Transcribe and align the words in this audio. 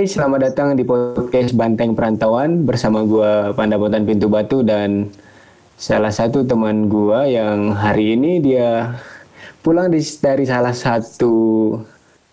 guys, 0.00 0.16
selamat 0.16 0.40
datang 0.48 0.68
di 0.80 0.84
podcast 0.88 1.52
Banteng 1.52 1.92
Perantauan 1.92 2.64
bersama 2.64 3.04
gua 3.04 3.52
Pandapotan 3.52 4.08
Pintu 4.08 4.32
Batu 4.32 4.64
dan 4.64 5.12
salah 5.76 6.08
satu 6.08 6.40
teman 6.40 6.88
gua 6.88 7.28
yang 7.28 7.76
hari 7.76 8.16
ini 8.16 8.40
dia 8.40 8.96
pulang 9.60 9.92
di, 9.92 10.00
dari 10.24 10.48
salah 10.48 10.72
satu 10.72 11.76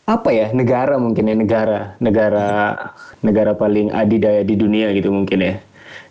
apa 0.08 0.32
ya 0.32 0.56
negara 0.56 0.96
mungkin 0.96 1.28
ya 1.28 1.36
negara 1.36 1.80
negara 2.00 2.48
negara 3.20 3.52
paling 3.52 3.92
adidaya 3.92 4.48
di 4.48 4.56
dunia 4.56 4.96
gitu 4.96 5.12
mungkin 5.12 5.44
ya 5.44 5.60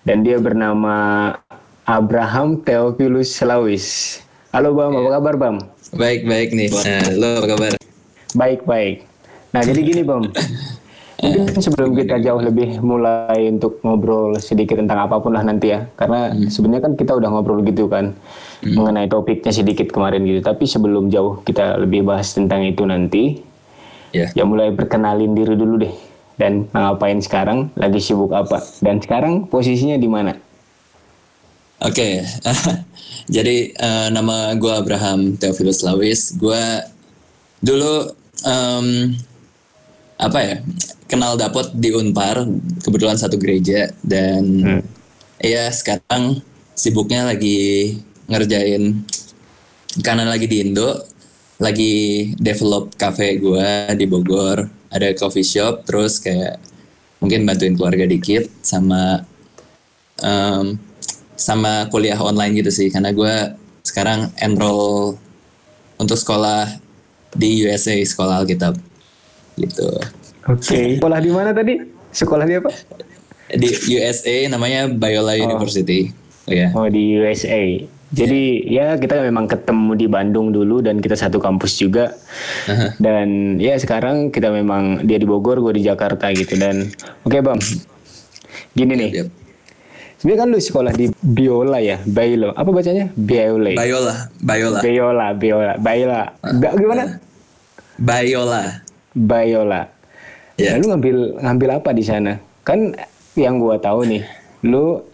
dan 0.05 0.29
dia 0.29 0.37
bernama 0.37 1.33
Abraham 1.89 2.61
Theophilus 2.69 3.33
Selawis. 3.33 4.21
Halo 4.53 4.77
Bam, 4.77 4.93
apa 4.93 5.09
kabar 5.09 5.35
Bam? 5.41 5.57
Baik 5.97 6.29
baik 6.29 6.53
nih. 6.53 6.69
Nah, 6.69 7.05
lo 7.17 7.29
apa 7.41 7.47
kabar? 7.49 7.73
Baik 8.37 8.61
baik. 8.69 9.09
Nah 9.57 9.65
jadi 9.65 9.81
gini 9.81 10.05
Bam, 10.05 10.29
mungkin 11.17 11.61
sebelum 11.65 11.97
kita 11.97 12.21
jauh 12.21 12.45
lebih 12.45 12.85
mulai 12.85 13.49
untuk 13.49 13.81
ngobrol 13.81 14.37
sedikit 14.37 14.77
tentang 14.77 15.09
apa 15.09 15.17
pun 15.17 15.33
lah 15.33 15.41
nanti 15.41 15.73
ya, 15.73 15.89
karena 15.97 16.29
hmm. 16.33 16.53
sebenarnya 16.53 16.83
kan 16.85 16.93
kita 16.93 17.13
udah 17.17 17.29
ngobrol 17.33 17.65
gitu 17.65 17.89
kan 17.89 18.13
hmm. 18.61 18.77
mengenai 18.77 19.09
topiknya 19.09 19.49
sedikit 19.49 19.89
kemarin 19.89 20.29
gitu. 20.29 20.45
Tapi 20.45 20.69
sebelum 20.69 21.09
jauh 21.09 21.41
kita 21.41 21.81
lebih 21.81 22.05
bahas 22.05 22.37
tentang 22.37 22.69
itu 22.69 22.85
nanti, 22.85 23.41
yeah. 24.13 24.29
ya 24.37 24.45
mulai 24.45 24.77
perkenalin 24.77 25.33
diri 25.33 25.57
dulu 25.57 25.81
deh 25.81 25.95
dan 26.37 26.69
ngapain 26.77 27.17
sekarang, 27.25 27.73
lagi 27.81 27.97
sibuk 27.97 28.37
apa, 28.37 28.61
dan 28.85 29.01
sekarang 29.01 29.49
posisinya 29.49 29.97
di 29.97 30.09
mana? 30.13 30.37
Oke, 31.81 32.25
okay. 32.25 32.29
jadi 33.41 33.73
uh, 33.81 34.09
nama 34.13 34.53
gue 34.57 34.73
Abraham 34.73 35.37
Theophilus 35.41 35.81
Lawis. 35.81 36.37
Gue 36.37 36.61
dulu 37.65 38.13
um, 38.45 39.17
apa 40.17 40.39
ya 40.41 40.57
kenal 41.07 41.39
dapot 41.39 41.71
di 41.75 41.95
Unpar 41.95 42.45
kebetulan 42.83 43.19
satu 43.19 43.39
gereja 43.39 43.91
dan 44.03 44.43
hmm. 44.43 44.83
ya 45.43 45.71
sekarang 45.71 46.43
sibuknya 46.75 47.27
lagi 47.27 47.95
ngerjain 48.27 49.07
karena 50.03 50.29
lagi 50.29 50.47
di 50.51 50.67
Indo 50.67 51.03
lagi 51.57 51.95
develop 52.37 52.93
cafe 53.01 53.41
gue 53.41 53.97
di 53.97 54.05
Bogor 54.05 54.67
ada 54.93 55.09
coffee 55.17 55.47
shop 55.47 55.89
terus 55.89 56.21
kayak 56.21 56.61
mungkin 57.23 57.49
bantuin 57.49 57.73
keluarga 57.79 58.05
dikit 58.05 58.45
sama 58.61 59.25
um, 60.21 60.77
sama 61.37 61.89
kuliah 61.89 62.21
online 62.21 62.61
gitu 62.61 62.69
sih 62.69 62.89
karena 62.93 63.13
gue 63.13 63.35
sekarang 63.87 64.29
enroll 64.43 65.17
untuk 65.97 66.19
sekolah 66.19 66.69
di 67.33 67.65
USA 67.65 67.97
sekolah 67.97 68.45
Alkitab 68.45 68.77
gitu. 69.57 69.89
Oke. 70.47 70.63
Okay. 70.63 70.87
Sekolah 70.99 71.19
di 71.19 71.31
mana 71.35 71.51
tadi? 71.51 71.75
Sekolah 72.15 72.45
di 72.47 72.55
apa? 72.55 72.71
Di 73.51 73.69
USA 73.99 74.37
namanya 74.47 74.87
Biola 74.91 75.35
oh. 75.35 75.43
University. 75.43 76.11
Oh 76.47 76.53
ya. 76.55 76.69
Oh 76.75 76.87
di 76.87 77.19
USA. 77.19 77.63
Jadi 78.15 78.71
yeah. 78.71 78.95
ya 78.95 79.03
kita 79.03 79.19
memang 79.19 79.51
ketemu 79.51 79.99
di 79.99 80.07
Bandung 80.07 80.55
dulu 80.55 80.79
dan 80.79 81.03
kita 81.03 81.19
satu 81.19 81.43
kampus 81.43 81.83
juga. 81.83 82.15
Uh-huh. 82.71 82.91
Dan 83.03 83.59
ya 83.59 83.75
sekarang 83.75 84.31
kita 84.31 84.55
memang 84.55 85.03
dia 85.03 85.19
di 85.19 85.27
Bogor, 85.27 85.59
gue 85.59 85.75
di 85.75 85.83
Jakarta 85.83 86.31
gitu 86.31 86.55
dan 86.55 86.87
oke 87.27 87.35
okay, 87.35 87.41
bang, 87.43 87.59
gini 88.79 88.93
nih. 88.95 89.11
Yep. 89.23 89.29
Sebenarnya 90.17 90.41
kan 90.41 90.49
lu 90.49 90.59
sekolah 90.63 90.93
di 90.97 91.07
Biola 91.21 91.79
ya, 91.83 92.01
Biola. 92.07 92.57
Apa 92.57 92.71
bacanya? 92.73 93.13
Biola. 93.19 93.77
Biola, 93.77 94.15
Biola. 94.41 94.79
Biola, 94.81 95.27
Biola, 95.37 95.73
Biola. 95.77 96.23
Uh, 96.41 96.75
gimana? 96.79 97.05
Biola. 98.01 98.63
Biola. 99.13 99.96
Yeah. 100.57 100.77
Nah, 100.77 100.81
lu 100.81 100.87
ngambil 100.97 101.17
ngambil 101.41 101.69
apa 101.81 101.91
di 101.93 102.05
sana? 102.05 102.41
Kan 102.65 102.97
yang 103.37 103.61
gua 103.61 103.77
tahu 103.77 104.09
nih, 104.09 104.25
lu 104.65 105.05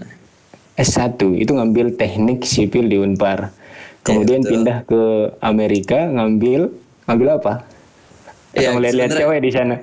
S1 0.78 1.18
itu 1.36 1.50
ngambil 1.52 1.98
teknik 1.98 2.46
sipil 2.46 2.86
di 2.86 2.96
Unpar. 2.98 3.50
Kemudian 4.02 4.42
yeah, 4.42 4.50
pindah 4.50 4.78
ke 4.86 5.02
Amerika 5.42 6.10
ngambil 6.10 6.70
ngambil 7.06 7.28
apa? 7.38 7.54
Ya, 8.52 8.76
ngeliat-lihat 8.76 9.16
cewek 9.16 9.40
di 9.40 9.50
sana. 9.50 9.80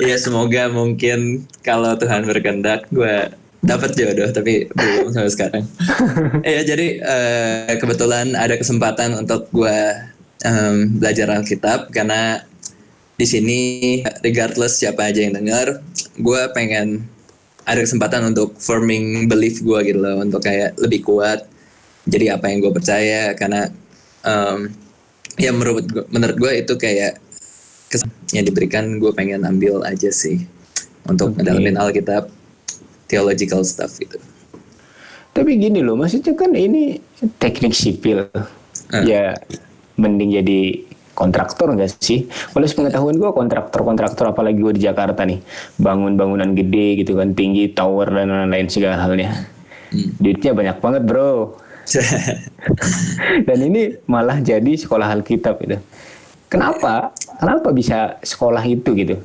Iya 0.00 0.16
semoga 0.24 0.72
mungkin 0.72 1.44
kalau 1.60 1.92
Tuhan 2.00 2.24
berkehendak 2.24 2.88
gue 2.88 3.28
dapat 3.60 3.90
jodoh 3.92 4.32
tapi 4.32 4.64
belum 4.72 5.12
sampai 5.12 5.32
sekarang. 5.32 5.64
Iya 6.40 6.64
jadi 6.74 6.86
uh, 7.04 7.72
kebetulan 7.76 8.32
ada 8.32 8.56
kesempatan 8.56 9.12
untuk 9.20 9.44
gue 9.52 9.78
um, 10.48 10.76
belajar 10.96 11.28
Alkitab 11.36 11.92
karena 11.92 12.47
di 13.18 13.26
sini 13.26 13.60
regardless 14.22 14.78
siapa 14.78 15.10
aja 15.10 15.26
yang 15.26 15.34
dengar, 15.34 15.82
gue 16.16 16.40
pengen 16.54 17.02
ada 17.66 17.82
kesempatan 17.82 18.32
untuk 18.32 18.56
forming 18.56 19.28
belief 19.28 19.60
gue 19.60 19.78
gitu 19.84 19.98
loh 20.00 20.24
untuk 20.24 20.40
kayak 20.40 20.78
lebih 20.80 21.04
kuat 21.04 21.44
jadi 22.08 22.40
apa 22.40 22.48
yang 22.48 22.64
gue 22.64 22.72
percaya 22.72 23.36
karena 23.36 23.68
um, 24.24 24.72
ya 25.36 25.52
menurut 25.52 25.84
gue, 25.84 26.04
menurut 26.08 26.36
gue 26.40 26.52
itu 26.64 26.74
kayak 26.80 27.20
yang 28.32 28.44
diberikan 28.48 28.96
gue 28.96 29.12
pengen 29.12 29.44
ambil 29.44 29.84
aja 29.84 30.08
sih 30.08 30.48
untuk 31.04 31.36
okay. 31.36 31.44
ngedalamin 31.44 31.76
Alkitab 31.76 32.32
theological 33.08 33.64
stuff 33.64 33.96
gitu. 34.00 34.16
Tapi 35.32 35.54
gini 35.56 35.80
loh, 35.80 35.94
maksudnya 35.94 36.34
kan 36.34 36.52
ini 36.52 36.98
teknik 37.38 37.72
sipil, 37.72 38.26
uh. 38.28 39.04
ya 39.06 39.38
mending 39.94 40.34
jadi 40.42 40.87
kontraktor 41.18 41.74
enggak 41.74 41.98
sih? 41.98 42.30
Kalau 42.30 42.62
sepengetahuan 42.62 43.18
gue 43.18 43.30
kontraktor-kontraktor 43.34 44.30
apalagi 44.30 44.62
gue 44.62 44.78
di 44.78 44.82
Jakarta 44.86 45.26
nih, 45.26 45.42
bangun 45.82 46.14
bangunan 46.14 46.54
gede 46.54 47.02
gitu 47.02 47.18
kan, 47.18 47.34
tinggi, 47.34 47.74
tower 47.74 48.06
dan 48.14 48.30
lain-lain 48.30 48.70
segala 48.70 49.02
halnya. 49.02 49.34
Hmm. 49.90 50.14
Duitnya 50.22 50.54
banyak 50.54 50.76
banget 50.78 51.02
bro. 51.02 51.58
dan 53.48 53.58
ini 53.64 53.96
malah 54.06 54.38
jadi 54.38 54.78
sekolah 54.78 55.10
Alkitab 55.18 55.58
gitu. 55.66 55.82
Kenapa? 56.46 57.10
Kenapa 57.42 57.74
bisa 57.74 58.20
sekolah 58.22 58.62
itu 58.62 58.94
gitu? 58.94 59.16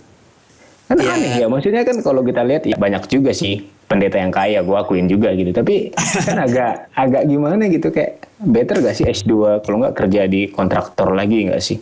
Kan 0.90 0.98
yeah. 1.00 1.14
aneh 1.16 1.34
ya, 1.44 1.48
maksudnya 1.48 1.86
kan 1.86 2.02
kalau 2.02 2.26
kita 2.26 2.42
lihat 2.44 2.66
ya 2.66 2.76
banyak 2.76 3.06
juga 3.08 3.32
sih 3.32 3.73
pendeta 3.88 4.18
yang 4.18 4.34
kaya, 4.34 4.64
gue 4.64 4.76
akuin 4.76 5.08
juga 5.08 5.32
gitu. 5.36 5.52
Tapi 5.54 5.92
kan 6.28 6.38
agak 6.40 6.90
agak 6.96 7.24
gimana 7.30 7.68
gitu 7.70 7.90
kayak 7.94 8.26
better 8.44 8.84
gak 8.84 8.96
sih 8.98 9.08
S2 9.08 9.64
kalau 9.64 9.84
nggak 9.84 9.96
kerja 9.96 10.28
di 10.28 10.52
kontraktor 10.52 11.16
lagi 11.16 11.48
nggak 11.48 11.64
sih? 11.64 11.78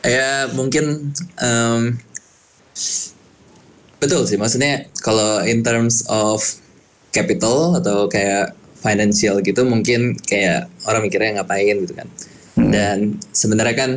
Ya 0.00 0.48
mungkin 0.56 1.12
um, 1.40 1.80
betul 4.00 4.24
sih 4.24 4.40
maksudnya 4.40 4.88
kalau 5.04 5.44
in 5.44 5.60
terms 5.60 6.08
of 6.08 6.40
capital 7.12 7.76
atau 7.76 8.08
kayak 8.08 8.56
financial 8.80 9.44
gitu 9.44 9.60
mungkin 9.68 10.16
kayak 10.24 10.72
orang 10.88 11.04
mikirnya 11.04 11.40
ngapain 11.40 11.76
gitu 11.84 11.92
kan. 11.92 12.08
Hmm. 12.56 12.70
Dan 12.72 12.96
sebenarnya 13.36 13.76
kan 13.76 13.90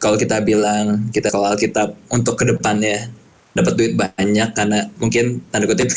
kalau 0.00 0.16
kita 0.16 0.40
bilang 0.40 1.12
kita 1.12 1.28
kalau 1.28 1.52
Alkitab 1.52 1.92
untuk 2.08 2.40
ke 2.40 2.48
depannya 2.48 3.12
dapat 3.52 3.72
duit 3.76 3.92
banyak 3.98 4.48
karena 4.56 4.88
mungkin 4.96 5.44
tanda 5.52 5.68
kutip 5.68 5.92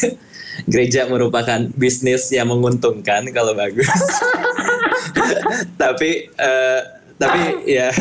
gereja 0.69 1.07
merupakan 1.09 1.69
bisnis 1.73 2.29
yang 2.33 2.49
menguntungkan 2.49 3.27
kalau 3.31 3.53
bagus. 3.53 3.87
tapi 5.81 6.29
uh, 6.39 6.81
tapi 7.17 7.41
ya 7.69 7.93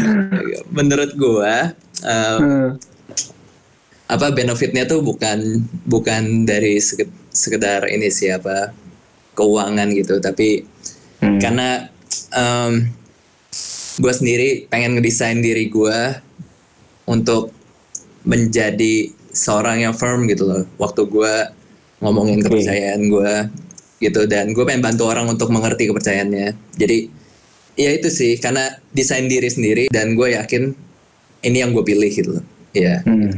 menurut 0.73 1.15
gua 1.15 1.77
um, 2.03 2.41
hmm. 2.41 2.71
apa 4.11 4.27
benefitnya 4.35 4.89
tuh 4.89 5.05
bukan 5.05 5.63
bukan 5.87 6.49
dari 6.49 6.81
sekedar 7.33 7.87
ini 7.89 8.09
siapa 8.13 8.73
keuangan 9.33 9.89
gitu 9.97 10.21
tapi 10.21 10.65
hmm. 11.21 11.41
karena 11.41 11.89
um, 12.35 12.89
gue 14.01 14.13
sendiri 14.13 14.49
pengen 14.73 14.97
ngedesain 14.97 15.41
diri 15.45 15.69
gue 15.69 16.01
untuk 17.05 17.53
menjadi 18.25 19.13
seorang 19.33 19.85
yang 19.85 19.95
firm 19.97 20.25
gitu 20.29 20.49
loh 20.49 20.63
waktu 20.81 21.05
gue 21.09 21.35
ngomongin 22.03 22.43
okay. 22.43 22.47
kepercayaan 22.51 23.01
gue 23.07 23.35
gitu 24.03 24.27
dan 24.27 24.51
gue 24.51 24.65
pengen 24.67 24.83
bantu 24.83 25.07
orang 25.07 25.31
untuk 25.31 25.49
mengerti 25.55 25.87
kepercayaannya 25.87 26.59
jadi 26.75 27.07
ya 27.79 27.91
itu 27.95 28.11
sih 28.11 28.37
karena 28.43 28.77
desain 28.91 29.31
diri 29.31 29.47
sendiri 29.49 29.85
dan 29.89 30.19
gue 30.19 30.35
yakin 30.35 30.75
ini 31.47 31.57
yang 31.63 31.71
gue 31.71 31.87
pilih 31.87 32.11
gitu 32.11 32.37
loh 32.39 32.45
ya 32.75 32.99
yeah. 32.99 32.99
hmm. 33.07 33.31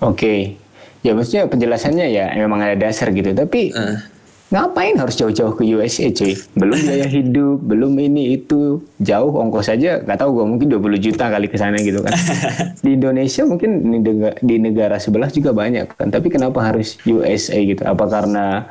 oke 0.00 0.16
okay. 0.16 0.56
ya 1.04 1.12
maksudnya 1.12 1.44
penjelasannya 1.46 2.06
ya 2.08 2.32
memang 2.40 2.64
ada 2.64 2.76
dasar 2.88 3.12
gitu 3.12 3.36
tapi 3.36 3.70
uh. 3.76 4.00
Ngapain 4.46 4.94
harus 4.94 5.18
jauh-jauh 5.18 5.58
ke 5.58 5.66
USA 5.74 6.06
cuy? 6.14 6.38
Belum 6.54 6.78
biaya 6.78 7.06
hidup 7.18 7.58
belum 7.66 7.98
ini 7.98 8.38
itu. 8.38 8.78
Jauh 9.02 9.34
ongkos 9.34 9.66
saja 9.66 10.02
nggak 10.02 10.18
tahu 10.22 10.42
gue 10.42 10.44
mungkin 10.46 10.68
20 10.70 11.02
juta 11.02 11.26
kali 11.26 11.50
ke 11.50 11.58
sana 11.58 11.78
gitu 11.82 12.02
kan. 12.02 12.14
Di 12.84 12.94
Indonesia 12.94 13.42
mungkin 13.42 13.70
di 13.82 13.98
negara, 13.98 14.36
di 14.38 14.56
negara 14.62 14.96
sebelah 15.02 15.30
juga 15.34 15.50
banyak 15.50 15.98
kan 15.98 16.08
tapi 16.14 16.30
kenapa 16.30 16.62
harus 16.62 16.94
USA 17.02 17.58
gitu? 17.58 17.82
Apa 17.82 18.06
karena 18.06 18.66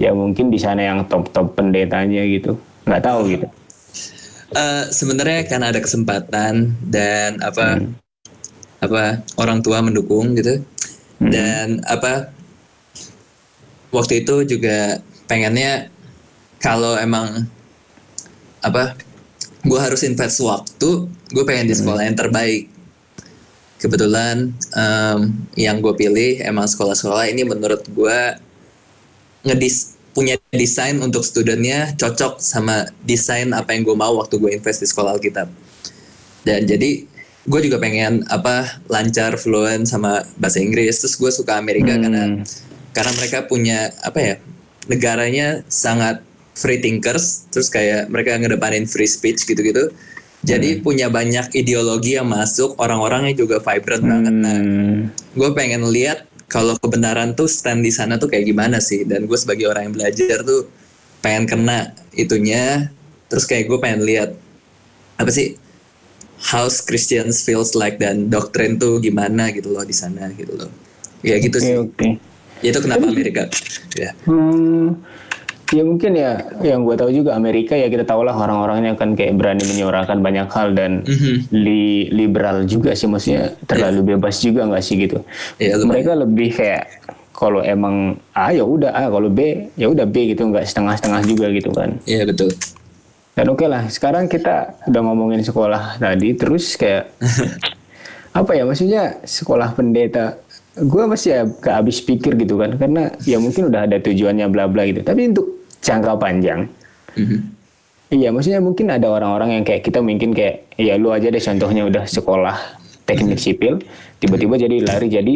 ya 0.00 0.16
mungkin 0.16 0.48
di 0.48 0.56
sana 0.56 0.80
yang 0.80 1.04
top 1.06 1.28
top 1.36 1.52
pendetanya 1.52 2.24
gitu? 2.24 2.56
Nggak 2.88 3.02
tahu 3.04 3.20
gitu. 3.28 3.46
Uh, 4.48 4.88
sebenarnya 4.88 5.44
kan 5.44 5.60
ada 5.60 5.76
kesempatan 5.76 6.72
dan 6.88 7.36
apa 7.44 7.84
hmm. 7.84 7.92
apa 8.80 9.20
orang 9.36 9.60
tua 9.60 9.84
mendukung 9.84 10.32
gitu. 10.32 10.64
Hmm. 11.18 11.34
dan 11.34 11.82
apa 11.82 12.30
waktu 13.90 14.22
itu 14.22 14.44
juga 14.46 15.02
pengennya 15.28 15.92
kalau 16.58 16.98
emang 16.98 17.46
apa 18.64 18.98
gue 19.62 19.78
harus 19.78 20.02
invest 20.02 20.42
waktu 20.42 21.06
gue 21.30 21.44
pengen 21.44 21.70
di 21.70 21.76
sekolah 21.76 22.02
yang 22.02 22.18
terbaik. 22.18 22.72
Kebetulan 23.78 24.50
um, 24.74 25.30
yang 25.54 25.78
gue 25.78 25.94
pilih 25.94 26.42
emang 26.42 26.66
sekolah-sekolah 26.66 27.30
ini 27.30 27.46
menurut 27.46 27.86
gue 27.86 28.18
ngedis 29.46 29.94
punya 30.10 30.34
desain 30.50 30.98
untuk 30.98 31.22
studennya 31.22 31.94
cocok 31.94 32.42
sama 32.42 32.90
desain 33.06 33.54
apa 33.54 33.70
yang 33.70 33.86
gue 33.86 33.94
mau 33.94 34.18
waktu 34.18 34.34
gue 34.34 34.50
invest 34.50 34.82
di 34.82 34.88
sekolah 34.90 35.14
Alkitab. 35.14 35.46
Dan 36.42 36.66
jadi 36.66 37.06
gue 37.46 37.60
juga 37.62 37.78
pengen 37.78 38.26
apa 38.26 38.82
lancar 38.90 39.38
fluent 39.38 39.86
sama 39.86 40.26
bahasa 40.42 40.58
Inggris. 40.58 40.98
Terus 40.98 41.14
gue 41.14 41.30
suka 41.30 41.54
Amerika 41.54 41.94
hmm. 41.94 42.02
karena 42.02 42.24
karena 42.90 43.12
mereka 43.14 43.38
punya 43.46 43.94
apa 44.02 44.18
ya 44.18 44.34
negaranya 44.88 45.62
sangat 45.68 46.24
free 46.58 46.82
thinkers 46.82 47.46
terus 47.54 47.70
kayak 47.70 48.10
mereka 48.10 48.34
ngedepanin 48.34 48.88
free 48.88 49.06
speech 49.06 49.46
gitu-gitu 49.46 49.94
jadi 50.38 50.78
hmm. 50.78 50.82
punya 50.86 51.06
banyak 51.10 51.50
ideologi 51.58 52.14
yang 52.14 52.30
masuk, 52.30 52.78
orang-orangnya 52.78 53.34
juga 53.34 53.58
vibrant 53.58 54.04
hmm. 54.04 54.10
banget. 54.10 54.34
Nah, 54.38 54.58
gue 55.34 55.50
pengen 55.54 55.82
lihat 55.90 56.30
kalau 56.46 56.78
kebenaran 56.78 57.34
tuh 57.34 57.50
stand 57.50 57.82
di 57.82 57.90
sana 57.90 58.22
tuh 58.22 58.30
kayak 58.30 58.46
gimana 58.46 58.78
sih. 58.78 59.02
Dan 59.02 59.26
gue 59.26 59.38
sebagai 59.38 59.66
orang 59.66 59.90
yang 59.90 59.94
belajar 59.98 60.46
tuh 60.46 60.70
pengen 61.18 61.44
kena 61.50 61.90
itunya. 62.14 62.94
Terus 63.26 63.44
kayak 63.50 63.66
gue 63.66 63.78
pengen 63.82 64.06
lihat 64.06 64.30
apa 65.18 65.30
sih 65.34 65.58
house 66.38 66.86
Christians 66.86 67.42
feels 67.42 67.74
like 67.74 67.98
dan 67.98 68.30
doktrin 68.30 68.78
tuh 68.78 69.02
gimana 69.02 69.50
gitu 69.50 69.74
loh 69.74 69.82
di 69.82 69.92
sana 69.92 70.30
gitu 70.38 70.54
loh. 70.54 70.70
Ya 71.26 71.34
gitu 71.42 71.58
okay, 71.58 71.66
sih. 71.66 71.74
Okay. 71.74 72.12
Itu 72.62 72.78
kenapa 72.82 73.08
Amerika. 73.08 73.46
Ya. 73.94 74.10
Hmm 74.26 74.98
Ya 75.68 75.84
mungkin 75.84 76.16
ya 76.16 76.48
yang 76.64 76.88
gue 76.88 76.96
tahu 76.96 77.12
juga 77.12 77.36
Amerika 77.36 77.76
ya 77.76 77.92
kita 77.92 78.08
tahu 78.08 78.24
lah 78.24 78.32
orang-orangnya 78.32 78.96
kan 78.96 79.12
kayak 79.12 79.36
berani 79.36 79.68
menyuarakan 79.68 80.24
banyak 80.24 80.48
hal 80.48 80.72
dan 80.72 81.04
mm-hmm. 81.04 81.52
li, 81.52 82.08
liberal 82.08 82.64
juga 82.64 82.96
sih 82.96 83.04
maksudnya 83.04 83.52
terlalu 83.68 84.00
yeah. 84.00 84.08
bebas 84.16 84.40
juga 84.40 84.64
nggak 84.64 84.80
sih 84.80 84.96
gitu. 84.96 85.20
Yeah, 85.60 85.76
Mereka 85.76 86.16
lebih 86.24 86.56
kayak 86.56 86.88
kalau 87.36 87.60
emang 87.60 88.16
A 88.32 88.48
ya 88.56 88.64
udah 88.64 88.96
A 88.96 89.12
kalau 89.12 89.28
B 89.28 89.68
ya 89.76 89.92
udah 89.92 90.08
B 90.08 90.32
gitu 90.32 90.48
nggak 90.48 90.64
setengah-setengah 90.64 91.20
juga 91.28 91.46
gitu 91.52 91.68
kan. 91.76 92.00
Iya 92.08 92.24
yeah, 92.24 92.26
betul. 92.32 92.48
Dan 93.36 93.52
oke 93.52 93.60
okay 93.60 93.68
lah 93.68 93.82
sekarang 93.92 94.24
kita 94.24 94.72
udah 94.88 95.00
ngomongin 95.04 95.44
sekolah 95.44 96.00
tadi 96.00 96.32
terus 96.32 96.80
kayak 96.80 97.12
apa 98.40 98.50
ya 98.56 98.64
maksudnya 98.64 99.20
sekolah 99.20 99.76
pendeta 99.76 100.40
gue 100.82 101.02
masih 101.08 101.28
ya 101.34 101.42
gak 101.46 101.74
habis 101.82 101.98
pikir 102.02 102.38
gitu 102.38 102.58
kan 102.58 102.78
karena 102.78 103.10
ya 103.26 103.42
mungkin 103.42 103.70
udah 103.70 103.86
ada 103.90 103.98
tujuannya 103.98 104.46
bla 104.50 104.70
bla 104.70 104.86
gitu 104.86 105.02
tapi 105.02 105.30
untuk 105.30 105.58
jangka 105.82 106.18
panjang. 106.18 106.66
Mm-hmm. 107.14 107.40
Iya, 108.08 108.32
maksudnya 108.32 108.60
mungkin 108.64 108.88
ada 108.88 109.04
orang-orang 109.04 109.60
yang 109.60 109.64
kayak 109.68 109.84
kita 109.84 110.00
mungkin 110.00 110.32
kayak 110.32 110.64
ya 110.80 110.96
lu 110.96 111.12
aja 111.12 111.28
deh 111.28 111.42
contohnya 111.42 111.84
udah 111.84 112.04
sekolah 112.08 112.56
teknik 113.04 113.36
mm-hmm. 113.36 113.44
sipil, 113.44 113.74
tiba-tiba 114.16 114.54
jadi 114.56 114.76
lari 114.80 115.08
jadi 115.12 115.34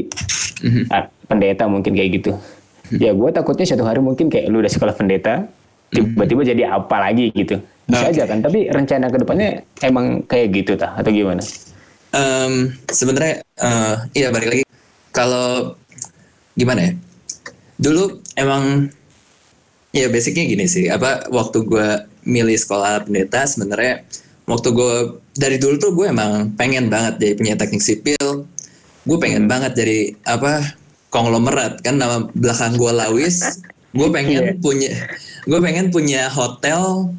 mm-hmm. 0.65 1.29
pendeta 1.29 1.69
mungkin 1.69 1.93
kayak 1.93 2.11
gitu. 2.23 2.33
Mm-hmm. 2.33 2.97
Ya 2.97 3.11
gue 3.13 3.29
takutnya 3.29 3.69
suatu 3.69 3.85
hari 3.85 4.01
mungkin 4.01 4.33
kayak 4.33 4.49
lu 4.49 4.65
udah 4.65 4.73
sekolah 4.73 4.97
pendeta, 4.97 5.45
tiba-tiba 5.93 6.43
jadi 6.49 6.63
apa 6.73 6.97
lagi 6.97 7.29
gitu. 7.37 7.61
Bisa 7.85 8.09
okay. 8.09 8.15
aja 8.17 8.23
kan, 8.25 8.41
tapi 8.41 8.73
rencana 8.73 9.11
ke 9.13 9.17
depannya 9.21 9.51
emang 9.85 10.25
kayak 10.25 10.57
gitu 10.57 10.73
tah 10.79 10.97
atau 10.97 11.13
gimana? 11.13 11.45
Um, 12.13 12.73
Sebenarnya 12.89 13.45
uh, 13.61 14.05
iya 14.17 14.33
balik 14.33 14.49
lagi 14.49 14.62
kalau 15.15 15.77
gimana 16.59 16.91
ya? 16.91 16.93
Dulu 17.79 18.19
emang 18.35 18.91
Ya 19.93 20.09
basicnya 20.09 20.49
gini 20.49 20.65
sih, 20.65 20.89
apa 20.89 21.29
waktu 21.29 21.69
gue 21.69 21.89
milih 22.25 22.57
sekolah 22.57 23.05
pendeta 23.05 23.45
sebenarnya 23.45 24.09
waktu 24.49 24.73
gue 24.73 25.21
dari 25.37 25.61
dulu 25.61 25.77
tuh 25.77 25.93
gue 25.93 26.09
emang 26.09 26.57
pengen 26.57 26.89
banget 26.89 27.21
jadi 27.21 27.33
punya 27.37 27.55
teknik 27.61 27.85
sipil, 27.85 28.49
gue 29.05 29.19
pengen 29.21 29.45
hmm. 29.45 29.53
banget 29.53 29.73
jadi 29.77 30.17
apa 30.25 30.73
konglomerat 31.13 31.85
kan 31.85 32.01
nama 32.01 32.25
belakang 32.33 32.81
gue 32.81 32.89
Lawis, 32.89 33.61
gue 33.93 34.09
pengen 34.09 34.57
yeah. 34.57 34.63
punya 34.65 34.93
gue 35.45 35.61
pengen 35.61 35.93
punya 35.93 36.33
hotel 36.33 37.13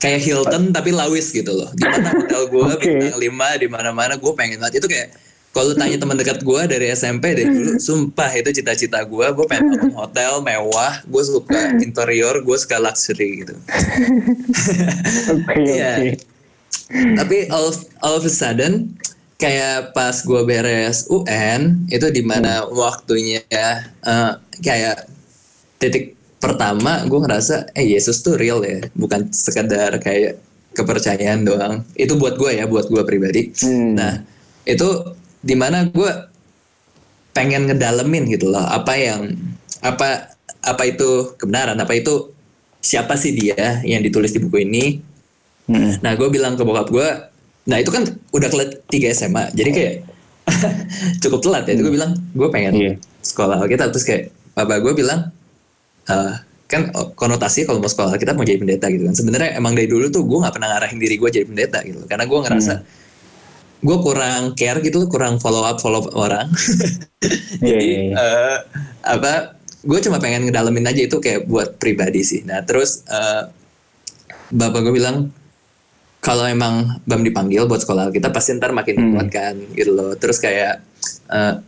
kayak 0.00 0.24
Hilton 0.24 0.72
tapi 0.72 0.96
Lawis 0.96 1.28
gitu 1.36 1.52
loh, 1.52 1.68
di 1.76 1.84
mana 1.84 2.16
hotel 2.16 2.42
gue 2.48 2.64
okay. 2.80 2.96
bintang 2.96 3.20
lima 3.20 3.48
di 3.60 3.68
mana-mana 3.68 4.16
gue 4.16 4.32
pengen 4.32 4.56
banget 4.56 4.80
itu 4.80 4.88
kayak 4.88 5.12
kalau 5.50 5.74
tanya 5.74 5.98
teman 5.98 6.14
dekat 6.14 6.46
gue 6.46 6.62
dari 6.70 6.86
SMP 6.94 7.34
deh 7.34 7.46
dulu 7.50 7.72
sumpah 7.82 8.30
itu 8.38 8.62
cita-cita 8.62 9.02
gue 9.02 9.26
gue 9.34 9.46
pengen 9.50 9.74
bangun 9.74 9.92
hotel 10.06 10.32
mewah 10.46 11.02
gue 11.02 11.22
suka 11.26 11.74
interior 11.82 12.38
gue 12.42 12.56
suka 12.56 12.78
luxury 12.78 13.42
gitu 13.42 13.54
okay, 15.26 15.62
yeah. 15.66 15.96
okay. 15.98 16.12
tapi 17.18 17.36
all, 17.50 17.74
all 17.98 18.14
of 18.14 18.22
a 18.22 18.30
sudden 18.30 18.94
kayak 19.40 19.90
pas 19.96 20.14
gue 20.22 20.40
beres 20.46 21.10
UN 21.10 21.88
itu 21.90 22.06
di 22.14 22.22
mana 22.22 22.62
hmm. 22.62 22.70
waktunya 22.76 23.42
uh, 24.06 24.38
kayak 24.62 25.08
titik 25.82 26.14
pertama 26.38 27.02
gue 27.08 27.20
ngerasa 27.20 27.74
eh 27.74 27.90
Yesus 27.90 28.22
tuh 28.22 28.38
real 28.38 28.62
ya 28.62 28.86
bukan 28.94 29.32
sekedar 29.34 29.98
kayak 29.98 30.38
kepercayaan 30.76 31.42
doang 31.42 31.82
itu 31.98 32.14
buat 32.14 32.38
gue 32.38 32.62
ya 32.62 32.70
buat 32.70 32.86
gue 32.86 33.02
pribadi 33.02 33.50
hmm. 33.50 33.90
nah 33.98 34.22
itu 34.68 34.88
di 35.40 35.56
mana 35.56 35.88
gue 35.88 36.10
pengen 37.32 37.64
ngedalemin 37.68 38.28
gitu 38.28 38.52
loh 38.52 38.64
apa 38.64 38.92
yang 39.00 39.32
apa 39.80 40.36
apa 40.60 40.82
itu 40.84 41.32
kebenaran 41.40 41.78
apa 41.80 41.96
itu 41.96 42.34
siapa 42.80 43.16
sih 43.16 43.32
dia 43.32 43.80
yang 43.84 44.04
ditulis 44.04 44.32
di 44.36 44.40
buku 44.40 44.64
ini 44.68 45.00
hmm. 45.72 46.04
nah 46.04 46.12
gue 46.16 46.28
bilang 46.28 46.56
ke 46.60 46.62
bokap 46.64 46.88
gue 46.92 47.08
nah 47.68 47.76
itu 47.80 47.88
kan 47.88 48.04
udah 48.36 48.48
kelas 48.52 48.68
tiga 48.92 49.08
SMA 49.16 49.52
jadi 49.56 49.70
kayak 49.72 49.94
cukup 51.24 51.40
telat 51.40 51.64
ya 51.64 51.76
hmm. 51.76 51.82
gue 51.84 51.92
bilang 51.92 52.12
gue 52.36 52.48
pengen 52.52 52.72
yeah. 52.76 52.96
sekolah 53.24 53.64
kita 53.64 53.88
terus 53.88 54.04
kayak 54.04 54.34
papa 54.52 54.76
gue 54.82 54.92
bilang 54.92 55.32
uh, 56.10 56.34
kan 56.70 56.92
konotasi 57.18 57.66
kalau 57.66 57.82
mau 57.82 57.90
sekolah 57.90 58.14
kita 58.20 58.36
mau 58.36 58.46
jadi 58.46 58.60
pendeta 58.60 58.86
gitu 58.92 59.08
kan 59.08 59.16
sebenarnya 59.16 59.58
emang 59.58 59.74
dari 59.74 59.88
dulu 59.88 60.06
tuh 60.12 60.22
gue 60.28 60.38
nggak 60.38 60.54
pernah 60.54 60.68
ngarahin 60.76 60.98
diri 61.00 61.16
gue 61.16 61.30
jadi 61.32 61.46
pendeta 61.48 61.78
gitu 61.82 62.04
karena 62.04 62.24
gue 62.28 62.38
ngerasa 62.44 62.74
hmm 62.84 62.99
gue 63.80 63.96
kurang 64.04 64.52
care 64.52 64.80
gitu 64.84 65.08
kurang 65.08 65.40
follow 65.40 65.64
up 65.64 65.80
follow 65.80 66.04
up 66.04 66.12
orang 66.12 66.48
jadi 67.64 67.64
yeah. 67.64 67.80
Iya, 67.80 68.00
iya. 68.04 68.14
uh, 68.16 68.56
apa 69.04 69.56
gue 69.80 69.98
cuma 70.04 70.20
pengen 70.20 70.44
ngedalemin 70.44 70.84
aja 70.84 71.00
itu 71.08 71.16
kayak 71.16 71.48
buat 71.48 71.80
pribadi 71.80 72.20
sih 72.20 72.40
nah 72.44 72.60
terus 72.60 73.04
uh, 73.08 73.48
bapak 74.52 74.84
gue 74.84 74.94
bilang 74.94 75.32
kalau 76.20 76.44
emang 76.44 77.00
bam 77.08 77.24
dipanggil 77.24 77.64
buat 77.64 77.80
sekolah 77.80 78.12
kita 78.12 78.28
pasti 78.28 78.52
ntar 78.60 78.76
makin 78.76 78.96
hmm. 79.00 79.10
kuat 79.16 79.28
kan 79.32 79.56
gitu 79.72 79.96
loh 79.96 80.12
terus 80.20 80.36
kayak 80.36 80.84
uh, 81.32 81.64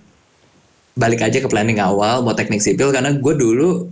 balik 0.93 1.25
aja 1.25 1.41
ke 1.41 1.49
planning 1.49 1.81
awal 1.81 2.21
mau 2.21 2.37
teknik 2.37 2.61
sipil 2.61 2.93
karena 2.93 3.17
gue 3.17 3.35
dulu 3.35 3.89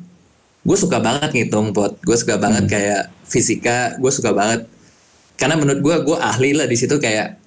gue 0.60 0.76
suka 0.76 1.00
banget 1.00 1.32
ngitung 1.32 1.72
pot 1.72 1.96
gue 2.04 2.16
suka 2.20 2.36
banget 2.36 2.68
hmm. 2.68 2.72
kayak 2.76 3.02
fisika 3.24 3.96
gue 3.96 4.12
suka 4.12 4.36
banget 4.36 4.68
karena 5.40 5.56
menurut 5.56 5.80
gue 5.80 5.94
gue 6.12 6.16
ahli 6.20 6.52
lah 6.52 6.68
di 6.68 6.76
situ 6.76 7.00
kayak 7.00 7.39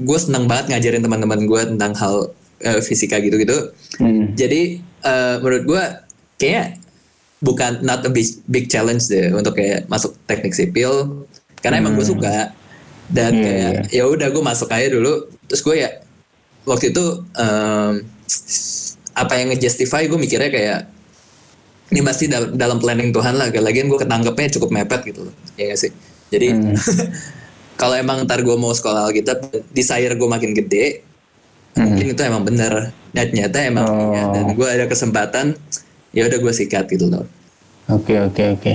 gue 0.00 0.18
seneng 0.18 0.48
banget 0.48 0.72
ngajarin 0.72 1.04
teman-teman 1.04 1.40
gue 1.44 1.60
tentang 1.76 1.92
hal 1.94 2.14
uh, 2.64 2.80
fisika 2.80 3.20
gitu-gitu. 3.20 3.76
Hmm. 4.00 4.32
Jadi 4.32 4.80
uh, 5.04 5.36
menurut 5.44 5.64
gue 5.68 5.82
kayak 6.40 6.80
bukan 7.40 7.80
not 7.84 8.04
a 8.04 8.10
big, 8.12 8.28
big 8.48 8.68
challenge 8.68 9.08
deh 9.08 9.32
untuk 9.32 9.56
kayak 9.56 9.88
masuk 9.88 10.16
teknik 10.28 10.56
sipil 10.56 11.24
karena 11.60 11.80
hmm. 11.80 11.84
emang 11.84 11.94
gue 12.00 12.06
suka 12.08 12.52
dan 13.10 13.32
hmm, 13.34 13.42
kayak 13.42 13.72
yeah. 13.90 14.04
ya 14.04 14.12
udah 14.12 14.28
gue 14.30 14.42
masuk 14.44 14.68
aja 14.70 14.88
dulu 14.92 15.28
terus 15.48 15.60
gue 15.66 15.76
ya 15.82 15.90
waktu 16.68 16.94
itu 16.94 17.04
um, 17.24 17.92
apa 19.16 19.32
yang 19.36 19.50
ngejustify 19.50 20.06
gue 20.06 20.18
mikirnya 20.20 20.50
kayak 20.52 20.80
ini 21.90 22.00
pasti 22.06 22.30
dal 22.30 22.54
dalam 22.54 22.78
planning 22.78 23.10
Tuhan 23.10 23.34
lah 23.34 23.50
lagian 23.50 23.90
gue 23.90 23.98
ketangkepnya 23.98 24.48
cukup 24.60 24.70
mepet 24.70 25.00
gitu 25.10 25.26
loh 25.26 25.34
ya 25.58 25.74
gak 25.74 25.80
sih 25.80 25.92
jadi 26.30 26.54
hmm. 26.54 26.76
kalau 27.80 27.96
emang 27.96 28.28
ntar 28.28 28.44
gue 28.44 28.56
mau 28.60 28.76
sekolah 28.76 29.08
Alkitab 29.08 29.40
desire 29.72 30.12
gue 30.12 30.28
makin 30.28 30.52
gede 30.52 31.00
hmm. 31.74 31.80
mungkin 31.80 32.06
itu 32.12 32.20
emang 32.20 32.44
bener 32.44 32.92
dan 33.16 33.24
ternyata 33.32 33.56
emang 33.64 33.88
oh. 33.88 34.12
ya, 34.12 34.24
dan 34.36 34.44
gue 34.52 34.68
ada 34.68 34.84
kesempatan 34.84 35.56
ya 36.12 36.28
udah 36.28 36.38
gue 36.38 36.52
sikat 36.52 36.84
gitu 36.92 37.08
loh 37.08 37.24
Oke 37.90 38.14
oke 38.22 38.42
oke. 38.54 38.72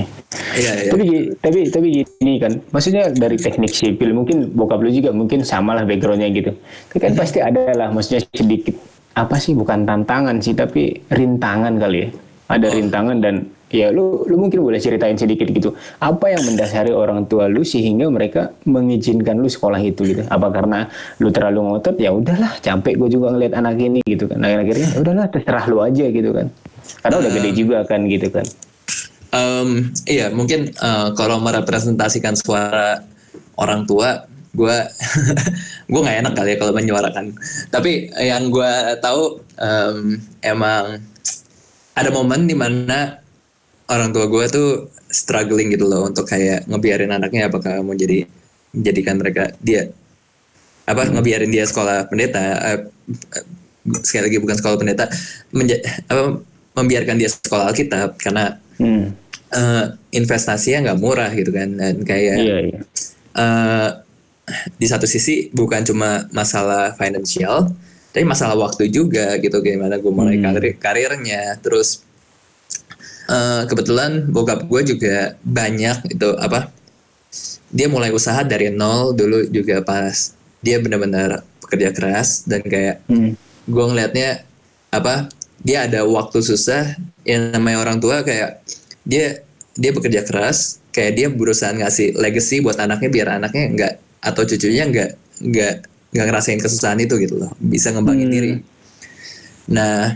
Iya 0.59 0.71
iya. 0.75 0.91
Tapi 0.91 1.05
tapi 1.39 1.59
tapi 1.71 1.87
gini 2.03 2.35
kan, 2.35 2.59
maksudnya 2.75 3.07
dari 3.15 3.39
teknik 3.39 3.71
sipil 3.71 4.11
mungkin 4.11 4.51
bokap 4.51 4.83
lu 4.83 4.91
juga 4.91 5.15
mungkin 5.15 5.47
sama 5.47 5.71
lah 5.71 5.87
backgroundnya 5.87 6.27
gitu. 6.35 6.51
Tapi 6.91 6.99
kan 6.99 7.11
hmm. 7.15 7.19
pasti 7.23 7.39
ada 7.39 7.71
lah, 7.71 7.95
maksudnya 7.95 8.27
sedikit 8.35 8.75
apa 9.15 9.39
sih 9.39 9.55
bukan 9.55 9.87
tantangan 9.87 10.43
sih 10.43 10.51
tapi 10.51 10.99
rintangan 11.07 11.79
kali 11.79 11.97
ya. 12.03 12.09
Ada 12.51 12.67
oh. 12.67 12.71
rintangan 12.75 13.17
dan 13.23 13.35
ya 13.73 13.89
lu 13.89 14.23
lu 14.29 14.37
mungkin 14.37 14.61
boleh 14.61 14.77
ceritain 14.77 15.17
sedikit 15.17 15.49
gitu. 15.49 15.73
Apa 16.01 16.33
yang 16.33 16.45
mendasari 16.45 16.93
orang 16.93 17.25
tua 17.25 17.49
lu 17.49 17.65
sehingga 17.65 18.07
mereka 18.09 18.53
mengizinkan 18.69 19.41
lu 19.41 19.49
sekolah 19.49 19.81
itu 19.81 20.05
gitu? 20.05 20.21
Apa 20.29 20.53
karena 20.53 20.89
lu 21.17 21.33
terlalu 21.33 21.65
ngotot? 21.73 21.97
Ya 21.97 22.13
udahlah 22.13 22.61
capek 22.61 22.93
gue 23.01 23.09
juga 23.17 23.33
ngeliat 23.33 23.53
anak 23.57 23.75
ini 23.81 24.01
gitu 24.05 24.29
kan. 24.29 24.41
Nah, 24.41 24.61
akhirnya 24.61 24.87
ya 24.93 24.97
udahlah 25.01 25.25
terserah 25.33 25.65
lu 25.67 25.81
aja 25.81 26.05
gitu 26.09 26.29
kan. 26.31 26.47
Karena 27.01 27.15
udah 27.21 27.31
gede 27.33 27.49
juga 27.57 27.77
kan 27.85 28.05
gitu 28.05 28.29
kan. 28.29 28.45
um, 29.35 29.91
iya 30.07 30.31
mungkin 30.31 30.71
uh, 30.79 31.11
kalau 31.11 31.43
merepresentasikan 31.43 32.39
suara 32.39 33.03
orang 33.59 33.83
tua 33.83 34.23
gue 34.55 34.77
gue 35.91 35.99
nggak 35.99 36.19
enak 36.23 36.33
kali 36.33 36.55
ya 36.55 36.57
kalau 36.61 36.73
menyuarakan. 36.73 37.25
Tapi 37.67 38.15
yang 38.23 38.47
gue 38.47 38.71
tahu 39.03 39.43
um, 39.59 40.15
emang 40.39 41.03
ada 41.95 42.09
momen 42.11 42.47
di 42.47 42.55
mana 42.55 43.24
orang 43.89 44.09
tua 44.13 44.25
gue 44.25 44.45
tuh 44.49 44.69
struggling 45.09 45.73
gitu 45.73 45.85
loh 45.85 46.09
untuk 46.09 46.25
kayak 46.25 46.65
ngebiarin 46.65 47.13
anaknya 47.13 47.47
apakah 47.47 47.79
mau 47.85 47.93
jadi 47.93 48.25
menjadikan 48.73 49.15
mereka 49.21 49.53
dia 49.61 49.93
apa 50.85 51.01
hmm. 51.05 51.17
ngebiarin 51.17 51.51
dia 51.53 51.65
sekolah 51.65 52.09
pendeta 52.09 52.43
uh, 52.61 52.79
sekali 54.01 54.29
lagi 54.29 54.37
bukan 54.41 54.57
sekolah 54.57 54.77
pendeta 54.77 55.05
menja, 55.53 55.77
apa 56.09 56.41
membiarkan 56.75 57.15
dia 57.17 57.29
sekolah 57.31 57.71
Alkitab 57.73 58.17
karena 58.21 58.57
hmm. 58.77 59.05
uh, 59.53 59.85
investasinya 60.13 60.91
nggak 60.91 60.99
murah 61.01 61.31
gitu 61.33 61.49
kan 61.53 61.69
dan 61.73 61.95
kayak 62.05 62.37
iya, 62.37 62.57
iya. 62.69 62.79
Uh, 63.35 63.89
di 64.77 64.85
satu 64.85 65.09
sisi 65.09 65.49
bukan 65.49 65.81
cuma 65.81 66.29
masalah 66.29 66.93
finansial 66.93 67.73
tapi 68.13 68.23
masalah 68.23 68.55
waktu 68.55 68.87
juga 68.93 69.35
gitu 69.41 69.57
gimana 69.59 69.97
gue 69.97 70.13
mulai 70.13 70.37
hmm. 70.37 70.45
karir 70.45 70.73
karirnya 70.77 71.41
terus 71.65 72.04
uh, 73.29 73.63
kebetulan 73.69 74.27
bokap 74.29 74.65
gue 74.65 74.81
juga 74.95 75.37
banyak 75.41 76.15
itu 76.15 76.29
apa 76.37 76.69
dia 77.73 77.87
mulai 77.91 78.13
usaha 78.15 78.41
dari 78.45 78.71
nol 78.71 79.11
dulu 79.11 79.49
juga 79.51 79.83
pas 79.83 80.33
dia 80.63 80.79
benar-benar 80.81 81.43
pekerja 81.61 81.89
keras 81.91 82.45
dan 82.47 82.63
kayak 82.65 83.03
hmm. 83.09 83.35
gue 83.69 83.85
ngelihatnya 83.85 84.45
apa 84.93 85.29
dia 85.65 85.89
ada 85.89 86.05
waktu 86.05 86.39
susah 86.41 86.95
yang 87.25 87.51
namanya 87.53 87.81
orang 87.81 87.97
tua 87.97 88.21
kayak 88.21 88.61
dia 89.03 89.41
dia 89.75 89.91
bekerja 89.91 90.23
keras 90.23 90.79
kayak 90.95 91.11
dia 91.19 91.27
berusaha 91.27 91.73
ngasih 91.75 92.15
legacy 92.15 92.63
buat 92.63 92.79
anaknya 92.79 93.09
biar 93.11 93.27
anaknya 93.41 93.63
nggak 93.75 93.93
atau 94.23 94.41
cucunya 94.47 94.87
nggak 94.87 95.09
nggak 95.43 95.73
nggak 96.15 96.25
ngerasain 96.31 96.61
kesusahan 96.61 97.01
itu 97.03 97.19
gitu 97.19 97.35
loh 97.35 97.51
bisa 97.59 97.91
ngembangin 97.91 98.29
hmm. 98.31 98.35
diri 98.35 98.53
nah 99.65 100.15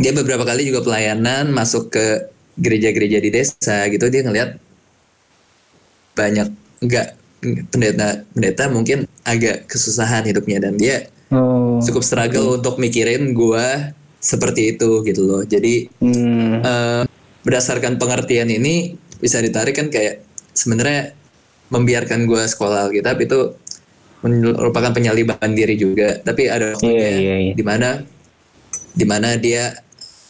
dia 0.00 0.12
beberapa 0.16 0.44
kali 0.44 0.68
juga 0.68 0.80
pelayanan 0.84 1.52
masuk 1.52 1.92
ke 1.92 2.06
gereja-gereja 2.56 3.18
di 3.20 3.30
desa 3.32 3.88
gitu 3.88 4.08
dia 4.12 4.22
ngeliat 4.24 4.60
banyak 6.12 6.48
nggak 6.84 7.06
pendeta 7.72 8.22
pendeta 8.32 8.64
mungkin 8.68 9.08
agak 9.24 9.66
kesusahan 9.66 10.28
hidupnya 10.28 10.62
dan 10.62 10.76
dia 10.76 11.08
oh. 11.32 11.80
cukup 11.80 12.04
struggle 12.04 12.54
hmm. 12.54 12.56
untuk 12.60 12.74
mikirin 12.76 13.32
gua 13.32 13.96
seperti 14.22 14.76
itu 14.76 15.02
gitu 15.02 15.22
loh 15.26 15.42
jadi 15.42 15.90
hmm. 15.98 16.62
uh, 16.62 17.02
berdasarkan 17.42 17.98
pengertian 17.98 18.46
ini 18.52 18.94
bisa 19.18 19.42
ditarik 19.42 19.74
kan 19.74 19.90
kayak 19.90 20.22
sebenarnya 20.54 21.16
membiarkan 21.72 22.28
gue 22.28 22.42
sekolah 22.46 22.90
Alkitab 22.90 23.16
itu 23.24 23.40
merupakan 24.22 24.94
penyaliban 24.94 25.50
diri 25.50 25.74
juga 25.74 26.20
tapi 26.22 26.46
ada 26.46 26.78
waktunya 26.78 26.94
yeah, 26.94 27.18
yeah, 27.18 27.38
yeah. 27.50 27.54
di 27.58 27.64
mana 27.66 27.88
di 28.92 29.04
mana 29.08 29.36
dia 29.40 29.72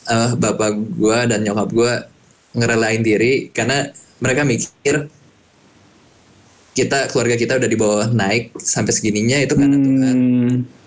uh, 0.09 0.35
bapak 0.39 0.71
gue 0.99 1.19
dan 1.31 1.41
nyokap 1.43 1.69
gue 1.71 1.93
ngerelain 2.57 3.03
diri 3.03 3.49
karena 3.51 3.89
mereka 4.23 4.47
mikir 4.47 5.09
kita 6.73 7.13
keluarga 7.13 7.37
kita 7.37 7.61
udah 7.61 7.69
di 7.69 7.77
bawah 7.77 8.07
naik 8.09 8.57
sampai 8.57 8.93
segininya 8.97 9.37
itu 9.45 9.53
karena 9.53 9.77
hmm, 9.77 9.85
Tuhan. 9.85 10.17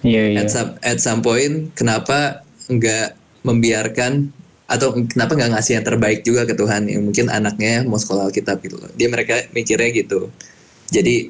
Yeah, 0.02 0.26
yeah. 0.34 0.42
At 0.42 0.50
some 0.50 0.72
at 0.82 0.98
some 0.98 1.22
point 1.22 1.74
kenapa 1.78 2.42
nggak 2.66 3.14
membiarkan 3.46 4.34
atau 4.66 4.98
kenapa 5.06 5.38
nggak 5.38 5.52
ngasih 5.54 5.78
yang 5.78 5.86
terbaik 5.86 6.26
juga 6.26 6.50
ke 6.50 6.58
Tuhan 6.58 6.90
yang 6.90 7.06
mungkin 7.06 7.30
anaknya 7.30 7.86
mau 7.86 8.02
sekolah 8.02 8.34
Alkitab 8.34 8.66
gitu 8.66 8.82
loh. 8.82 8.90
Dia 8.98 9.14
mereka 9.14 9.46
mikirnya 9.54 9.94
gitu. 9.94 10.34
Jadi 10.90 11.30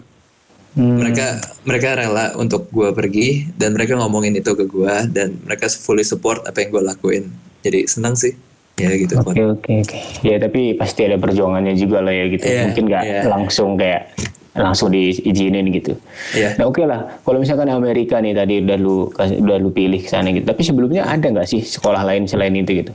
hmm. 0.75 0.97
mereka 1.01 1.27
mereka 1.63 1.87
rela 1.97 2.25
untuk 2.37 2.69
gue 2.69 2.91
pergi 2.91 3.49
dan 3.55 3.73
mereka 3.73 3.97
ngomongin 3.97 4.35
itu 4.37 4.53
ke 4.53 4.67
gue 4.67 4.95
dan 5.11 5.39
mereka 5.43 5.71
fully 5.71 6.03
support 6.05 6.43
apa 6.45 6.61
yang 6.61 6.69
gue 6.75 6.83
lakuin. 6.83 7.23
Jadi 7.65 7.89
senang 7.89 8.13
sih. 8.13 8.35
Ya 8.75 8.91
gitu. 8.91 9.15
Oke 9.23 9.39
oke 9.39 9.71
oke. 9.87 9.99
Ya 10.21 10.35
tapi 10.35 10.75
pasti 10.75 11.07
ada 11.07 11.15
perjuangannya 11.15 11.79
juga 11.79 12.03
lah 12.03 12.11
ya 12.11 12.25
gitu. 12.27 12.43
Yeah, 12.43 12.67
mungkin 12.67 12.83
nggak 12.91 13.03
yeah. 13.07 13.23
langsung 13.25 13.79
kayak 13.79 14.11
langsung 14.55 14.91
diizinin 14.91 15.67
gitu. 15.71 15.95
Yeah. 16.35 16.59
Nah 16.59 16.67
oke 16.67 16.79
okay 16.79 16.85
lah, 16.87 17.19
kalau 17.23 17.39
misalkan 17.39 17.71
Amerika 17.71 18.19
nih 18.19 18.35
tadi 18.35 18.63
udah 18.63 18.77
lu 18.79 19.11
udah 19.15 19.57
lu 19.59 19.71
pilih 19.71 20.03
ke 20.03 20.11
sana 20.11 20.31
gitu. 20.31 20.47
Tapi 20.47 20.61
sebelumnya 20.63 21.07
ada 21.07 21.27
nggak 21.27 21.47
sih 21.47 21.63
sekolah 21.63 22.03
lain 22.03 22.27
selain 22.27 22.55
itu 22.55 22.83
gitu? 22.83 22.91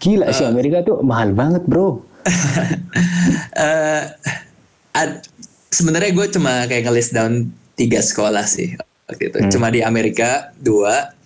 Gila 0.00 0.28
uh, 0.28 0.32
sih 0.32 0.44
eh. 0.44 0.52
Amerika 0.52 0.80
tuh 0.80 1.04
mahal 1.04 1.36
banget 1.36 1.64
bro. 1.68 2.00
uh, 3.60 4.02
Sebenarnya 5.72 6.12
gue 6.12 6.26
cuma 6.28 6.68
kayak 6.68 6.84
ngelis 6.84 7.10
down 7.16 7.48
tiga 7.74 8.04
sekolah 8.04 8.44
sih 8.44 8.76
waktu 9.08 9.32
itu. 9.32 9.38
Hmm. 9.40 9.50
Cuma 9.50 9.72
di 9.72 9.80
Amerika 9.80 10.52
dua, 10.60 11.16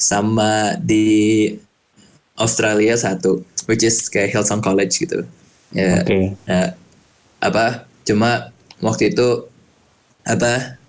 sama 0.00 0.80
di 0.80 1.52
Australia 2.40 2.96
satu, 2.96 3.44
which 3.68 3.84
is 3.84 4.08
kayak 4.08 4.32
Hillsong 4.32 4.64
College 4.64 4.96
gitu. 4.96 5.28
Ya, 5.76 6.00
okay. 6.00 6.32
ya 6.48 6.74
apa? 7.44 7.84
Cuma 8.08 8.50
waktu 8.80 9.12
itu 9.12 9.46
apa 10.24 10.80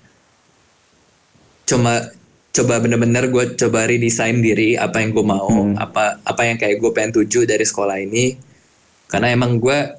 cuma 1.68 2.12
coba 2.52 2.84
bener-bener 2.84 3.32
gue 3.32 3.56
coba 3.56 3.88
redesign 3.88 4.44
diri 4.44 4.76
apa 4.76 5.00
yang 5.00 5.16
gue 5.16 5.24
mau 5.24 5.48
hmm. 5.48 5.80
apa 5.80 6.20
apa 6.28 6.42
yang 6.44 6.60
kayak 6.60 6.84
gue 6.84 6.92
pengen 6.92 7.16
tuju 7.16 7.48
dari 7.48 7.64
sekolah 7.64 7.96
ini 8.04 8.36
karena 9.08 9.32
emang 9.32 9.56
gue 9.56 9.96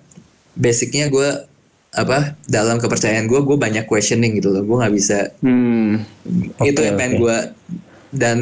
basicnya 0.53 1.09
gue 1.09 1.49
apa 1.93 2.41
dalam 2.49 2.81
kepercayaan 2.81 3.29
gue 3.29 3.41
gue 3.45 3.57
banyak 3.61 3.85
questioning 3.85 4.41
gitu 4.41 4.49
loh 4.49 4.65
gue 4.65 4.77
nggak 4.81 4.95
bisa 4.97 5.19
hmm. 5.45 5.93
okay, 6.57 6.73
itu 6.73 6.81
yang 6.81 6.97
pengen 6.97 7.15
okay. 7.17 7.21
gue 7.21 7.39
dan 8.17 8.39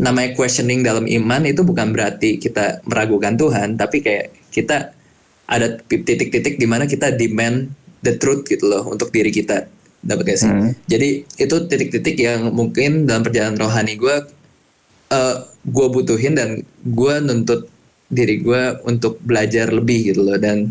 namanya 0.00 0.32
questioning 0.32 0.80
dalam 0.80 1.04
iman 1.04 1.44
itu 1.44 1.60
bukan 1.60 1.92
berarti 1.92 2.40
kita 2.40 2.80
meragukan 2.88 3.36
Tuhan 3.36 3.76
tapi 3.76 4.00
kayak 4.00 4.32
kita 4.48 4.96
ada 5.44 5.76
titik-titik 5.84 6.56
di 6.56 6.64
mana 6.64 6.88
kita 6.88 7.12
demand 7.12 7.68
the 8.00 8.16
truth 8.16 8.48
gitu 8.48 8.64
loh 8.64 8.88
untuk 8.88 9.12
diri 9.12 9.28
kita 9.28 9.68
dapat 10.02 10.34
gak 10.34 10.38
sih? 10.40 10.50
Hmm. 10.50 10.72
Jadi 10.90 11.22
itu 11.38 11.56
titik-titik 11.68 12.16
yang 12.18 12.50
mungkin 12.50 13.06
dalam 13.06 13.22
perjalanan 13.22 13.60
rohani 13.60 13.94
gue 13.94 14.16
uh, 15.14 15.36
gue 15.62 15.86
butuhin 15.92 16.34
dan 16.34 16.64
gue 16.82 17.14
nuntut 17.22 17.70
diri 18.12 18.42
gue 18.42 18.62
untuk 18.84 19.22
belajar 19.22 19.70
lebih 19.72 20.12
gitu 20.12 20.26
loh 20.26 20.36
dan 20.36 20.68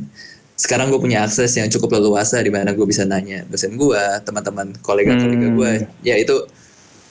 sekarang 0.62 0.94
gue 0.94 1.02
punya 1.02 1.26
akses 1.26 1.58
yang 1.58 1.66
cukup 1.74 1.98
leluasa 1.98 2.38
di 2.38 2.54
mana 2.54 2.78
gue 2.78 2.86
bisa 2.86 3.02
nanya 3.02 3.42
dosen 3.50 3.74
gue, 3.74 4.04
teman-teman 4.22 4.78
kolega-kolega 4.86 5.48
hmm. 5.50 5.58
gue, 5.58 5.72
ya 6.06 6.16
itu 6.22 6.46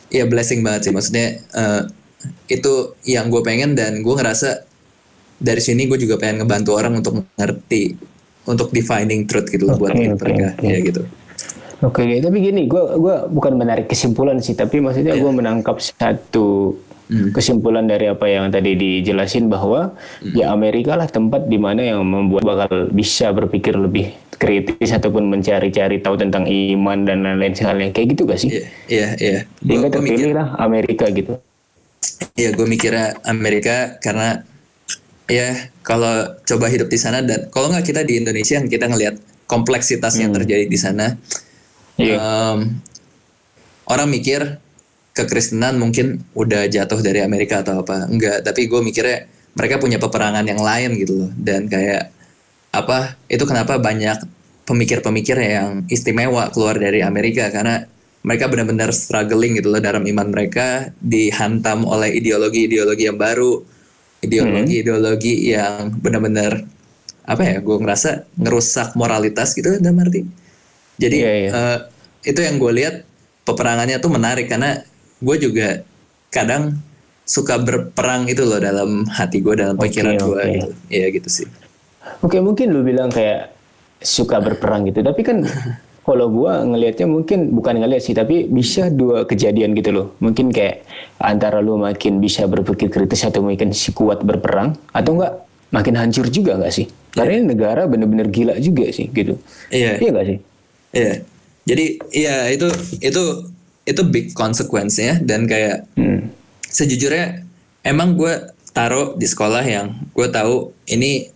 ya 0.06 0.22
blessing 0.30 0.62
banget 0.62 0.86
sih 0.86 0.92
maksudnya 0.94 1.42
uh, 1.58 1.82
itu 2.46 2.94
yang 3.02 3.26
gue 3.26 3.42
pengen 3.42 3.74
dan 3.74 4.06
gue 4.06 4.14
ngerasa 4.14 4.70
dari 5.42 5.58
sini 5.58 5.90
gue 5.90 5.98
juga 5.98 6.14
pengen 6.20 6.46
ngebantu 6.46 6.70
orang 6.78 7.02
untuk 7.02 7.18
mengerti 7.18 7.98
untuk 8.46 8.70
defining 8.70 9.26
truth 9.26 9.50
gitu 9.50 9.66
loh 9.66 9.74
okay, 9.74 9.82
buat 9.82 9.92
okay, 9.98 10.06
mereka 10.14 10.48
okay. 10.54 10.70
ya 10.70 10.78
gitu. 10.86 11.02
Oke, 11.80 12.04
okay, 12.04 12.20
tapi 12.20 12.44
gini, 12.44 12.68
gue 12.68 12.82
gua 13.00 13.24
bukan 13.24 13.56
menarik 13.56 13.88
kesimpulan 13.88 14.36
sih, 14.44 14.52
tapi 14.52 14.84
maksudnya 14.84 15.16
yeah. 15.16 15.22
gue 15.24 15.32
menangkap 15.32 15.80
satu 15.80 16.76
hmm. 17.10 17.34
kesimpulan 17.34 17.90
dari 17.90 18.06
apa 18.06 18.24
yang 18.30 18.48
tadi 18.54 18.78
dijelasin 18.78 19.50
bahwa 19.50 19.92
hmm. 20.22 20.38
ya 20.38 20.54
Amerika 20.54 20.94
lah 20.94 21.10
tempat 21.10 21.50
di 21.50 21.58
mana 21.58 21.82
yang 21.82 22.06
membuat 22.06 22.46
bakal 22.46 22.88
bisa 22.94 23.34
berpikir 23.34 23.74
lebih 23.74 24.14
kritis 24.40 24.94
ataupun 24.94 25.28
mencari-cari 25.28 26.00
tahu 26.00 26.16
tentang 26.16 26.48
iman 26.48 27.04
dan 27.04 27.26
lain-lain 27.26 27.52
sekalian 27.52 27.92
kayak 27.92 28.16
gitu 28.16 28.22
gak 28.24 28.40
sih? 28.40 28.50
Iya, 28.54 28.66
iya. 28.88 29.06
Yeah, 29.18 29.40
Sehingga 29.60 29.88
terpilih 29.92 30.32
lah 30.32 30.56
Amerika 30.56 31.10
gitu. 31.12 31.36
Iya, 32.38 32.56
gue 32.56 32.64
mikirnya 32.64 33.20
Amerika 33.28 34.00
karena 34.00 34.40
ya 35.28 35.70
kalau 35.86 36.40
coba 36.42 36.66
hidup 36.66 36.90
di 36.90 36.98
sana 36.98 37.22
dan 37.22 37.46
kalau 37.54 37.70
nggak 37.70 37.86
kita 37.86 38.02
di 38.02 38.18
Indonesia 38.18 38.58
yang 38.58 38.66
kita 38.66 38.90
ngelihat 38.90 39.16
kompleksitas 39.46 40.18
hmm. 40.18 40.22
yang 40.26 40.32
terjadi 40.34 40.64
di 40.66 40.78
sana 40.78 41.14
yeah. 41.94 42.18
um, 42.18 42.82
orang 43.86 44.10
mikir 44.10 44.58
kekristenan 45.20 45.76
mungkin 45.76 46.24
udah 46.32 46.66
jatuh 46.66 47.00
dari 47.04 47.20
Amerika 47.20 47.60
atau 47.60 47.84
apa? 47.84 48.08
Enggak 48.08 48.40
tapi 48.46 48.64
gue 48.66 48.80
mikirnya 48.80 49.28
mereka 49.52 49.76
punya 49.76 50.00
peperangan 50.00 50.46
yang 50.46 50.60
lain 50.60 50.96
gitu 50.96 51.26
loh. 51.26 51.30
Dan 51.36 51.68
kayak 51.68 52.08
apa 52.72 53.18
itu 53.28 53.44
kenapa 53.44 53.76
banyak 53.76 54.24
pemikir-pemikir 54.64 55.36
yang 55.36 55.84
istimewa 55.92 56.48
keluar 56.54 56.78
dari 56.78 57.04
Amerika? 57.04 57.52
Karena 57.52 57.84
mereka 58.20 58.52
benar-benar 58.52 58.92
struggling 58.92 59.56
gitu 59.56 59.72
loh 59.72 59.80
dalam 59.80 60.04
iman 60.04 60.28
mereka 60.28 60.92
dihantam 61.00 61.88
oleh 61.88 62.12
ideologi-ideologi 62.20 63.08
yang 63.08 63.16
baru 63.16 63.64
ideologi-ideologi 64.20 65.48
yang 65.56 65.96
benar-benar 65.96 66.60
apa 67.24 67.42
ya 67.46 67.56
gue 67.64 67.76
ngerasa 67.80 68.36
ngerusak 68.36 68.92
moralitas 68.98 69.56
gitu 69.56 69.80
dalam 69.80 69.96
arti. 70.04 70.26
Jadi 71.00 71.16
Iya, 71.16 71.32
iya. 71.32 71.50
eh, 71.50 71.78
itu 72.28 72.40
yang 72.44 72.60
gue 72.60 72.72
lihat 72.76 72.94
peperangannya 73.48 73.96
tuh 74.02 74.12
menarik 74.12 74.46
karena 74.52 74.84
gue 75.20 75.36
juga 75.36 75.68
kadang 76.32 76.76
suka 77.28 77.60
berperang 77.62 78.26
itu 78.26 78.42
loh 78.42 78.58
dalam 78.58 79.06
hati 79.06 79.38
gue 79.38 79.54
dalam 79.54 79.78
pikiran 79.78 80.18
gue 80.18 80.26
oke. 80.34 80.50
gitu 80.50 80.68
ya 80.90 81.06
gitu 81.14 81.28
sih 81.30 81.48
Oke 82.20 82.40
mungkin 82.40 82.72
lu 82.72 82.80
bilang 82.84 83.12
kayak 83.12 83.52
suka 84.00 84.40
berperang 84.40 84.88
gitu, 84.88 85.04
tapi 85.04 85.20
kan 85.24 85.44
kalau 86.08 86.32
gua 86.32 86.64
ngelihatnya 86.64 87.06
mungkin 87.08 87.52
bukan 87.52 87.80
ngelihat 87.80 88.02
sih, 88.02 88.16
tapi 88.16 88.48
bisa 88.48 88.88
dua 88.88 89.28
kejadian 89.28 89.76
gitu 89.76 89.92
loh. 89.92 90.06
Mungkin 90.24 90.52
kayak 90.52 90.84
antara 91.20 91.60
lu 91.60 91.76
makin 91.76 92.18
bisa 92.18 92.48
berpikir 92.48 92.88
kritis 92.88 93.24
atau 93.24 93.44
mungkin 93.44 93.72
si 93.76 93.92
kuat 93.92 94.24
berperang, 94.24 94.76
atau 94.96 95.20
enggak 95.20 95.44
makin 95.70 95.94
hancur 95.96 96.26
juga 96.32 96.56
nggak 96.56 96.72
sih? 96.72 96.88
Karena 97.12 97.40
ini 97.40 97.44
negara 97.56 97.84
bener-bener 97.84 98.28
gila 98.32 98.56
juga 98.60 98.88
sih 98.90 99.08
gitu. 99.12 99.36
iya 99.72 100.00
Iya 100.00 100.10
nggak 100.12 100.26
sih? 100.28 100.38
iya 100.90 101.22
jadi 101.62 101.84
iya 102.10 102.36
itu 102.50 102.66
itu 102.98 103.22
itu 103.90 104.02
big 104.02 104.30
consequence 104.32 104.96
ya 104.96 105.18
dan 105.18 105.44
kayak 105.44 105.84
Hmm. 105.92 106.30
sejujurnya 106.64 107.42
emang 107.82 108.14
gue 108.14 108.34
taruh 108.70 109.14
di 109.14 109.26
sekolah 109.26 109.60
yang 109.60 109.86
gue 110.08 110.28
tahu 110.28 110.70
ini 110.86 111.26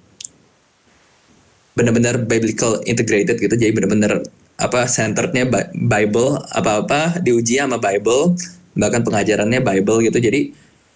benar-benar 1.74 2.22
biblical 2.22 2.78
integrated 2.84 3.36
gitu 3.36 3.50
jadi 3.50 3.74
benar-benar 3.74 4.22
apa 4.54 4.86
centerednya 4.86 5.42
Bi- 5.44 5.70
Bible 5.74 6.38
apa-apa 6.48 7.18
diuji 7.18 7.58
sama 7.58 7.76
Bible 7.76 8.38
bahkan 8.72 9.02
pengajarannya 9.02 9.58
Bible 9.58 10.06
gitu 10.06 10.18
jadi 10.20 10.54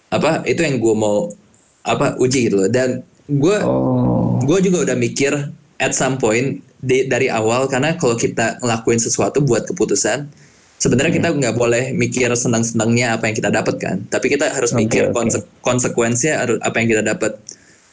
apa 0.09 0.47
itu 0.47 0.63
yang 0.63 0.79
gue 0.79 0.95
mau 0.95 1.35
apa 1.83 2.15
uji 2.17 2.47
gitu 2.47 2.57
loh 2.57 2.71
dan 2.71 3.03
gue 3.27 3.57
Oh. 3.61 4.39
gue 4.41 4.59
juga 4.63 4.87
udah 4.87 4.97
mikir 4.97 5.35
at 5.77 5.93
some 5.93 6.17
point 6.17 6.63
di- 6.79 7.05
dari 7.05 7.27
awal 7.27 7.67
karena 7.67 7.99
kalau 7.99 8.15
kita 8.15 8.63
ngelakuin 8.63 8.97
sesuatu 8.97 9.43
buat 9.43 9.67
keputusan 9.67 10.31
sebenarnya 10.79 11.13
kita 11.13 11.29
nggak 11.31 11.55
boleh 11.55 11.91
mikir 11.93 12.31
senang-senangnya 12.33 13.15
apa 13.15 13.27
yang 13.27 13.37
kita 13.37 13.51
dapat 13.51 13.75
kan? 13.77 13.97
Tapi 14.07 14.27
kita 14.31 14.49
harus 14.49 14.71
Oke, 14.73 14.81
mikir 14.81 15.11
konse- 15.11 15.45
konsekuensinya 15.61 16.63
apa 16.63 16.77
yang 16.79 16.89
kita 16.89 17.03
dapat. 17.05 17.37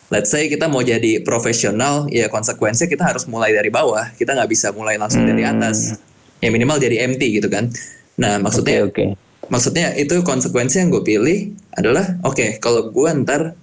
Let's 0.08 0.30
say 0.30 0.46
kita 0.46 0.70
mau 0.70 0.80
jadi 0.80 1.20
profesional 1.20 2.06
ya 2.08 2.30
konsekuensinya 2.30 2.86
kita 2.86 3.04
harus 3.04 3.26
mulai 3.26 3.52
dari 3.52 3.68
bawah. 3.68 4.14
Kita 4.14 4.38
nggak 4.38 4.48
bisa 4.48 4.70
mulai 4.70 4.96
langsung 4.96 5.26
dari 5.26 5.42
Hmm. 5.42 5.58
atas. 5.58 5.98
Ya 6.40 6.54
minimal 6.54 6.78
jadi 6.78 7.10
MT 7.10 7.42
gitu 7.42 7.50
kan? 7.50 7.74
Nah 8.22 8.38
maksudnya 8.38 8.86
Oke 8.86 9.02
oke. 9.02 9.06
maksudnya 9.50 9.98
itu 9.98 10.22
konsekuensi 10.22 10.78
yang 10.78 10.90
gue 10.90 11.02
pilih 11.02 11.40
adalah 11.74 12.18
oke 12.22 12.62
kalau 12.62 12.90
gue 12.90 13.10
ntar 13.26 13.58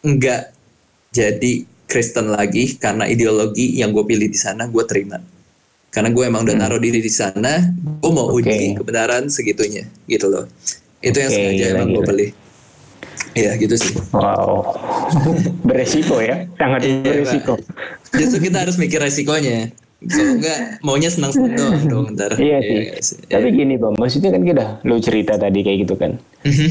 nggak 0.00 0.42
jadi 1.10 1.52
Kristen 1.88 2.28
lagi 2.28 2.76
karena 2.76 3.08
ideologi 3.08 3.74
yang 3.74 3.90
gue 3.90 4.04
pilih 4.04 4.28
di 4.28 4.36
sana 4.36 4.68
gue 4.68 4.84
terima 4.84 5.18
karena 5.88 6.08
gue 6.08 6.20
emang 6.22 6.42
udah 6.42 6.56
naruh 6.56 6.76
diri 6.76 6.98
di 6.98 7.08
sana 7.08 7.72
gue 7.98 8.10
mau 8.10 8.28
Hmm. 8.28 8.38
Uji 8.38 8.76
kebenaran 8.76 9.26
segitunya 9.26 9.88
gitu 10.04 10.26
loh 10.26 10.44
itu 10.98 11.16
yang 11.16 11.26
Oke, 11.26 11.36
sengaja 11.36 11.64
gila, 11.64 11.74
emang 11.74 11.88
gue 11.92 12.04
beli 12.04 12.28
Iya 13.30 13.54
gitu 13.56 13.74
sih 13.74 13.94
Wow. 14.10 14.62
beresiko 15.66 16.18
ya, 16.18 16.46
sangat 16.54 16.80
Iya, 16.82 17.02
beresiko. 17.04 17.54
justru 18.10 18.38
kita 18.42 18.62
harus 18.62 18.76
mikir 18.76 18.98
resikonya 18.98 19.70
kalau 20.00 20.32
enggak 20.32 20.58
maunya 20.80 21.10
senang-senang 21.10 21.54
doang 21.54 21.82
dong 21.90 22.06
ntar 22.14 22.30
Iya 22.34 22.58
sih. 22.60 22.74
nggak 22.84 23.00
sih? 23.00 23.18
Tapi 23.26 23.48
gini 23.50 23.74
bang, 23.74 23.94
maksudnya 23.94 24.30
kan 24.30 24.42
kita, 24.42 24.64
lu 24.82 24.96
cerita 24.98 25.34
tadi 25.34 25.58
kayak 25.60 25.78
gitu 25.82 25.94
kan, 25.94 26.14
Mhm. 26.42 26.68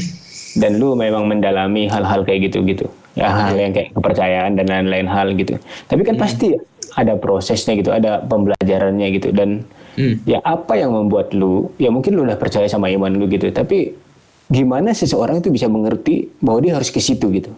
dan 0.56 0.72
lu 0.76 0.92
memang 0.94 1.24
mendalami 1.24 1.84
hal-hal 1.86 2.24
kayak 2.24 2.48
gitu-gitu, 2.48 2.88
ya 3.18 3.26
hal 3.28 3.58
yang 3.58 3.74
kayak 3.74 3.90
kepercayaan 3.92 4.54
dan 4.54 4.66
lain-lain 4.70 5.10
hal 5.10 5.34
gitu. 5.34 5.58
Tapi 5.84 6.06
kan 6.06 6.14
pasti 6.14 6.54
ada 6.94 7.18
prosesnya 7.18 7.74
gitu, 7.74 7.90
ada 7.90 8.22
pembelajarannya 8.22 9.08
gitu, 9.12 9.34
dan 9.34 9.66
Hmm. 9.98 10.22
ya 10.22 10.38
apa 10.40 10.78
yang 10.78 10.94
membuat 10.94 11.34
lu, 11.34 11.74
ya 11.74 11.90
mungkin 11.90 12.14
lu 12.14 12.22
udah 12.22 12.38
percaya 12.38 12.70
sama 12.70 12.86
iman 12.86 13.10
lu 13.10 13.26
gitu, 13.26 13.50
tapi 13.50 13.98
gimana 14.46 14.94
seseorang 14.94 15.42
itu 15.42 15.50
bisa 15.50 15.66
mengerti 15.66 16.30
bahwa 16.38 16.62
dia 16.62 16.78
harus 16.78 16.88
ke 16.88 17.02
situ 17.02 17.26
gitu, 17.34 17.50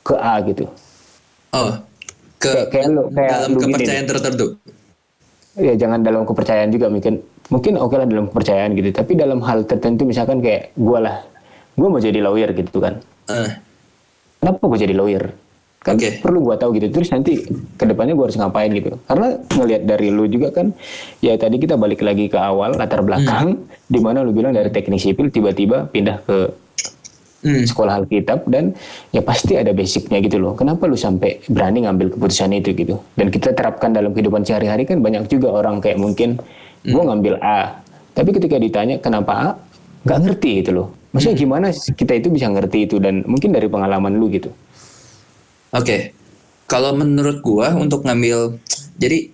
ke 0.00 0.14
A 0.14 0.38
gitu. 0.46 0.70
oh 1.50 1.72
ke 2.38 2.46
Kayak- 2.54 2.66
kayak 2.70 2.86
lu- 2.86 3.10
kayak 3.10 3.30
dalam 3.34 3.50
lu 3.50 3.58
gini 3.58 3.66
kepercayaan 3.74 4.06
tertentu. 4.06 4.46
Ya 5.58 5.74
jangan 5.74 6.00
dalam 6.06 6.22
kepercayaan 6.22 6.70
juga 6.70 6.86
mungkin 6.86 7.18
mungkin 7.50 7.74
oke 7.74 7.98
lah 7.98 8.06
dalam 8.06 8.30
kepercayaan 8.30 8.78
gitu. 8.78 8.94
Tapi 8.94 9.12
dalam 9.18 9.42
hal 9.42 9.66
tertentu 9.66 10.06
misalkan 10.06 10.38
kayak 10.38 10.70
gue 10.78 10.98
lah 11.02 11.26
gue 11.74 11.88
mau 11.90 11.98
jadi 11.98 12.22
lawyer 12.22 12.54
gitu 12.54 12.78
kan. 12.78 13.02
Eh, 13.26 13.50
kenapa 14.40 14.62
gue 14.64 14.78
jadi 14.78 14.94
lawyer 14.94 15.24
kan 15.78 15.94
Oke. 15.94 16.18
perlu 16.18 16.42
gue 16.42 16.56
tahu 16.58 16.70
gitu 16.74 16.86
terus 16.90 17.08
nanti 17.14 17.38
ke 17.48 17.84
depannya 17.86 18.18
gue 18.18 18.24
harus 18.26 18.34
ngapain 18.34 18.70
gitu 18.74 18.98
karena 19.06 19.38
ngelihat 19.46 19.82
dari 19.86 20.08
lu 20.10 20.26
juga 20.26 20.50
kan 20.50 20.74
ya 21.22 21.38
tadi 21.38 21.62
kita 21.62 21.78
balik 21.78 22.02
lagi 22.02 22.26
ke 22.26 22.34
awal 22.34 22.74
latar 22.74 23.00
belakang 23.06 23.62
di 23.86 24.02
mana 24.02 24.26
lu 24.26 24.34
bilang 24.34 24.50
dari 24.50 24.74
teknik 24.74 24.98
sipil 24.98 25.30
tiba-tiba 25.30 25.86
pindah 25.86 26.18
ke 26.26 26.50
hmm. 27.44 27.64
sekolah 27.70 28.02
Alkitab 28.04 28.50
dan 28.50 28.74
ya 29.14 29.22
pasti 29.22 29.54
ada 29.54 29.70
basicnya 29.70 30.18
gitu 30.22 30.42
loh. 30.42 30.58
Kenapa 30.58 30.90
lu 30.90 30.98
sampai 30.98 31.38
berani 31.46 31.86
ngambil 31.86 32.18
keputusan 32.18 32.54
itu 32.54 32.74
gitu? 32.74 32.98
Dan 33.14 33.30
kita 33.30 33.54
terapkan 33.54 33.94
dalam 33.94 34.14
kehidupan 34.14 34.42
sehari-hari 34.42 34.88
kan 34.88 34.98
banyak 35.02 35.30
juga 35.30 35.54
orang 35.54 35.78
kayak 35.78 35.98
mungkin 36.00 36.38
gua 36.88 37.12
ngambil 37.12 37.38
A, 37.42 37.82
tapi 38.14 38.30
ketika 38.34 38.56
ditanya 38.58 38.96
kenapa 39.02 39.32
A, 39.34 39.48
nggak 40.06 40.18
ngerti 40.24 40.50
gitu 40.62 40.70
loh. 40.74 40.88
Maksudnya 41.12 41.36
gimana 41.40 41.66
sih 41.72 41.96
kita 41.96 42.12
itu 42.20 42.28
bisa 42.28 42.46
ngerti 42.52 42.84
itu 42.84 43.00
dan 43.00 43.24
mungkin 43.24 43.50
dari 43.56 43.64
pengalaman 43.66 44.12
lu 44.20 44.28
gitu. 44.28 44.52
Oke, 45.72 46.12
kalau 46.68 46.92
menurut 46.96 47.40
gua 47.40 47.72
untuk 47.76 48.04
ngambil, 48.04 48.56
jadi 49.00 49.28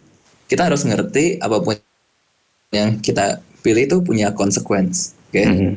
kita 0.47 0.71
harus 0.71 0.87
ngerti 0.87 1.39
apa 1.43 1.59
pun 1.63 1.75
yang 2.71 2.99
kita 3.03 3.43
pilih 3.63 3.87
itu 3.87 3.97
punya 4.03 4.31
konsekuensi. 4.35 5.15
Oke, 5.31 5.43
Mhm. 5.43 5.73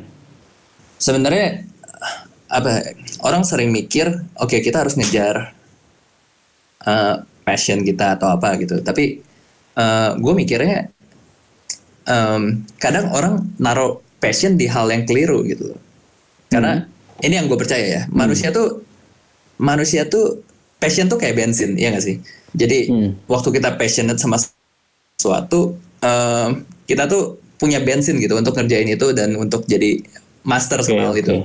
sebenarnya 0.98 1.66
apa? 2.50 2.94
Orang 3.26 3.42
sering 3.46 3.74
mikir, 3.74 4.08
oke 4.38 4.62
kita 4.62 4.86
harus 4.86 4.94
ngejar 4.98 5.54
uh, 6.86 7.16
passion 7.42 7.82
kita 7.82 8.18
atau 8.18 8.34
apa 8.34 8.54
gitu. 8.62 8.82
Tapi 8.82 9.26
gue 10.18 10.34
mikirnya 10.34 10.90
em, 12.10 12.66
kadang 12.82 13.14
orang 13.14 13.46
naruh 13.62 14.02
passion 14.18 14.58
di 14.58 14.66
hal 14.66 14.90
yang 14.90 15.06
keliru 15.06 15.46
gitu. 15.46 15.78
Karena 16.48 16.88
ini 17.20 17.34
yang 17.36 17.46
gue 17.52 17.60
percaya 17.60 17.86
ya, 17.86 18.02
manusia 18.10 18.50
tuh 18.52 18.84
manusia 19.58 20.06
tuh 20.08 20.44
passion 20.78 21.10
tuh 21.10 21.18
kayak 21.18 21.36
bensin, 21.36 21.74
ya 21.76 21.90
gak 21.92 22.06
sih? 22.06 22.22
Jadi 22.54 22.88
Hmm. 22.90 23.10
waktu 23.28 23.50
kita 23.58 23.76
passionate 23.76 24.22
sama 24.22 24.38
sesuatu, 25.18 25.76
em, 26.00 26.64
kita 26.86 27.10
tuh 27.10 27.42
punya 27.58 27.82
bensin 27.82 28.22
gitu 28.22 28.38
untuk 28.38 28.54
ngerjain 28.54 28.86
itu 28.86 29.08
dan 29.18 29.34
untuk 29.34 29.66
jadi 29.66 29.98
master 30.46 30.86
Oke, 30.86 30.94
sama 30.94 31.10
oke. 31.10 31.20
itu. 31.20 31.36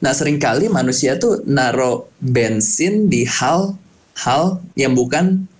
Nah 0.00 0.12
sering 0.14 0.38
kali 0.38 0.70
manusia 0.70 1.18
tuh 1.18 1.42
naro 1.50 2.08
bensin 2.22 3.10
di 3.10 3.26
hal-hal 3.26 4.42
yang 4.78 4.94
bukan 4.94 5.50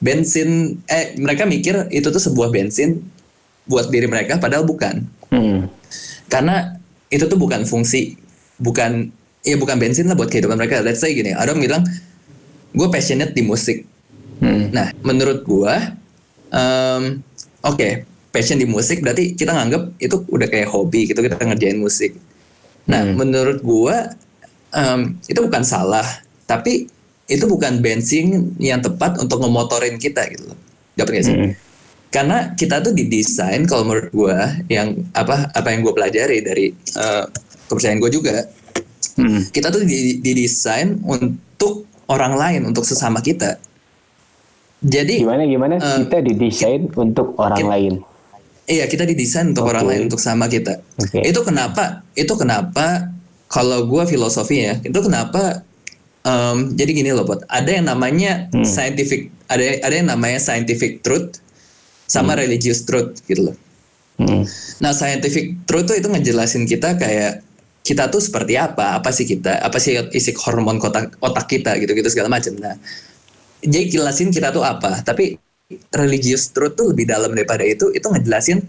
bensin. 0.00 0.80
Eh 0.88 1.12
mereka 1.20 1.44
mikir 1.44 1.92
itu 1.92 2.08
tuh 2.08 2.22
sebuah 2.22 2.48
bensin 2.48 3.04
buat 3.68 3.90
diri 3.92 4.08
mereka, 4.08 4.40
padahal 4.40 4.64
bukan. 4.64 5.04
Hmm. 5.28 5.68
Karena 6.30 6.75
itu 7.16 7.24
tuh 7.24 7.40
bukan 7.40 7.64
fungsi, 7.64 8.20
bukan 8.60 9.08
ya 9.40 9.56
bukan 9.56 9.80
bensin 9.80 10.04
lah 10.04 10.16
buat 10.18 10.28
kehidupan 10.28 10.60
mereka. 10.60 10.84
Let's 10.84 11.00
say 11.00 11.16
gini, 11.16 11.32
ada 11.32 11.56
yang 11.56 11.64
bilang 11.64 11.82
gue 12.76 12.88
passionate 12.92 13.32
di 13.32 13.40
musik. 13.40 13.88
Hmm. 14.36 14.68
Nah, 14.68 14.92
menurut 15.00 15.48
gua, 15.48 15.96
em, 16.52 17.24
oke, 17.64 17.88
passion 18.28 18.60
di 18.60 18.68
musik 18.68 19.00
berarti 19.00 19.32
kita 19.32 19.56
nganggap 19.56 19.96
itu 19.96 20.20
udah 20.28 20.44
kayak 20.44 20.68
hobi 20.68 21.08
gitu 21.08 21.24
kita 21.24 21.40
ngerjain 21.40 21.80
musik. 21.80 22.12
Nah, 22.84 23.00
Hmm. 23.00 23.16
menurut 23.16 23.64
gua 23.64 24.12
em, 24.76 25.16
itu 25.24 25.40
bukan 25.40 25.64
salah, 25.64 26.04
tapi 26.44 26.92
itu 27.26 27.44
bukan 27.48 27.80
bensin 27.80 28.52
yang 28.60 28.84
tepat 28.84 29.16
untuk 29.18 29.40
ngemotorin 29.40 29.96
kita 29.96 30.28
gitu 30.28 30.52
loh. 30.52 30.58
Dapat 31.00 31.10
gak 31.16 31.24
sih? 31.24 31.34
Hmm. 31.34 31.52
Karena 32.08 32.52
kita 32.52 32.80
tuh 32.80 32.90
didesain 32.90 33.66
kalau 33.66 33.84
menurut 33.84 34.08
gua 34.10 34.38
yang 34.66 34.94
apa 35.12 35.50
apa 35.50 35.68
yang 35.68 35.82
gue 35.82 35.92
pelajari 35.92 36.38
dari 36.40 36.66
eh, 36.72 37.24
kepercayaan 37.66 37.98
gue 37.98 38.10
juga, 38.10 38.36
Hmm. 39.16 39.48
kita 39.48 39.68
tuh 39.68 39.80
di- 39.82 40.20
didesain 40.20 41.00
untuk 41.00 41.84
orang 42.06 42.36
lain, 42.36 42.60
untuk 42.64 42.84
sesama 42.84 43.18
kita. 43.18 43.56
Jadi 44.78 45.24
Gimana 45.24 45.42
gimana 45.44 45.74
Eh, 45.76 46.04
kita 46.04 46.18
didesain 46.20 46.82
untuk 46.92 47.32
orang 47.36 47.58
kita- 47.58 47.70
lain. 47.70 47.94
Iya 48.66 48.84
kita 48.86 49.04
didesain 49.04 49.46
untuk 49.50 49.64
Oke. 49.64 49.72
orang 49.72 49.84
lain 49.86 50.00
untuk 50.04 50.18
sama 50.18 50.46
kita. 50.46 50.82
Oke. 50.96 51.22
Itu 51.22 51.40
kenapa? 51.42 52.02
Itu 52.12 52.34
kenapa? 52.34 53.08
Kalau 53.46 53.86
gua 53.86 54.04
filosofi 54.04 54.62
ya, 54.62 54.78
itu 54.78 54.98
kenapa? 54.98 55.62
em, 56.22 56.74
jadi 56.74 56.90
gini 56.92 57.10
loh, 57.10 57.22
Pot. 57.22 57.46
Ada 57.46 57.78
yang 57.78 57.86
namanya 57.86 58.50
Hmm. 58.50 58.66
scientific, 58.66 59.30
ada 59.46 59.62
ada 59.80 59.94
yang 59.94 60.10
namanya 60.10 60.42
scientific 60.42 60.98
truth, 60.98 61.38
sama 62.06 62.38
religious 62.38 62.86
truth 62.86 63.20
gitu 63.26 63.52
loh. 63.52 63.56
Hmm. 64.16 64.48
Nah 64.80 64.96
scientific 64.96 65.68
truth 65.68 65.92
tuh 65.92 65.96
itu 66.00 66.08
ngejelasin 66.08 66.64
kita 66.64 66.96
kayak 66.96 67.44
kita 67.86 68.08
tuh 68.10 68.18
seperti 68.18 68.56
apa? 68.58 68.98
Apa 68.98 69.12
sih 69.12 69.28
kita? 69.28 69.60
Apa 69.60 69.76
sih 69.78 69.94
isi 70.14 70.32
hormon 70.34 70.80
otak 70.80 71.20
otak 71.20 71.46
kita? 71.46 71.76
Gitu 71.76 71.92
gitu 71.92 72.08
segala 72.08 72.32
macam. 72.32 72.56
Nah 72.56 72.74
jadi 73.60 74.00
jelasin 74.00 74.32
kita 74.32 74.50
tuh 74.50 74.64
apa. 74.64 75.04
Tapi 75.04 75.36
religious 75.92 76.54
truth 76.54 76.78
tuh 76.78 76.94
lebih 76.94 77.10
dalam 77.10 77.34
daripada 77.34 77.66
itu 77.66 77.90
itu 77.90 78.06
ngejelasin 78.06 78.62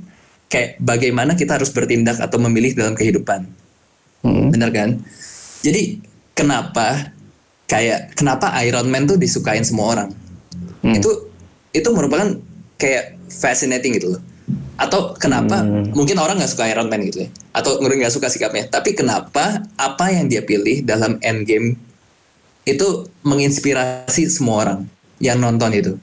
kayak 0.50 0.82
bagaimana 0.82 1.38
kita 1.38 1.56
harus 1.60 1.70
bertindak 1.70 2.18
atau 2.18 2.38
memilih 2.42 2.74
dalam 2.74 2.94
kehidupan. 2.98 3.48
Hmm. 4.26 4.50
bener 4.50 4.74
kan? 4.74 4.90
Jadi 5.62 6.02
kenapa 6.34 7.14
kayak 7.70 8.18
kenapa 8.18 8.50
Iron 8.66 8.90
Man 8.90 9.06
tuh 9.06 9.16
disukain 9.16 9.64
semua 9.64 9.94
orang? 9.94 10.10
Hmm. 10.82 10.94
itu 10.94 11.10
itu 11.74 11.90
merupakan 11.90 12.38
kayak 12.78 13.17
fascinating 13.30 13.96
gitu 13.96 14.18
loh 14.18 14.22
atau 14.78 15.18
kenapa 15.18 15.66
hmm. 15.66 15.92
mungkin 15.98 16.22
orang 16.22 16.38
nggak 16.38 16.52
suka 16.54 16.70
Iron 16.70 16.88
Man 16.88 17.04
gitu 17.10 17.26
ya 17.26 17.30
atau 17.52 17.82
nggak 17.82 18.14
suka 18.14 18.30
sikapnya 18.30 18.70
tapi 18.70 18.94
kenapa 18.94 19.66
apa 19.76 20.06
yang 20.14 20.30
dia 20.30 20.46
pilih 20.46 20.86
dalam 20.86 21.18
Endgame 21.26 21.76
itu 22.64 23.10
menginspirasi 23.26 24.30
semua 24.30 24.56
orang 24.64 24.80
yang 25.18 25.42
nonton 25.42 25.74
itu 25.74 25.94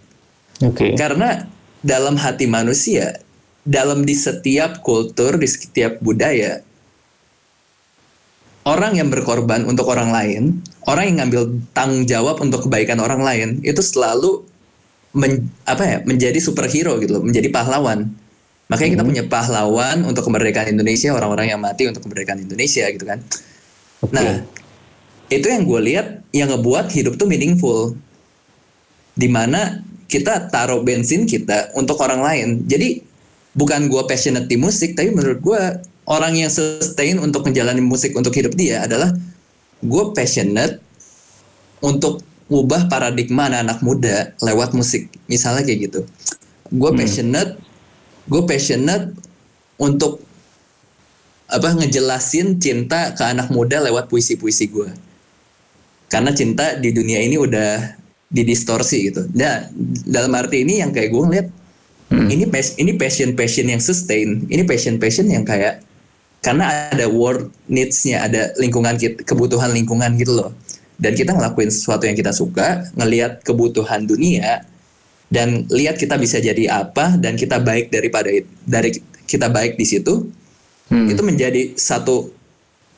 okay. 0.58 0.98
karena 0.98 1.46
dalam 1.86 2.18
hati 2.18 2.50
manusia 2.50 3.22
dalam 3.62 4.02
di 4.02 4.12
setiap 4.12 4.82
kultur 4.82 5.38
di 5.38 5.46
setiap 5.46 6.02
budaya 6.02 6.60
orang 8.66 8.98
yang 8.98 9.08
berkorban 9.08 9.64
untuk 9.70 9.86
orang 9.86 10.10
lain 10.10 10.42
orang 10.90 11.04
yang 11.08 11.16
ngambil 11.24 11.42
tanggung 11.76 12.04
jawab 12.10 12.42
untuk 12.42 12.66
kebaikan 12.66 12.98
orang 12.98 13.22
lain 13.22 13.48
itu 13.62 13.80
selalu 13.80 14.42
men, 15.14 15.48
apa 15.64 15.82
ya 15.86 15.96
menjadi 16.02 16.38
superhero 16.42 16.98
gitu 16.98 17.18
loh 17.18 17.22
menjadi 17.24 17.48
pahlawan 17.48 18.12
Makanya 18.68 18.88
hmm. 18.88 18.96
kita 18.96 19.04
punya 19.04 19.24
pahlawan 19.28 19.96
untuk 20.08 20.24
kemerdekaan 20.24 20.72
Indonesia, 20.72 21.12
orang-orang 21.12 21.52
yang 21.52 21.60
mati 21.60 21.84
untuk 21.84 22.08
kemerdekaan 22.08 22.40
Indonesia 22.40 22.88
gitu 22.88 23.04
kan. 23.04 23.20
Okay. 24.00 24.14
Nah, 24.16 24.40
itu 25.28 25.46
yang 25.48 25.68
gue 25.68 25.80
lihat 25.84 26.06
yang 26.32 26.48
ngebuat 26.48 26.88
hidup 26.92 27.20
tuh 27.20 27.28
meaningful. 27.28 27.92
Di 29.14 29.28
mana 29.28 29.84
kita 30.08 30.48
taruh 30.48 30.80
bensin 30.80 31.28
kita 31.28 31.76
untuk 31.76 32.00
orang 32.00 32.24
lain. 32.24 32.48
Jadi 32.64 33.04
bukan 33.52 33.92
gue 33.92 34.02
passionate 34.08 34.48
di 34.48 34.56
musik, 34.56 34.96
tapi 34.96 35.12
menurut 35.12 35.38
gue 35.44 35.60
orang 36.08 36.32
yang 36.32 36.48
sustain 36.48 37.20
untuk 37.20 37.44
menjalani 37.44 37.84
musik 37.84 38.16
untuk 38.16 38.32
hidup 38.32 38.56
dia 38.56 38.84
adalah 38.84 39.12
gue 39.84 40.04
passionate 40.16 40.80
untuk 41.84 42.24
ubah 42.54 42.86
paradigma 42.86 43.50
anak-anak 43.50 43.78
muda 43.82 44.16
lewat 44.38 44.70
musik. 44.78 45.10
Misalnya 45.26 45.66
kayak 45.66 45.90
gitu. 45.90 46.00
Gue 46.70 46.90
hmm. 46.94 46.98
passionate 47.02 47.52
gue 48.24 48.42
passionate 48.46 49.12
untuk 49.76 50.22
apa 51.50 51.76
ngejelasin 51.76 52.56
cinta 52.56 53.12
ke 53.12 53.20
anak 53.20 53.52
muda 53.52 53.84
lewat 53.84 54.08
puisi-puisi 54.08 54.72
gue 54.72 54.88
karena 56.08 56.32
cinta 56.32 56.78
di 56.80 56.94
dunia 56.94 57.20
ini 57.20 57.36
udah 57.36 58.00
didistorsi 58.30 59.10
gitu. 59.10 59.26
Nah, 59.34 59.66
dalam 60.06 60.34
arti 60.34 60.62
ini 60.66 60.82
yang 60.82 60.90
kayak 60.90 61.10
gue 61.10 61.22
ngeliat 61.22 61.48
hmm. 62.10 62.28
ini 62.30 62.44
pas 62.50 62.66
ini 62.78 62.92
passion 62.94 63.34
passion 63.34 63.66
yang 63.66 63.82
sustain, 63.82 64.46
ini 64.46 64.62
passion 64.62 64.98
passion 64.98 65.26
yang 65.30 65.42
kayak 65.46 65.82
karena 66.44 66.90
ada 66.92 67.08
world 67.08 67.48
needs-nya, 67.66 68.26
ada 68.26 68.52
lingkungan 68.60 68.94
kebutuhan 69.24 69.72
lingkungan 69.72 70.14
gitu 70.20 70.38
loh. 70.38 70.50
Dan 70.94 71.18
kita 71.18 71.34
ngelakuin 71.34 71.70
sesuatu 71.74 72.06
yang 72.06 72.14
kita 72.14 72.30
suka, 72.30 72.86
ngelihat 72.94 73.42
kebutuhan 73.42 74.06
dunia, 74.06 74.62
dan 75.34 75.66
lihat 75.66 75.98
kita 75.98 76.14
bisa 76.14 76.38
jadi 76.38 76.70
apa 76.70 77.18
dan 77.18 77.34
kita 77.34 77.58
baik 77.58 77.90
daripada 77.90 78.30
dari 78.62 79.02
kita 79.26 79.50
baik 79.50 79.74
di 79.74 79.82
situ 79.82 80.30
hmm. 80.94 81.10
itu 81.10 81.22
menjadi 81.26 81.62
satu 81.74 82.30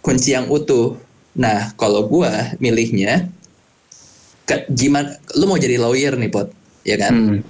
kunci 0.04 0.36
yang 0.36 0.50
utuh 0.52 1.00
nah 1.32 1.72
kalau 1.80 2.04
gue 2.04 2.28
milihnya 2.60 3.32
ke, 4.44 4.68
gimana 4.68 5.16
lu 5.32 5.48
mau 5.48 5.56
jadi 5.56 5.80
lawyer 5.80 6.12
nih 6.20 6.28
pot 6.28 6.52
ya 6.84 7.00
kan 7.00 7.14
hmm. 7.14 7.40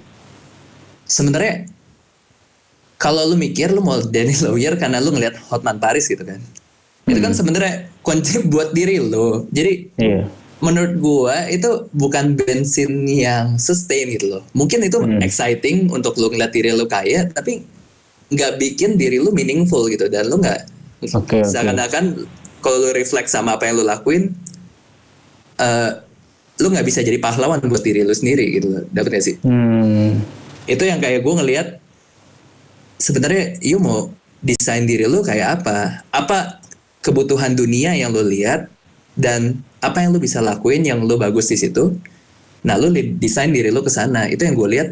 sebenarnya 1.03 1.67
kalau 2.95 3.27
lu 3.27 3.35
mikir 3.35 3.75
lu 3.75 3.83
mau 3.83 3.99
jadi 3.99 4.31
lawyer 4.47 4.79
karena 4.79 5.03
lu 5.03 5.11
ngelihat 5.11 5.35
Hotman 5.51 5.83
Paris 5.83 6.07
gitu 6.07 6.23
kan 6.23 6.39
hmm. 6.39 7.11
itu 7.11 7.19
kan 7.19 7.35
hmm. 7.35 7.39
sebenarnya 7.43 7.73
kunci 8.05 8.39
buat 8.51 8.71
diri 8.71 9.03
lu 9.03 9.49
jadi 9.51 9.73
yeah 9.99 10.36
menurut 10.57 10.93
gua 10.97 11.45
itu 11.53 11.85
bukan 11.93 12.33
bensin 12.33 13.05
yang 13.05 13.61
sustain 13.61 14.09
gitu 14.17 14.37
loh. 14.37 14.43
Mungkin 14.57 14.81
itu 14.81 14.97
hmm. 14.97 15.21
exciting 15.21 15.89
untuk 15.93 16.17
lu 16.17 16.33
ngeliat 16.33 16.49
diri 16.49 16.73
lu 16.73 16.89
kaya, 16.89 17.29
tapi 17.29 17.61
nggak 18.33 18.57
bikin 18.59 18.97
diri 18.97 19.21
lu 19.21 19.31
meaningful 19.31 19.85
gitu 19.87 20.09
dan 20.11 20.27
lu 20.27 20.41
nggak 20.41 20.67
okay, 21.15 21.45
seakan-akan 21.47 22.19
okay. 22.19 22.27
kalau 22.59 22.77
lu 22.83 22.89
reflect 22.91 23.29
sama 23.29 23.55
apa 23.55 23.69
yang 23.69 23.77
lu 23.77 23.85
lakuin, 23.85 24.33
uh, 25.61 26.01
lu 26.57 26.67
nggak 26.73 26.85
bisa 26.89 27.05
jadi 27.05 27.21
pahlawan 27.21 27.61
buat 27.69 27.85
diri 27.85 28.01
lu 28.01 28.13
sendiri 28.13 28.57
gitu 28.57 28.67
loh. 28.73 28.83
Dapat 28.89 29.21
gak 29.21 29.25
sih? 29.29 29.35
Hmm. 29.45 30.25
Itu 30.65 30.83
yang 30.89 30.97
kayak 30.97 31.21
gua 31.21 31.37
ngelihat 31.45 31.77
sebenarnya 32.97 33.61
you 33.61 33.77
mau 33.77 34.09
desain 34.41 34.89
diri 34.89 35.05
lu 35.05 35.21
kayak 35.21 35.61
apa? 35.61 36.01
Apa 36.09 36.65
kebutuhan 37.05 37.53
dunia 37.53 37.93
yang 37.93 38.09
lu 38.09 38.25
lihat 38.25 38.73
dan 39.13 39.61
apa 39.87 40.03
yang 40.03 40.11
lu 40.11 40.19
bisa 40.19 40.43
lakuin 40.43 40.83
yang 40.83 40.99
lu 41.03 41.15
bagus 41.15 41.47
di 41.47 41.57
situ? 41.57 41.95
Nah 42.67 42.75
lu 42.75 42.91
desain 42.91 43.49
diri 43.49 43.71
lu 43.71 43.79
ke 43.79 43.91
sana. 43.91 44.27
Itu 44.27 44.43
yang 44.43 44.59
gue 44.59 44.69
lihat 44.75 44.89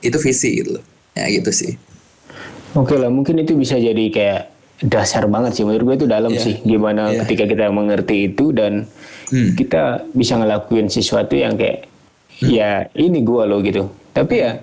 itu 0.00 0.16
visi 0.22 0.62
gitu 0.62 0.78
loh. 0.78 0.84
Ya 1.18 1.26
gitu 1.28 1.50
sih. 1.50 1.74
Oke 2.78 2.94
lah 2.94 3.10
mungkin 3.10 3.42
itu 3.42 3.58
bisa 3.58 3.74
jadi 3.74 4.04
kayak 4.14 4.40
dasar 4.86 5.26
banget 5.26 5.58
sih. 5.58 5.64
Menurut 5.66 5.94
gue 5.94 5.96
itu 6.04 6.06
dalam 6.06 6.30
yeah. 6.30 6.42
sih 6.42 6.54
gimana 6.62 7.10
yeah. 7.10 7.26
ketika 7.26 7.50
kita 7.50 7.66
mengerti 7.74 8.30
itu 8.30 8.54
dan 8.54 8.86
hmm. 9.34 9.58
kita 9.58 10.06
bisa 10.14 10.38
ngelakuin 10.38 10.86
sesuatu 10.86 11.34
yang 11.34 11.58
kayak 11.58 11.90
hmm. 12.38 12.48
ya 12.48 12.86
ini 12.94 13.26
gue 13.26 13.42
loh 13.42 13.58
gitu. 13.64 13.90
Tapi 14.14 14.34
ya 14.38 14.62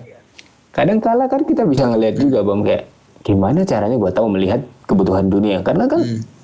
kadang 0.72 1.04
kala 1.04 1.28
kan 1.28 1.44
kita 1.44 1.68
bisa 1.68 1.88
ngeliat 1.92 2.16
juga 2.16 2.44
bang 2.44 2.62
kayak 2.64 2.84
gimana 3.26 3.68
caranya 3.68 3.98
gue 4.00 4.12
tahu 4.16 4.28
melihat 4.32 4.62
kebutuhan 4.88 5.28
dunia? 5.28 5.60
Karena 5.60 5.92
kan 5.92 6.00
hmm 6.00 6.35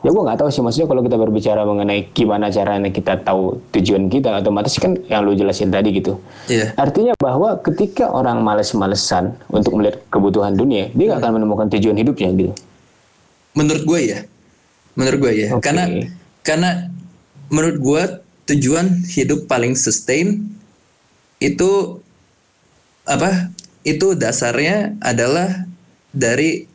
ya 0.00 0.08
gue 0.08 0.22
nggak 0.22 0.38
tahu 0.40 0.48
sih. 0.48 0.62
Maksudnya 0.64 0.88
kalau 0.88 1.02
kita 1.04 1.16
berbicara 1.20 1.60
mengenai 1.64 2.08
gimana 2.16 2.48
caranya 2.48 2.88
kita 2.88 3.20
tahu 3.20 3.60
tujuan 3.76 4.08
kita 4.08 4.40
otomatis 4.40 4.76
kan 4.80 4.96
yang 5.12 5.24
lu 5.24 5.36
jelasin 5.36 5.68
tadi 5.68 5.92
gitu. 5.92 6.16
Yeah. 6.48 6.72
artinya 6.80 7.12
bahwa 7.20 7.60
ketika 7.60 8.08
orang 8.10 8.40
males-malesan 8.40 9.36
untuk 9.52 9.76
melihat 9.76 10.00
kebutuhan 10.08 10.56
dunia 10.56 10.88
dia 10.96 11.12
nggak 11.12 11.20
akan 11.20 11.32
menemukan 11.40 11.66
tujuan 11.72 11.96
hidupnya 11.96 12.28
gitu. 12.32 12.52
Menurut 13.54 13.82
gue 13.82 14.00
ya 14.00 14.18
menurut 14.98 15.18
gue 15.22 15.32
ya 15.46 15.48
okay. 15.54 15.62
karena 15.70 15.84
karena 16.42 16.70
menurut 17.50 17.78
gue 17.78 18.02
tujuan 18.54 19.06
hidup 19.06 19.46
paling 19.46 19.78
sustain 19.78 20.50
itu 21.38 22.02
apa 23.06 23.50
itu 23.86 24.12
dasarnya 24.18 24.98
adalah 25.00 25.64
dari 26.10 26.69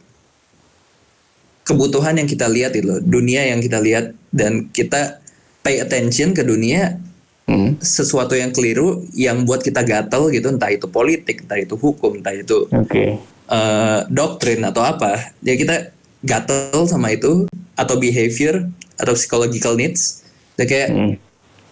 kebutuhan 1.65 2.15
yang 2.21 2.29
kita 2.29 2.45
lihat 2.45 2.77
itu 2.77 3.01
dunia 3.01 3.49
yang 3.49 3.59
kita 3.59 3.81
lihat 3.81 4.13
dan 4.29 4.69
kita 4.69 5.19
pay 5.65 5.81
attention 5.81 6.31
ke 6.37 6.45
dunia 6.45 7.01
hmm. 7.49 7.81
sesuatu 7.81 8.37
yang 8.37 8.53
keliru 8.53 9.01
yang 9.17 9.43
buat 9.49 9.65
kita 9.65 9.81
gatel 9.81 10.29
gitu 10.29 10.53
entah 10.53 10.69
itu 10.69 10.85
politik 10.85 11.41
entah 11.49 11.57
itu 11.57 11.73
hukum 11.73 12.21
entah 12.21 12.37
itu 12.37 12.69
okay. 12.69 13.17
uh, 13.49 13.57
eh, 13.57 13.99
doktrin 14.13 14.61
atau 14.61 14.85
apa 14.85 15.33
ya 15.41 15.57
kita 15.57 15.89
gatel 16.21 16.85
sama 16.85 17.17
itu 17.17 17.49
atau 17.73 17.97
behavior 17.97 18.69
atau 19.01 19.17
psychological 19.17 19.73
needs 19.73 20.21
ya 20.61 20.69
kayak 20.69 20.89
hmm. 20.93 21.13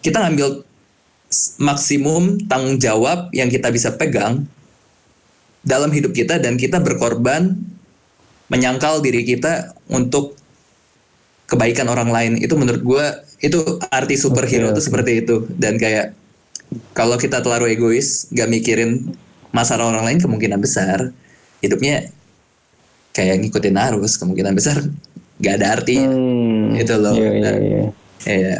kita 0.01 0.17
ngambil 0.25 0.65
maksimum 1.61 2.41
tanggung 2.49 2.77
jawab 2.81 3.29
yang 3.33 3.49
kita 3.49 3.69
bisa 3.69 3.93
pegang 3.93 4.45
dalam 5.63 5.89
hidup 5.89 6.13
kita 6.13 6.37
dan 6.37 6.59
kita 6.59 6.81
berkorban 6.81 7.57
menyangkal 8.53 9.01
diri 9.01 9.25
kita 9.25 9.73
untuk 9.89 10.37
kebaikan 11.49 11.89
orang 11.89 12.13
lain 12.13 12.33
itu 12.37 12.53
menurut 12.53 12.81
gue 12.85 13.05
itu 13.41 13.59
arti 13.89 14.13
superhero 14.13 14.69
okay, 14.69 14.73
itu 14.77 14.81
seperti 14.85 15.11
itu 15.25 15.35
dan 15.57 15.81
kayak 15.81 16.13
kalau 16.93 17.17
kita 17.17 17.41
terlalu 17.41 17.73
egois 17.73 18.29
gak 18.29 18.49
mikirin 18.49 19.09
masalah 19.49 19.89
orang 19.89 20.05
lain 20.05 20.19
kemungkinan 20.21 20.61
besar 20.61 21.09
hidupnya 21.65 22.13
kayak 23.13 23.41
ngikutin 23.41 23.77
arus 23.77 24.21
kemungkinan 24.21 24.53
besar 24.53 24.85
gak 25.41 25.53
ada 25.57 25.81
arti 25.81 25.97
hmm, 25.97 26.77
itu 26.77 26.93
loh 26.93 27.13
iya, 27.17 27.31
iya, 27.33 27.51
iya. 27.57 27.83
iya. 28.29 28.57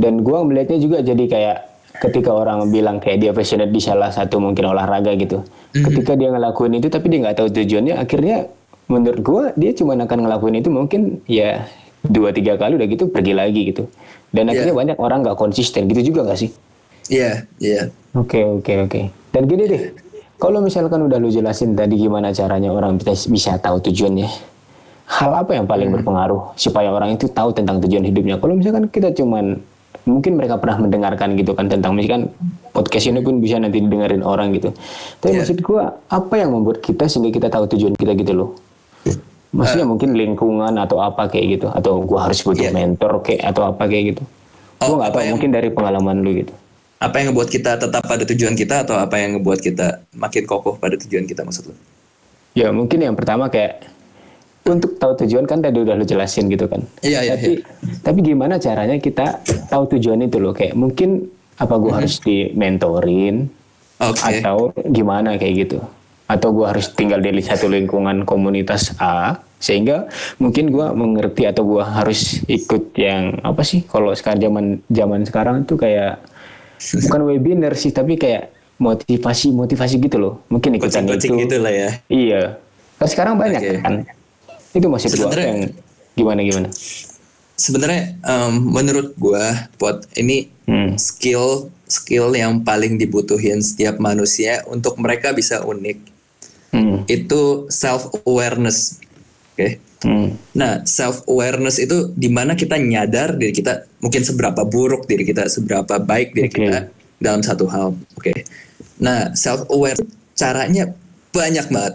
dan 0.00 0.24
gue 0.24 0.38
melihatnya 0.48 0.78
juga 0.80 0.98
jadi 1.04 1.24
kayak 1.28 1.56
ketika 2.02 2.34
orang 2.34 2.68
bilang 2.74 2.98
kayak 2.98 3.22
dia 3.22 3.30
passionate 3.30 3.70
di 3.70 3.78
salah 3.78 4.10
satu 4.10 4.42
mungkin 4.42 4.66
olahraga 4.66 5.14
gitu 5.14 5.40
mm-hmm. 5.40 5.84
ketika 5.86 6.18
dia 6.18 6.34
ngelakuin 6.34 6.74
itu 6.82 6.90
tapi 6.90 7.06
dia 7.06 7.22
nggak 7.22 7.38
tahu 7.38 7.48
tujuannya 7.54 7.94
akhirnya 7.94 8.50
menurut 8.90 9.20
gue 9.20 9.42
dia 9.56 9.70
cuma 9.72 9.96
akan 9.96 10.18
ngelakuin 10.28 10.60
itu 10.60 10.68
mungkin 10.68 11.24
ya 11.24 11.64
dua 12.04 12.36
tiga 12.36 12.60
kali 12.60 12.76
udah 12.76 12.88
gitu 12.88 13.08
pergi 13.08 13.32
lagi 13.32 13.60
gitu 13.72 13.88
dan 14.34 14.52
akhirnya 14.52 14.76
yeah. 14.76 14.80
banyak 14.84 14.98
orang 15.00 15.24
nggak 15.24 15.38
konsisten 15.40 15.88
gitu 15.88 16.12
juga 16.12 16.28
nggak 16.28 16.38
sih 16.38 16.50
iya 17.08 17.22
yeah, 17.22 17.34
iya 17.60 17.72
yeah. 17.72 17.84
oke 18.12 18.28
okay, 18.28 18.42
oke 18.44 18.60
okay, 18.60 18.76
oke 18.84 18.90
okay. 18.92 19.04
dan 19.32 19.42
gini 19.48 19.64
deh 19.64 19.82
kalau 20.36 20.60
misalkan 20.60 21.00
udah 21.08 21.16
lu 21.16 21.32
jelasin 21.32 21.72
tadi 21.72 21.96
gimana 21.96 22.34
caranya 22.34 22.68
orang 22.68 23.00
bisa, 23.00 23.16
bisa 23.30 23.56
tahu 23.56 23.80
tujuannya 23.80 24.28
hal 25.04 25.30
apa 25.36 25.52
yang 25.56 25.68
paling 25.68 25.92
hmm. 25.92 26.00
berpengaruh 26.00 26.56
supaya 26.56 26.88
orang 26.88 27.16
itu 27.16 27.28
tahu 27.28 27.52
tentang 27.52 27.80
tujuan 27.84 28.04
hidupnya? 28.04 28.40
Kalau 28.40 28.56
misalkan 28.56 28.88
kita 28.88 29.12
cuman 29.12 29.60
mungkin 30.04 30.36
mereka 30.36 30.60
pernah 30.60 30.84
mendengarkan 30.84 31.32
gitu 31.36 31.56
kan 31.56 31.68
tentang 31.68 31.96
misalkan 31.96 32.28
podcast 32.76 33.08
ini 33.08 33.24
pun 33.24 33.40
bisa 33.40 33.60
nanti 33.60 33.80
didengarin 33.80 34.24
orang 34.24 34.52
gitu. 34.56 34.72
Tapi 35.20 35.32
yeah. 35.32 35.40
maksud 35.44 35.58
gua 35.60 35.96
apa 36.08 36.34
yang 36.40 36.52
membuat 36.52 36.80
kita 36.80 37.08
sehingga 37.08 37.32
kita 37.32 37.48
tahu 37.52 37.68
tujuan 37.76 37.94
kita 37.96 38.12
gitu 38.16 38.32
loh? 38.32 38.48
Maksudnya 39.54 39.86
uh, 39.86 39.90
mungkin 39.94 40.10
lingkungan 40.18 40.74
atau 40.82 40.98
apa 40.98 41.30
kayak 41.30 41.46
gitu 41.58 41.66
atau 41.70 42.02
gua 42.02 42.26
harus 42.26 42.42
butuh 42.42 42.66
yeah. 42.66 42.74
mentor 42.74 43.22
kayak 43.22 43.54
atau 43.54 43.70
apa 43.70 43.86
kayak 43.86 44.14
gitu. 44.14 44.22
Oh, 44.82 44.86
gua 44.90 45.06
nggak 45.06 45.12
tahu 45.14 45.22
yang, 45.22 45.34
mungkin 45.38 45.50
dari 45.54 45.68
pengalaman 45.70 46.16
lu 46.26 46.30
gitu. 46.42 46.54
Apa 46.98 47.22
yang 47.22 47.30
ngebuat 47.30 47.48
kita 47.48 47.70
tetap 47.78 48.02
pada 48.02 48.24
tujuan 48.26 48.54
kita 48.58 48.82
atau 48.82 48.98
apa 48.98 49.14
yang 49.16 49.38
ngebuat 49.38 49.60
kita 49.62 50.02
makin 50.18 50.42
kokoh 50.44 50.74
pada 50.74 50.98
tujuan 50.98 51.24
kita 51.24 51.46
maksud 51.46 51.70
lu? 51.70 51.74
Ya 52.58 52.74
mungkin 52.74 52.98
yang 52.98 53.14
pertama 53.14 53.46
kayak 53.46 53.86
untuk 54.66 54.96
tahu 54.98 55.12
tujuan 55.22 55.44
kan 55.46 55.60
tadi 55.62 55.78
udah 55.84 55.94
lu 55.94 56.02
jelasin 56.02 56.50
gitu 56.50 56.66
kan. 56.66 56.82
Iya 57.06 57.22
iya. 57.22 57.34
Tapi 57.38 57.52
iya. 57.62 57.64
tapi 58.02 58.18
gimana 58.26 58.58
caranya 58.58 58.98
kita 58.98 59.38
tahu 59.70 59.96
tujuan 59.96 60.26
itu 60.26 60.42
loh 60.42 60.50
kayak 60.50 60.74
mungkin 60.74 61.30
apa 61.62 61.78
gua 61.78 61.78
mm 61.78 61.86
-hmm. 61.86 61.98
harus 62.02 62.14
di 62.18 62.36
mentorin 62.58 63.46
okay. 64.00 64.42
atau 64.42 64.74
gimana 64.90 65.38
kayak 65.38 65.68
gitu 65.68 65.78
atau 66.24 66.48
gua 66.56 66.72
harus 66.72 66.88
tinggal 66.96 67.20
di 67.20 67.30
satu 67.44 67.68
lingkungan 67.68 68.24
komunitas 68.24 68.96
A 68.96 69.36
sehingga 69.60 70.08
mungkin 70.40 70.72
gua 70.72 70.96
mengerti 70.96 71.44
atau 71.44 71.64
gua 71.64 71.84
harus 71.84 72.40
ikut 72.48 72.96
yang 72.96 73.40
apa 73.44 73.60
sih 73.60 73.84
kalau 73.84 74.12
sekarang 74.16 74.40
zaman 74.40 74.66
zaman 74.88 75.20
sekarang 75.28 75.56
tuh 75.68 75.76
kayak 75.80 76.20
bukan 77.04 77.20
webinar 77.28 77.72
sih 77.76 77.92
tapi 77.92 78.16
kayak 78.16 78.52
motivasi 78.78 79.54
motivasi 79.54 79.94
gitu 80.02 80.16
loh. 80.18 80.34
Mungkin 80.50 80.76
ikutan 80.76 81.06
coaching, 81.06 81.38
itu. 81.38 81.42
gitu 81.46 81.56
lah 81.62 81.72
ya. 81.72 81.90
Iya. 82.10 82.42
Kan 82.98 83.08
sekarang 83.08 83.34
banyak 83.38 83.60
okay. 83.62 83.78
kan. 83.80 83.94
Itu 84.74 84.90
masih 84.90 85.08
sebenarnya 85.12 85.46
yang 85.46 85.60
gimana 86.18 86.40
gimana? 86.42 86.68
Sebenarnya 87.54 88.18
um, 88.26 88.74
menurut 88.74 89.14
gua 89.14 89.70
buat 89.78 90.02
ini 90.18 90.50
hmm. 90.66 90.98
skill 90.98 91.70
skill 91.86 92.34
yang 92.34 92.66
paling 92.66 92.98
dibutuhin 92.98 93.62
setiap 93.62 94.02
manusia 94.02 94.66
untuk 94.66 94.98
mereka 94.98 95.30
bisa 95.30 95.62
unik 95.62 96.13
hmm. 96.74 97.06
itu 97.06 97.70
self 97.70 98.10
awareness 98.26 98.98
oke 98.98 99.54
okay? 99.54 99.70
hmm. 100.02 100.34
nah 100.58 100.82
self 100.82 101.22
awareness 101.30 101.78
itu 101.78 102.10
di 102.18 102.26
mana 102.26 102.58
kita 102.58 102.74
nyadar 102.74 103.38
diri 103.38 103.54
kita 103.54 103.86
mungkin 104.02 104.26
seberapa 104.26 104.66
buruk 104.66 105.06
diri 105.06 105.22
kita 105.22 105.46
seberapa 105.46 106.02
baik 106.02 106.34
diri 106.34 106.50
okay. 106.50 106.58
kita 106.58 106.80
dalam 107.24 107.40
satu 107.40 107.64
hal. 107.72 107.96
Oke. 108.20 108.30
Okay. 108.30 108.38
Nah, 109.00 109.32
self 109.32 109.64
aware 109.72 109.98
caranya 110.36 110.92
banyak 111.32 111.66
banget. 111.72 111.94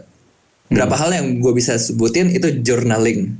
Berapa 0.73 0.95
hmm. 0.97 1.01
hal 1.05 1.09
yang 1.13 1.27
gue 1.37 1.53
bisa 1.53 1.77
sebutin 1.77 2.33
itu 2.33 2.61
journaling. 2.65 3.37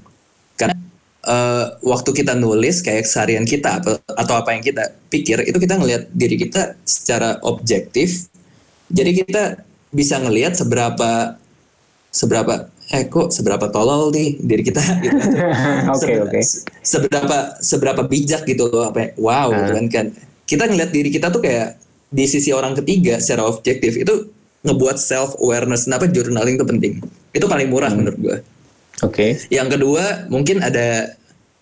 Karena 0.53 0.77
uh, 1.25 1.77
waktu 1.81 2.13
kita 2.13 2.37
nulis 2.37 2.85
kayak 2.85 3.09
seharian 3.09 3.49
kita 3.49 3.81
atau, 3.81 3.97
atau 4.05 4.33
apa 4.37 4.53
yang 4.53 4.61
kita 4.61 4.93
pikir 5.09 5.41
itu 5.49 5.57
kita 5.57 5.81
ngelihat 5.81 6.09
diri 6.13 6.37
kita 6.37 6.77
secara 6.85 7.41
objektif. 7.41 8.29
Jadi 8.89 9.25
kita 9.25 9.68
bisa 9.89 10.21
ngelihat 10.21 10.53
seberapa 10.53 11.37
seberapa 12.09 12.69
eh 12.89 13.05
kok 13.05 13.29
seberapa 13.29 13.69
tolol 13.69 14.09
nih 14.09 14.41
diri 14.41 14.63
kita 14.65 14.81
gitu. 15.05 15.13
Oke 15.93 16.13
oke. 16.25 16.41
Seberapa 16.81 17.61
seberapa 17.61 18.01
bijak 18.01 18.49
gitu 18.49 18.65
loh 18.69 18.89
apa 18.89 19.13
wow 19.21 19.53
uh. 19.53 19.77
kan 19.77 19.85
kan 19.89 20.05
kita 20.49 20.65
ngeliat 20.65 20.89
diri 20.89 21.13
kita 21.13 21.29
tuh 21.29 21.45
kayak 21.45 21.77
di 22.09 22.25
sisi 22.25 22.49
orang 22.49 22.73
ketiga 22.73 23.21
secara 23.21 23.45
objektif 23.45 23.93
itu 23.93 24.33
ngebuat 24.65 24.97
self 24.97 25.37
awareness 25.37 25.85
kenapa 25.85 26.09
journaling 26.09 26.57
itu 26.57 26.65
penting 26.65 26.93
itu 27.31 27.45
paling 27.45 27.69
murah 27.69 27.93
hmm. 27.93 27.97
menurut 28.01 28.17
gue 28.17 28.37
oke 29.05 29.13
okay. 29.13 29.37
yang 29.53 29.69
kedua 29.69 30.25
mungkin 30.27 30.65
ada 30.65 31.13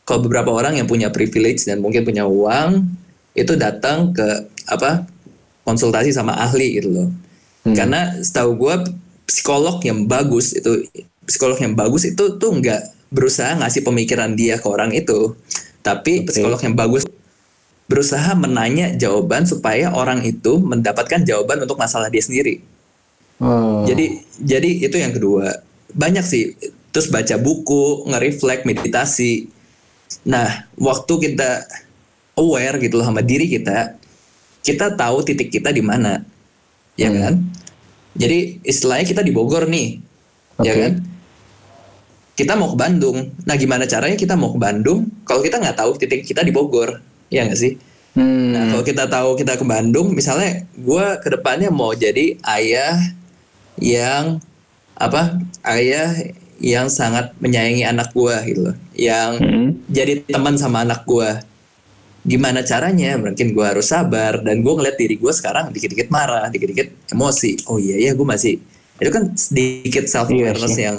kalau 0.07 0.23
beberapa 0.23 0.55
orang 0.55 0.79
yang 0.79 0.87
punya 0.87 1.11
privilege 1.11 1.67
dan 1.67 1.83
mungkin 1.83 2.07
punya 2.07 2.23
uang 2.23 2.87
itu 3.35 3.53
datang 3.59 4.15
ke 4.15 4.47
apa 4.71 5.03
konsultasi 5.67 6.15
sama 6.15 6.39
ahli 6.39 6.79
gitu 6.79 6.89
loh 6.89 7.07
hmm. 7.71 7.75
karena 7.75 8.01
setahu 8.23 8.55
gue 8.55 8.75
psikolog 9.27 9.83
yang 9.83 10.07
bagus 10.07 10.55
itu 10.55 10.87
psikolog 11.27 11.59
yang 11.59 11.75
bagus 11.75 12.07
itu 12.07 12.39
tuh 12.39 12.51
nggak 12.55 13.11
berusaha 13.11 13.55
ngasih 13.59 13.83
pemikiran 13.83 14.35
dia 14.35 14.59
ke 14.59 14.67
orang 14.67 14.95
itu 14.95 15.35
tapi 15.83 16.23
okay. 16.23 16.31
psikolog 16.31 16.59
yang 16.63 16.75
bagus 16.75 17.07
berusaha 17.87 18.35
menanya 18.35 18.91
jawaban 18.99 19.47
supaya 19.47 19.95
orang 19.95 20.19
itu 20.27 20.59
mendapatkan 20.59 21.23
jawaban 21.23 21.63
untuk 21.63 21.79
masalah 21.79 22.11
dia 22.11 22.19
sendiri. 22.19 22.59
Hmm. 23.39 23.87
Jadi 23.87 24.21
jadi 24.43 24.69
itu 24.83 24.97
yang 24.99 25.15
kedua. 25.15 25.63
Banyak 25.95 26.25
sih 26.27 26.51
terus 26.91 27.07
baca 27.07 27.39
buku, 27.39 28.03
nge-reflect, 28.11 28.67
meditasi. 28.67 29.47
Nah, 30.27 30.67
waktu 30.75 31.13
kita 31.31 31.63
aware 32.35 32.75
gitu 32.83 32.99
loh 32.99 33.07
sama 33.07 33.23
diri 33.23 33.47
kita, 33.47 33.95
kita 34.67 34.99
tahu 34.99 35.23
titik 35.23 35.47
kita 35.47 35.71
di 35.71 35.79
mana. 35.79 36.27
Ya 36.99 37.07
hmm. 37.07 37.19
kan? 37.23 37.33
Jadi 38.17 38.65
istilahnya 38.65 39.05
kita 39.05 39.21
di 39.21 39.31
Bogor 39.31 39.69
nih. 39.69 40.01
Okay. 40.57 40.67
Ya 40.67 40.73
kan? 40.75 40.93
Kita 42.37 42.53
mau 42.53 42.73
ke 42.73 42.77
Bandung. 42.77 43.33
Nah, 43.45 43.55
gimana 43.57 43.89
caranya 43.89 44.17
kita 44.17 44.37
mau 44.37 44.53
ke 44.53 44.59
Bandung 44.61 45.09
kalau 45.25 45.41
kita 45.41 45.57
nggak 45.57 45.77
tahu 45.77 45.97
titik 45.97 46.25
kita 46.25 46.41
di 46.41 46.53
Bogor? 46.53 47.01
ya 47.27 47.47
nggak 47.47 47.59
sih? 47.59 47.73
Hmm. 48.17 48.55
Nah 48.55 48.63
kalau 48.73 48.83
kita 48.83 49.03
tahu 49.05 49.29
kita 49.37 49.53
ke 49.59 49.65
Bandung, 49.67 50.15
misalnya 50.15 50.65
gue 50.73 51.05
ke 51.21 51.27
depannya 51.29 51.69
mau 51.69 51.93
jadi 51.93 52.39
ayah 52.57 52.97
yang 53.77 54.41
apa? 54.97 55.37
Ayah 55.61 56.33
yang 56.57 56.89
sangat 56.89 57.37
menyayangi 57.37 57.85
anak 57.85 58.09
gue 58.17 58.35
gitu 58.49 58.59
loh, 58.71 58.75
yang 58.97 59.37
hmm. 59.37 59.67
jadi 59.93 60.25
teman 60.25 60.57
sama 60.57 60.81
anak 60.81 61.05
gue. 61.05 61.29
Gimana 62.27 62.59
caranya? 62.61 63.15
Mungkin 63.15 63.55
gue 63.55 63.65
harus 63.65 63.87
sabar 63.87 64.43
dan 64.43 64.59
gue 64.59 64.73
ngeliat 64.75 64.99
diri 64.99 65.15
gue 65.15 65.31
sekarang 65.31 65.71
dikit-dikit 65.71 66.11
marah, 66.11 66.51
dikit-dikit 66.51 67.15
emosi. 67.15 67.71
Oh 67.71 67.79
iya 67.79 67.95
ya 67.95 68.11
gue 68.11 68.27
masih 68.27 68.59
itu 68.97 69.11
kan 69.13 69.23
sedikit 69.37 70.09
self 70.09 70.29
awareness 70.33 70.73
iya 70.73 70.89
yang 70.89 70.97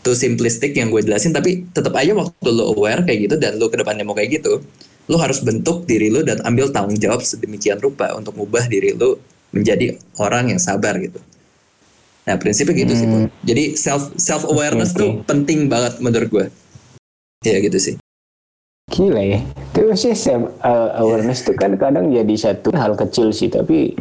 tuh 0.00 0.16
simplistik 0.16 0.72
yang 0.72 0.88
gue 0.88 1.02
jelasin 1.04 1.34
tapi 1.34 1.66
tetap 1.74 1.92
aja 1.98 2.16
waktu 2.16 2.48
lo 2.48 2.78
aware 2.78 3.04
kayak 3.04 3.28
gitu 3.28 3.36
dan 3.36 3.58
lo 3.60 3.68
ke 3.68 3.76
depannya 3.76 4.06
mau 4.06 4.16
kayak 4.16 4.40
gitu 4.40 4.62
lu 5.06 5.16
harus 5.18 5.42
bentuk 5.42 5.84
diri 5.84 6.08
lu 6.08 6.22
dan 6.22 6.40
ambil 6.46 6.70
tanggung 6.70 6.96
jawab 6.98 7.22
sedemikian 7.22 7.78
rupa 7.78 8.14
untuk 8.16 8.34
mengubah 8.34 8.70
diri 8.70 8.94
lu 8.94 9.18
menjadi 9.54 9.94
orang 10.18 10.50
yang 10.50 10.60
sabar 10.60 10.98
gitu. 10.98 11.22
Nah 12.26 12.34
prinsipnya 12.42 12.74
gitu 12.74 12.92
hmm. 12.92 13.00
sih, 13.00 13.06
Pun. 13.06 13.22
Jadi 13.46 13.64
self 13.78 14.02
self 14.18 14.42
awareness 14.50 14.90
okay, 14.90 15.06
okay. 15.06 15.22
tuh 15.22 15.26
penting 15.30 15.70
banget 15.70 16.02
menurut 16.02 16.28
gue. 16.28 16.46
Ya 17.46 17.62
gitu 17.62 17.78
sih. 17.78 17.94
Gila 18.86 19.18
ya. 19.18 19.42
Terus 19.74 20.06
sih 20.06 20.14
uh, 20.30 20.90
awareness 21.02 21.42
tuh 21.42 21.58
kan 21.58 21.74
kadang 21.74 22.14
jadi 22.14 22.34
satu 22.38 22.70
hal 22.70 22.94
kecil 22.94 23.34
sih, 23.34 23.50
tapi 23.50 23.98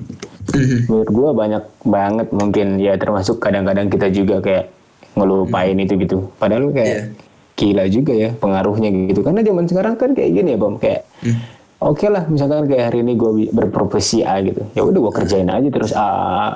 mm-hmm. 0.53 0.85
menurut 0.85 1.09
gue 1.09 1.29
banyak 1.33 1.63
banget 1.89 2.27
mungkin 2.29 2.77
ya 2.77 2.93
termasuk 2.93 3.41
kadang-kadang 3.41 3.89
kita 3.89 4.13
juga 4.13 4.45
kayak 4.45 4.69
ngelupain 5.17 5.73
mm-hmm. 5.73 5.85
itu 5.89 5.93
gitu. 6.05 6.17
Padahal 6.37 6.69
kayak 6.69 6.89
yeah 6.89 7.25
gila 7.55 7.87
juga 7.87 8.11
ya 8.11 8.29
pengaruhnya 8.35 8.91
gitu 9.07 9.23
karena 9.23 9.39
zaman 9.39 9.65
sekarang 9.65 9.95
kan 9.95 10.11
kayak 10.11 10.31
gini 10.35 10.49
ya 10.53 10.57
bom 10.59 10.75
kayak 10.75 11.07
hmm. 11.23 11.39
Oke 11.83 11.99
okay 11.99 12.09
lah 12.11 12.23
misalkan 12.27 12.67
kayak 12.69 12.91
hari 12.91 13.03
ini 13.03 13.13
gue 13.19 13.51
berprofesi 13.51 14.23
A 14.23 14.39
gitu. 14.43 14.63
Ya 14.75 14.85
udah 14.85 14.99
gue 15.09 15.13
kerjain 15.13 15.49
aja 15.51 15.67
terus 15.67 15.91
A 15.91 16.07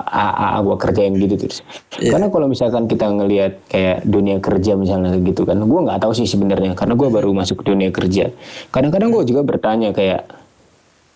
A 0.03 0.25
A, 0.32 0.47
A 0.55 0.60
gue 0.63 0.77
kerjain 0.79 1.13
gitu 1.15 1.36
terus. 1.36 1.65
Yeah. 1.99 2.15
karena 2.15 2.27
kalau 2.32 2.47
misalkan 2.47 2.88
kita 2.88 3.05
ngelihat 3.12 3.60
kayak 3.67 4.08
dunia 4.08 4.38
kerja 4.39 4.79
misalnya 4.79 5.15
gitu 5.19 5.43
kan 5.43 5.60
gue 5.60 5.82
nggak 5.84 5.99
tahu 5.99 6.13
sih 6.15 6.27
sebenarnya 6.27 6.77
karena 6.77 6.93
gue 6.95 7.10
baru 7.12 7.29
masuk 7.36 7.63
ke 7.63 7.75
dunia 7.75 7.89
kerja. 7.91 8.32
Kadang-kadang 8.71 9.12
gue 9.12 9.23
juga 9.27 9.41
bertanya 9.43 9.91
kayak 9.91 10.29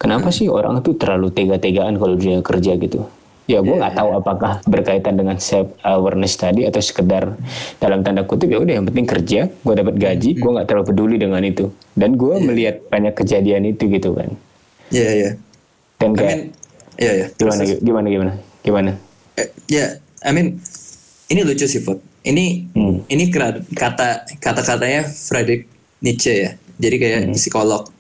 kenapa 0.02 0.34
sih 0.36 0.52
orang 0.52 0.84
itu 0.84 1.00
terlalu 1.00 1.32
tega-tegaan 1.32 1.96
kalau 1.96 2.20
dunia 2.20 2.44
kerja 2.44 2.76
gitu 2.76 3.08
ya 3.44 3.60
gue 3.60 3.76
nggak 3.76 3.92
yeah. 3.92 4.00
tahu 4.00 4.10
apakah 4.16 4.64
berkaitan 4.64 5.20
dengan 5.20 5.36
self 5.36 5.76
awareness 5.84 6.40
tadi 6.40 6.64
atau 6.64 6.80
sekedar 6.80 7.36
dalam 7.84 8.00
tanda 8.00 8.24
kutip 8.24 8.48
ya 8.48 8.60
udah 8.64 8.80
yang 8.80 8.86
penting 8.88 9.04
kerja 9.04 9.40
gue 9.52 9.74
dapat 9.76 9.96
gaji 10.00 10.30
mm 10.32 10.36
-hmm. 10.40 10.44
gue 10.48 10.52
nggak 10.56 10.68
terlalu 10.72 10.86
peduli 10.88 11.16
dengan 11.20 11.44
itu 11.44 11.68
dan 12.00 12.16
gue 12.16 12.32
yeah. 12.32 12.46
melihat 12.48 12.76
banyak 12.88 13.14
kejadian 13.20 13.68
itu 13.68 13.92
gitu 13.92 14.16
kan 14.16 14.32
iya 14.96 15.04
yeah, 15.04 15.12
iya 15.12 15.24
yeah. 15.24 15.34
dan 16.00 16.10
kayak 16.16 16.32
I 16.32 16.36
mean, 16.40 16.44
yeah, 16.96 17.14
yeah. 17.20 17.30
gimana 17.36 17.62
gimana 17.68 18.08
gimana 18.08 18.34
gimana 18.64 18.92
uh, 19.36 19.50
ya 19.68 19.76
yeah, 19.76 19.90
I 20.24 20.32
mean 20.32 20.64
ini 21.28 21.42
lucu 21.44 21.68
sih 21.68 21.84
Fot 21.84 22.00
ini 22.24 22.72
hmm. 22.72 23.12
ini 23.12 23.28
kata 23.28 24.24
kata 24.40 24.62
katanya 24.64 25.04
Friedrich 25.04 25.68
Nietzsche 26.00 26.34
ya 26.48 26.52
jadi 26.80 26.96
kayak 26.96 27.22
hmm. 27.28 27.36
psikolog 27.36 27.92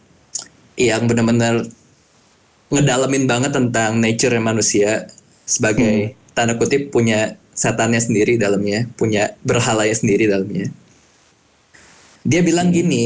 yang 0.79 1.05
benar-benar 1.05 1.67
ngedalamin 2.73 3.29
banget 3.29 3.51
tentang 3.53 4.01
nature 4.01 4.33
manusia 4.39 5.11
sebagai 5.53 6.17
hmm. 6.17 6.33
tanda 6.33 6.57
kutip 6.57 6.89
punya 6.89 7.37
setannya 7.53 8.01
sendiri 8.01 8.41
dalamnya, 8.41 8.89
punya 8.97 9.37
berhalanya 9.45 9.93
sendiri 9.93 10.25
dalamnya. 10.25 10.73
Dia 12.25 12.41
bilang 12.41 12.73
hmm. 12.73 12.75
gini, 12.75 13.05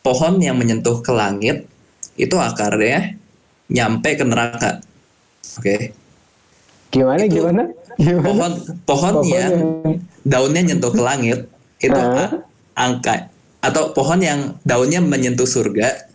pohon 0.00 0.40
yang 0.40 0.56
menyentuh 0.56 1.04
ke 1.04 1.12
langit 1.12 1.68
itu 2.16 2.36
akarnya 2.40 3.20
nyampe 3.68 4.16
ke 4.16 4.24
neraka. 4.24 4.80
Oke. 5.60 5.60
Okay. 5.60 5.80
Gimana 6.88 7.20
itu 7.28 7.36
gimana? 7.36 7.62
gimana? 8.00 8.24
Pohon 8.24 8.52
pohon, 8.88 9.14
yang 9.28 9.52
daunnya 10.24 10.62
nyentuh 10.72 10.88
ke 10.88 11.02
langit 11.04 11.44
itu 11.84 12.00
uh. 12.00 12.40
angka 12.72 13.28
atau 13.60 13.92
pohon 13.92 14.24
yang 14.24 14.56
daunnya 14.64 15.04
menyentuh 15.04 15.44
surga 15.44 16.08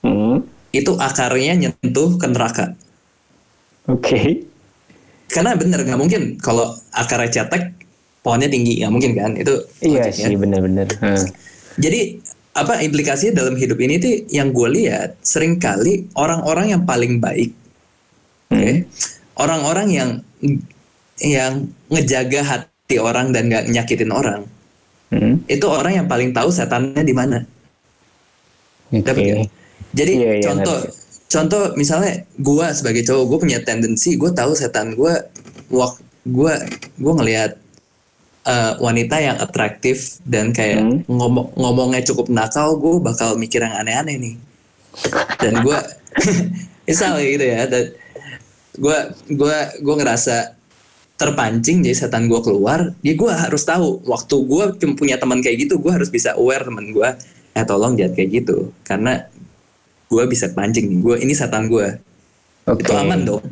Hmm. 0.00 0.48
itu 0.72 0.96
akarnya 0.96 1.54
nyentuh 1.60 2.16
ke 2.16 2.24
neraka. 2.24 2.72
Oke. 3.84 4.48
Karena 5.30 5.54
bener 5.54 5.86
nggak 5.86 6.00
mungkin 6.00 6.22
kalau 6.42 6.74
akarnya 6.90 7.30
cetek 7.30 7.70
pohonnya 8.20 8.50
tinggi 8.50 8.82
nggak 8.82 8.92
mungkin 8.92 9.12
kan 9.14 9.32
itu 9.38 9.54
Iya 9.80 10.10
sih 10.10 10.34
benar-benar. 10.34 10.90
Hmm. 10.98 11.24
Jadi 11.78 12.18
apa 12.50 12.82
implikasinya 12.82 13.38
dalam 13.40 13.54
hidup 13.54 13.78
ini 13.78 14.02
tuh 14.02 14.26
yang 14.34 14.50
gue 14.50 14.68
lihat 14.74 15.14
sering 15.22 15.62
kali 15.62 16.10
orang-orang 16.18 16.74
yang 16.74 16.82
paling 16.82 17.22
baik, 17.22 17.54
oke, 18.50 18.58
Hmm. 18.58 18.78
orang-orang 19.38 19.88
yang 19.94 20.10
yang 21.22 21.70
ngejaga 21.86 22.42
hati 22.42 22.98
orang 22.98 23.30
dan 23.30 23.46
nggak 23.46 23.70
nyakitin 23.70 24.10
orang, 24.10 24.42
Hmm. 25.14 25.38
itu 25.46 25.62
orang 25.70 26.02
yang 26.02 26.06
paling 26.10 26.34
tahu 26.34 26.50
setannya 26.50 27.06
di 27.06 27.14
mana. 27.14 27.38
Dapet 28.90 29.22
nggak? 29.22 29.48
Jadi 29.94 30.12
Iya, 30.18 30.32
iya, 30.38 30.44
contoh 30.50 30.78
contoh 31.30 31.72
misalnya 31.78 32.26
gue 32.36 32.66
sebagai 32.74 33.06
cowok 33.06 33.24
gue 33.30 33.38
punya 33.46 33.58
tendensi 33.62 34.18
gue 34.18 34.34
tahu 34.34 34.52
setan 34.58 34.98
gue 34.98 35.14
wak 35.70 35.94
gue 36.26 36.54
gue 36.98 37.12
ngelihat 37.22 37.54
eh, 38.50 38.72
wanita 38.82 39.16
yang 39.22 39.38
atraktif 39.38 40.18
dan 40.26 40.50
kayak 40.50 40.82
Hmm. 40.82 41.06
ngomong 41.06 41.54
ngomongnya 41.54 42.02
cukup 42.02 42.26
nakal 42.28 42.74
gue 42.76 42.98
bakal 42.98 43.38
mikir 43.38 43.62
yang 43.62 43.78
aneh-aneh 43.78 44.16
nih 44.18 44.36
dan 45.38 45.62
gue 45.62 45.78
misal 46.90 47.22
gitu 47.22 47.46
ya 47.46 47.70
dan 47.70 47.94
gue 48.74 48.98
gue 49.30 49.56
gue 49.78 49.94
ngerasa 50.02 50.58
terpancing 51.14 51.84
jadi 51.84 51.94
setan 51.94 52.26
gue 52.26 52.40
keluar 52.42 52.96
ya 53.06 53.14
gue 53.14 53.30
harus 53.30 53.62
tahu 53.62 54.02
waktu 54.08 54.34
gue 54.34 54.64
punya 54.98 55.20
teman 55.20 55.44
kayak 55.44 55.68
gitu 55.68 55.78
gue 55.78 55.92
harus 55.92 56.10
bisa 56.10 56.34
aware 56.34 56.64
teman 56.66 56.90
gue 56.90 57.08
eh 57.54 57.64
tolong 57.68 57.94
jangan 57.94 58.18
kayak 58.18 58.30
gitu 58.42 58.74
karena 58.82 59.30
gue 60.10 60.22
bisa 60.26 60.50
pancing 60.50 60.90
nih 60.90 60.98
gue 61.00 61.16
ini 61.22 61.32
setan 61.32 61.70
gue 61.70 61.86
Oke. 62.66 62.82
itu 62.82 62.92
aman 62.92 63.22
dong 63.22 63.44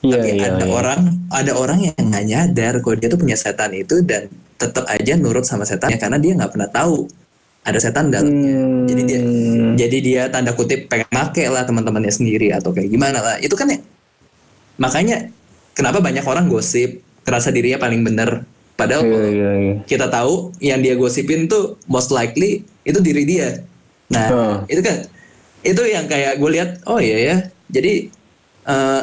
Iya, 0.00 0.16
tapi 0.16 0.28
iya, 0.32 0.48
ada 0.48 0.64
iya. 0.64 0.72
orang 0.72 1.00
ada 1.28 1.52
orang 1.60 1.78
yang 1.84 1.92
nggak 2.08 2.24
nyadar 2.24 2.74
kalau 2.80 2.96
dia 2.96 3.12
tuh 3.12 3.20
punya 3.20 3.36
setan 3.36 3.68
itu 3.76 4.00
dan 4.00 4.32
tetap 4.56 4.88
aja 4.88 5.12
nurut 5.12 5.44
sama 5.44 5.68
setannya 5.68 6.00
karena 6.00 6.16
dia 6.16 6.32
nggak 6.40 6.56
pernah 6.56 6.72
tahu 6.72 7.04
ada 7.60 7.76
setan 7.76 8.08
dalamnya 8.08 8.48
Hmm. 8.64 8.88
jadi 8.88 9.02
dia 9.04 9.20
jadi 9.76 9.98
dia 10.00 10.22
tanda 10.32 10.56
kutip 10.56 10.88
pengen 10.88 11.04
make 11.12 11.44
lah 11.52 11.68
teman-temannya 11.68 12.08
sendiri 12.08 12.48
atau 12.48 12.72
kayak 12.72 12.88
gimana 12.88 13.20
lah 13.20 13.36
itu 13.44 13.52
kan 13.52 13.68
ya 13.68 13.76
makanya 14.80 15.28
kenapa 15.76 16.00
banyak 16.00 16.24
orang 16.24 16.48
gosip 16.48 17.04
kerasa 17.20 17.52
dirinya 17.52 17.76
paling 17.76 18.00
bener 18.00 18.48
padahal 18.80 19.04
kalau 19.04 19.28
iya, 19.28 19.50
iya. 19.60 19.74
kita 19.84 20.08
tahu 20.08 20.56
yang 20.64 20.80
dia 20.80 20.96
gosipin 20.96 21.44
tuh 21.44 21.76
most 21.84 22.08
likely 22.08 22.64
itu 22.88 22.96
diri 23.04 23.28
dia. 23.28 23.60
Nah, 24.08 24.26
Hmm. 24.32 24.56
itu 24.64 24.80
kan 24.80 25.04
itu 25.60 25.82
yang 25.84 26.08
kayak 26.08 26.40
gue 26.40 26.50
lihat, 26.50 26.70
oh 26.86 26.96
iya 26.96 27.18
ya. 27.20 27.36
Jadi 27.68 28.08
eh, 28.66 29.02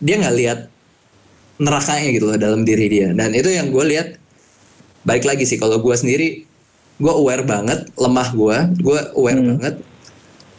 dia 0.00 0.14
nggak 0.16 0.36
lihat 0.36 0.58
nerakanya 1.60 2.08
gitu 2.12 2.24
loh 2.28 2.38
dalam 2.40 2.64
diri 2.64 2.86
dia. 2.88 3.08
Dan 3.12 3.32
itu 3.32 3.48
yang 3.48 3.68
gue 3.68 3.84
lihat 3.84 4.16
baik 5.04 5.24
lagi 5.24 5.44
sih 5.44 5.56
kalau 5.56 5.80
gue 5.80 5.94
sendiri 5.96 6.44
gue 7.00 7.12
aware 7.12 7.44
banget 7.44 7.88
lemah 7.96 8.28
gue, 8.32 8.56
gue 8.80 8.98
aware 9.16 9.40
Hmm. 9.40 9.56
banget 9.56 9.74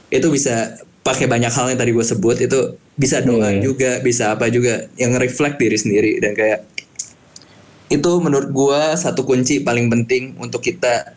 itu 0.10 0.27
bisa 0.27 0.75
pakai 1.01 1.25
banyak 1.25 1.49
hal 1.49 1.69
yang 1.73 1.80
tadi 1.80 1.93
gue 1.93 2.06
sebut 2.06 2.38
itu 2.41 2.60
bisa 2.93 3.21
doa 3.21 3.49
Iya. 3.49 3.62
juga 3.62 3.91
bisa 4.01 4.34
apa 4.34 4.49
juga 4.49 4.86
yang 4.97 5.17
reflect 5.17 5.58
diri 5.58 5.77
sendiri 5.77 6.17
dan 6.21 6.34
kayak 6.38 6.65
itu 7.91 8.12
menurut 8.23 8.49
gua 8.56 8.95
satu 8.95 9.27
kunci 9.27 9.60
paling 9.62 9.91
penting 9.91 10.36
untuk 10.39 10.63
kita 10.63 11.12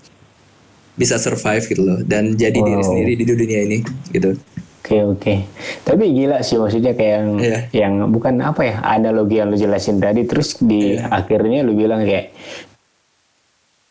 bisa 0.95 1.19
survive 1.19 1.65
gitu 1.65 1.83
loh 1.83 1.99
dan 2.03 2.35
jadi 2.35 2.55
diri 2.55 2.79
Wow. 2.81 2.87
sendiri 2.87 3.13
di 3.15 3.25
dunia 3.25 3.59
ini 3.65 3.79
gitu. 4.11 4.39
Oke 4.85 5.01
oke. 5.01 5.35
Tapi 5.83 6.05
gila 6.13 6.39
sih 6.41 6.61
maksudnya 6.61 6.93
kayak 6.93 7.13
yang 7.17 7.29
Iya. 7.41 7.59
yang 7.73 7.93
bukan 8.13 8.37
apa 8.39 8.63
ya 8.63 8.77
analogi 8.81 9.41
yang 9.41 9.49
lu 9.49 9.57
jelasin 9.57 9.97
tadi 9.97 10.29
terus 10.29 10.61
di 10.61 10.95
Iya. 10.95 11.09
akhirnya 11.09 11.65
lu 11.65 11.73
bilang 11.73 12.05
kayak 12.05 12.37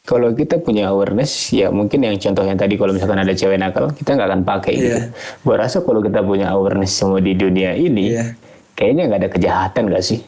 kalau 0.04 0.36
kita 0.36 0.60
punya 0.60 0.92
awareness 0.92 1.48
ya 1.50 1.72
mungkin 1.72 2.04
yang 2.04 2.20
contoh 2.20 2.44
yang 2.44 2.60
tadi 2.60 2.76
kalau 2.76 2.92
misalkan 2.92 3.18
ada 3.18 3.32
cewek 3.32 3.56
nakal 3.56 3.88
kita 3.90 4.14
nggak 4.14 4.30
akan 4.30 4.42
pakai 4.44 4.74
gitu. 4.76 4.98
Iya. 5.00 5.10
Gua 5.42 5.56
rasa 5.58 5.80
kalau 5.80 6.04
kita 6.04 6.20
punya 6.22 6.52
awareness 6.52 6.92
semua 6.94 7.18
di 7.18 7.34
dunia 7.34 7.72
ini 7.74 8.12
Iya. 8.14 8.36
kayaknya 8.76 9.04
nggak 9.10 9.22
ada 9.24 9.30
kejahatan 9.32 9.84
gak 9.90 10.04
sih? 10.04 10.20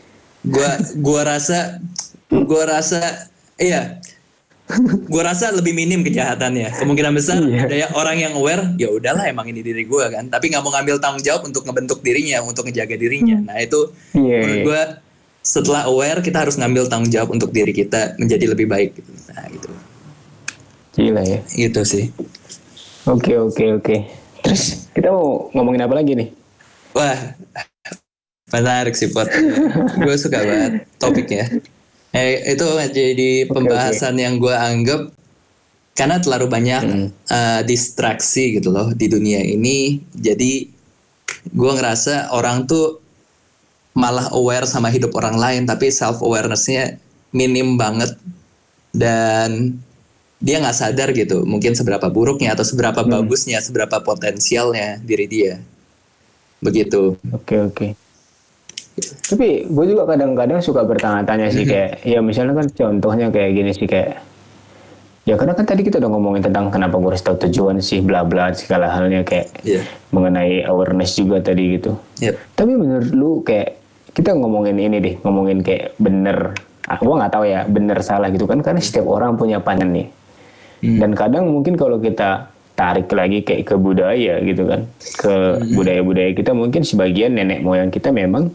Gua 0.41 0.69
gua 0.97 1.21
rasa 1.27 1.77
gua 2.31 2.63
rasa 2.65 3.29
iya. 3.55 3.99
Gua 5.13 5.21
rasa 5.21 5.53
lebih 5.53 5.77
minim 5.77 6.01
kejahatannya. 6.01 6.73
Kemungkinan 6.81 7.13
besar 7.13 7.37
Iya. 7.37 7.69
ada 7.69 7.75
orang 7.93 8.17
yang 8.17 8.33
aware, 8.33 8.73
ya 8.81 8.89
udahlah 8.89 9.29
emang 9.29 9.45
ini 9.45 9.61
diri 9.61 9.85
gua 9.85 10.09
kan, 10.09 10.25
tapi 10.25 10.49
nggak 10.49 10.63
mau 10.65 10.73
ngambil 10.73 10.97
tanggung 10.97 11.21
jawab 11.21 11.45
untuk 11.45 11.63
ngebentuk 11.69 12.01
dirinya, 12.01 12.41
untuk 12.41 12.65
ngejaga 12.65 12.97
dirinya. 12.97 13.37
Nah, 13.45 13.61
itu 13.61 13.93
Iya. 14.17 14.37
menurut 14.41 14.57
iya. 14.57 14.65
gua 14.65 14.81
setelah 15.45 15.85
aware 15.85 16.25
kita 16.25 16.41
harus 16.41 16.57
ngambil 16.57 16.89
tanggung 16.89 17.13
jawab 17.13 17.29
untuk 17.37 17.53
diri 17.53 17.69
kita 17.69 18.17
menjadi 18.17 18.45
lebih 18.49 18.65
baik 18.65 18.97
gitu. 18.97 19.11
Nah, 19.29 19.45
gitu. 19.53 19.69
Gila 20.97 21.21
ya. 21.21 21.39
Gitu 21.45 21.81
sih. 21.85 22.09
Oke 23.05 23.37
oke 23.37 23.65
oke. 23.77 23.95
Terus 24.41 24.89
kita 24.97 25.13
mau 25.13 25.53
ngomongin 25.53 25.85
apa 25.85 25.93
lagi 25.93 26.17
nih? 26.17 26.29
Wah, 26.97 27.37
menarik 28.49 28.97
sih 28.97 29.13
pot. 29.13 29.29
gue 30.01 30.15
suka 30.17 30.41
banget 30.41 30.89
topiknya. 30.97 31.45
Eh, 32.15 32.55
itu 32.55 32.67
jadi 32.95 33.43
pembahasan 33.51 34.15
yang 34.15 34.39
gue 34.39 34.55
anggap 34.55 35.11
karena 35.95 36.19
terlalu 36.23 36.47
banyak 36.47 36.81
Hmm. 36.83 37.07
eh, 37.11 37.61
distraksi 37.67 38.55
gitu 38.55 38.71
loh 38.71 38.95
di 38.95 39.11
dunia 39.11 39.43
ini. 39.43 39.99
Jadi 40.15 40.71
gue 41.51 41.71
ngerasa 41.75 42.31
orang 42.31 42.63
tuh 42.63 43.03
malah 43.95 44.31
aware 44.31 44.67
sama 44.67 44.87
hidup 44.91 45.11
orang 45.15 45.35
lain, 45.35 45.61
tapi 45.67 45.91
self 45.91 46.23
awarenessnya 46.23 46.99
minim 47.35 47.75
banget 47.75 48.15
dan 48.95 49.75
dia 50.39 50.59
nggak 50.59 50.77
sadar 50.77 51.11
gitu 51.11 51.43
mungkin 51.43 51.75
seberapa 51.75 52.07
buruknya 52.07 52.55
atau 52.55 52.63
seberapa 52.63 53.03
bagusnya 53.03 53.59
seberapa 53.59 53.99
potensialnya 54.03 54.99
diri 55.03 55.27
dia 55.27 55.53
begitu 56.63 57.19
Oke 57.31 57.59
oke. 57.59 57.87
Tapi 58.95 59.67
gue 59.67 59.85
juga 59.85 60.07
kadang-kadang 60.07 60.63
suka 60.63 60.87
bertanya-tanya 60.87 61.51
sih 61.51 61.67
kayak 61.67 61.99
ya 62.01 62.23
misalnya 62.23 62.63
kan 62.63 62.67
contohnya 62.71 63.27
kayak 63.27 63.51
gini 63.51 63.71
sih 63.71 63.85
kayak 63.85 64.23
ya 65.25 65.35
karena 65.35 65.51
kan 65.51 65.65
tadi 65.65 65.83
kita 65.83 65.99
udah 65.99 66.07
ngomongin 66.07 66.41
tentang 66.41 66.71
kenapa 66.71 66.95
gue 66.95 67.11
harus 67.11 67.19
tahu 67.19 67.35
tujuan 67.43 67.81
sih 67.81 67.99
bla 67.99 68.23
bla 68.23 68.55
segala 68.55 68.87
halnya 68.87 69.25
kayak 69.25 69.51
Iya. 69.67 69.81
mengenai 70.09 70.63
awareness 70.63 71.17
juga 71.17 71.41
tadi 71.41 71.75
gitu. 71.75 71.97
Yep. 72.23 72.35
Tapi 72.55 72.71
menurut 72.71 73.09
lu 73.11 73.31
kayak 73.43 73.75
kita 74.15 74.31
ngomongin 74.31 74.79
ini 74.79 74.97
deh 75.03 75.15
ngomongin 75.21 75.59
kayak 75.59 75.91
bener 75.99 76.55
ah, 76.87 76.95
gue 76.95 77.09
nggak 77.11 77.33
tahu 77.33 77.43
ya 77.43 77.67
bener 77.67 77.99
salah 77.99 78.31
gitu 78.31 78.47
kan 78.47 78.63
karena 78.63 78.79
setiap 78.79 79.09
orang 79.09 79.35
punya 79.35 79.59
pandangan 79.59 79.91
nih 79.91 80.07
Hmm. 80.83 80.99
dan 80.99 81.15
kadang 81.15 81.47
mungkin 81.47 81.79
kalau 81.79 81.97
kita 81.97 82.51
tarik 82.75 83.07
lagi 83.09 83.41
kayak 83.41 83.63
ke 83.63 83.75
budaya 83.75 84.43
gitu 84.43 84.67
kan 84.67 84.83
ke 84.99 85.33
budaya-budaya 85.71 86.35
kita 86.35 86.51
mungkin 86.51 86.83
sebagian 86.83 87.31
nenek 87.31 87.63
moyang 87.63 87.87
kita 87.87 88.11
memang 88.11 88.51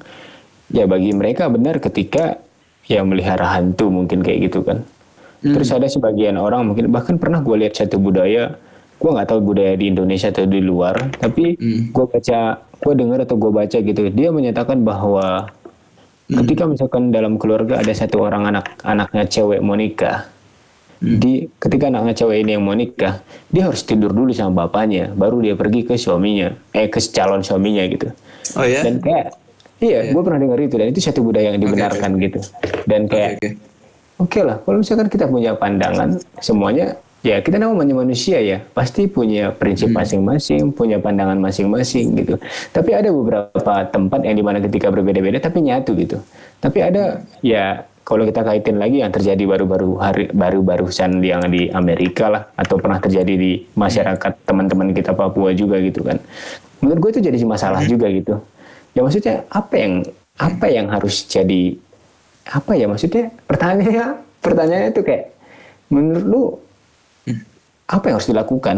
ya 0.71 0.87
bagi 0.87 1.11
mereka 1.15 1.47
benar 1.51 1.79
ketika 1.79 2.39
ya 2.87 3.03
melihara 3.07 3.47
hantu 3.59 3.91
mungkin 3.91 4.23
kayak 4.23 4.51
gitu 4.51 4.63
kan. 4.63 4.83
Terus 5.41 5.73
ada 5.73 5.89
sebagian 5.89 6.37
orang 6.37 6.69
mungkin 6.69 6.93
bahkan 6.93 7.17
pernah 7.17 7.41
gue 7.41 7.65
lihat 7.65 7.73
satu 7.73 7.97
budaya 7.97 8.61
gue 9.01 9.09
nggak 9.09 9.33
tahu 9.33 9.41
budaya 9.41 9.73
di 9.81 9.89
Indonesia 9.89 10.29
atau 10.29 10.45
di 10.45 10.61
luar 10.61 11.09
tapi 11.17 11.57
Hmm. 11.57 11.89
gue 11.89 12.05
baca 12.05 12.61
gue 12.61 12.93
dengar 12.93 13.25
atau 13.25 13.41
gue 13.41 13.49
baca 13.49 13.79
gitu 13.81 14.13
dia 14.13 14.29
menyatakan 14.29 14.85
bahwa 14.85 15.49
ketika 16.29 16.69
misalkan 16.69 17.09
dalam 17.09 17.41
keluarga 17.41 17.81
ada 17.81 17.89
satu 17.97 18.21
orang 18.21 18.53
anak 18.53 18.77
anaknya 18.85 19.25
cewek 19.25 19.65
mau 19.65 19.73
nikah 19.73 20.29
di 21.01 21.49
ketika 21.57 21.89
anaknya 21.89 22.13
cewek 22.13 22.45
ini 22.45 22.61
yang 22.61 22.65
mau 22.69 22.77
nikah 22.77 23.25
dia 23.49 23.73
harus 23.73 23.81
tidur 23.89 24.13
dulu 24.13 24.37
sama 24.37 24.69
bapaknya 24.69 25.09
baru 25.17 25.41
dia 25.41 25.57
pergi 25.57 25.89
ke 25.89 25.97
suaminya 25.97 26.53
eh 26.77 26.93
ke 26.93 27.01
calon 27.01 27.41
suaminya 27.41 27.89
gitu. 27.89 28.13
Oh 28.61 28.69
ya? 28.69 28.85
Dan 28.85 29.01
kayak 29.01 29.40
iya 29.81 30.13
gue 30.13 30.23
pernah 30.23 30.41
dengar 30.41 30.61
itu 30.61 30.75
dan 30.77 30.87
itu 30.93 31.01
satu 31.01 31.21
budaya 31.25 31.57
yang 31.57 31.61
dibenarkan 31.61 32.21
gitu. 32.21 32.41
Dan 32.87 33.09
oke 33.09 33.13
kayak 33.13 33.31
oke. 33.41 33.49
Oke 34.21 34.41
lah 34.45 34.61
kalau 34.61 34.85
misalkan 34.85 35.09
kita 35.09 35.25
punya 35.27 35.57
pandangan 35.57 36.21
semuanya 36.45 37.01
ya 37.21 37.41
kita 37.41 37.57
namanya 37.61 37.97
manusia 37.97 38.41
ya 38.41 38.61
pasti 38.73 39.09
punya 39.09 39.53
prinsip 39.53 39.93
masing-masing 39.93 40.73
punya 40.77 41.01
pandangan 41.01 41.41
masing-masing 41.41 42.21
gitu. 42.21 42.37
Tapi 42.73 42.93
ada 42.93 43.09
beberapa 43.09 43.75
tempat 43.89 44.21
yang 44.25 44.37
di 44.37 44.45
mana 44.45 44.61
ketika 44.61 44.93
berbeda-beda 44.93 45.41
tapi 45.41 45.65
nyatu 45.65 45.97
gitu. 45.97 46.21
Tapi 46.61 46.79
ada 46.85 47.25
ya 47.41 47.89
kalau 48.05 48.29
kita 48.29 48.45
kaitin 48.45 48.77
lagi 48.77 49.01
yang 49.01 49.13
terjadi 49.15 49.45
baru-baru 49.49 49.97
hari 49.97 50.29
baru-barusan 50.35 51.25
yang 51.25 51.47
di 51.49 51.73
Amerika 51.73 52.29
lah 52.29 52.43
atau 52.61 52.77
pernah 52.77 53.01
terjadi 53.01 53.33
di 53.39 53.65
masyarakat 53.73 54.45
teman-teman 54.45 54.93
kita 54.93 55.17
Papua 55.17 55.57
juga 55.57 55.81
gitu 55.81 56.05
kan. 56.05 56.21
Menurut 56.81 56.99
gue 57.01 57.11
itu 57.17 57.21
jadi 57.25 57.37
masalah 57.45 57.85
juga 57.85 58.09
gitu 58.09 58.41
ya 58.95 59.01
maksudnya 59.05 59.47
apa 59.51 59.75
yang 59.79 59.95
apa 60.41 60.67
yang 60.73 60.87
harus 60.89 61.29
jadi 61.29 61.77
apa 62.51 62.73
ya 62.75 62.89
maksudnya? 62.89 63.31
Pertanyaannya 63.47 64.07
pertanyaannya 64.41 64.91
itu 64.97 65.03
kayak 65.05 65.25
menurut 65.93 66.25
lu 66.25 66.43
apa 67.91 68.05
yang 68.11 68.17
harus 68.17 68.31
dilakukan? 68.31 68.77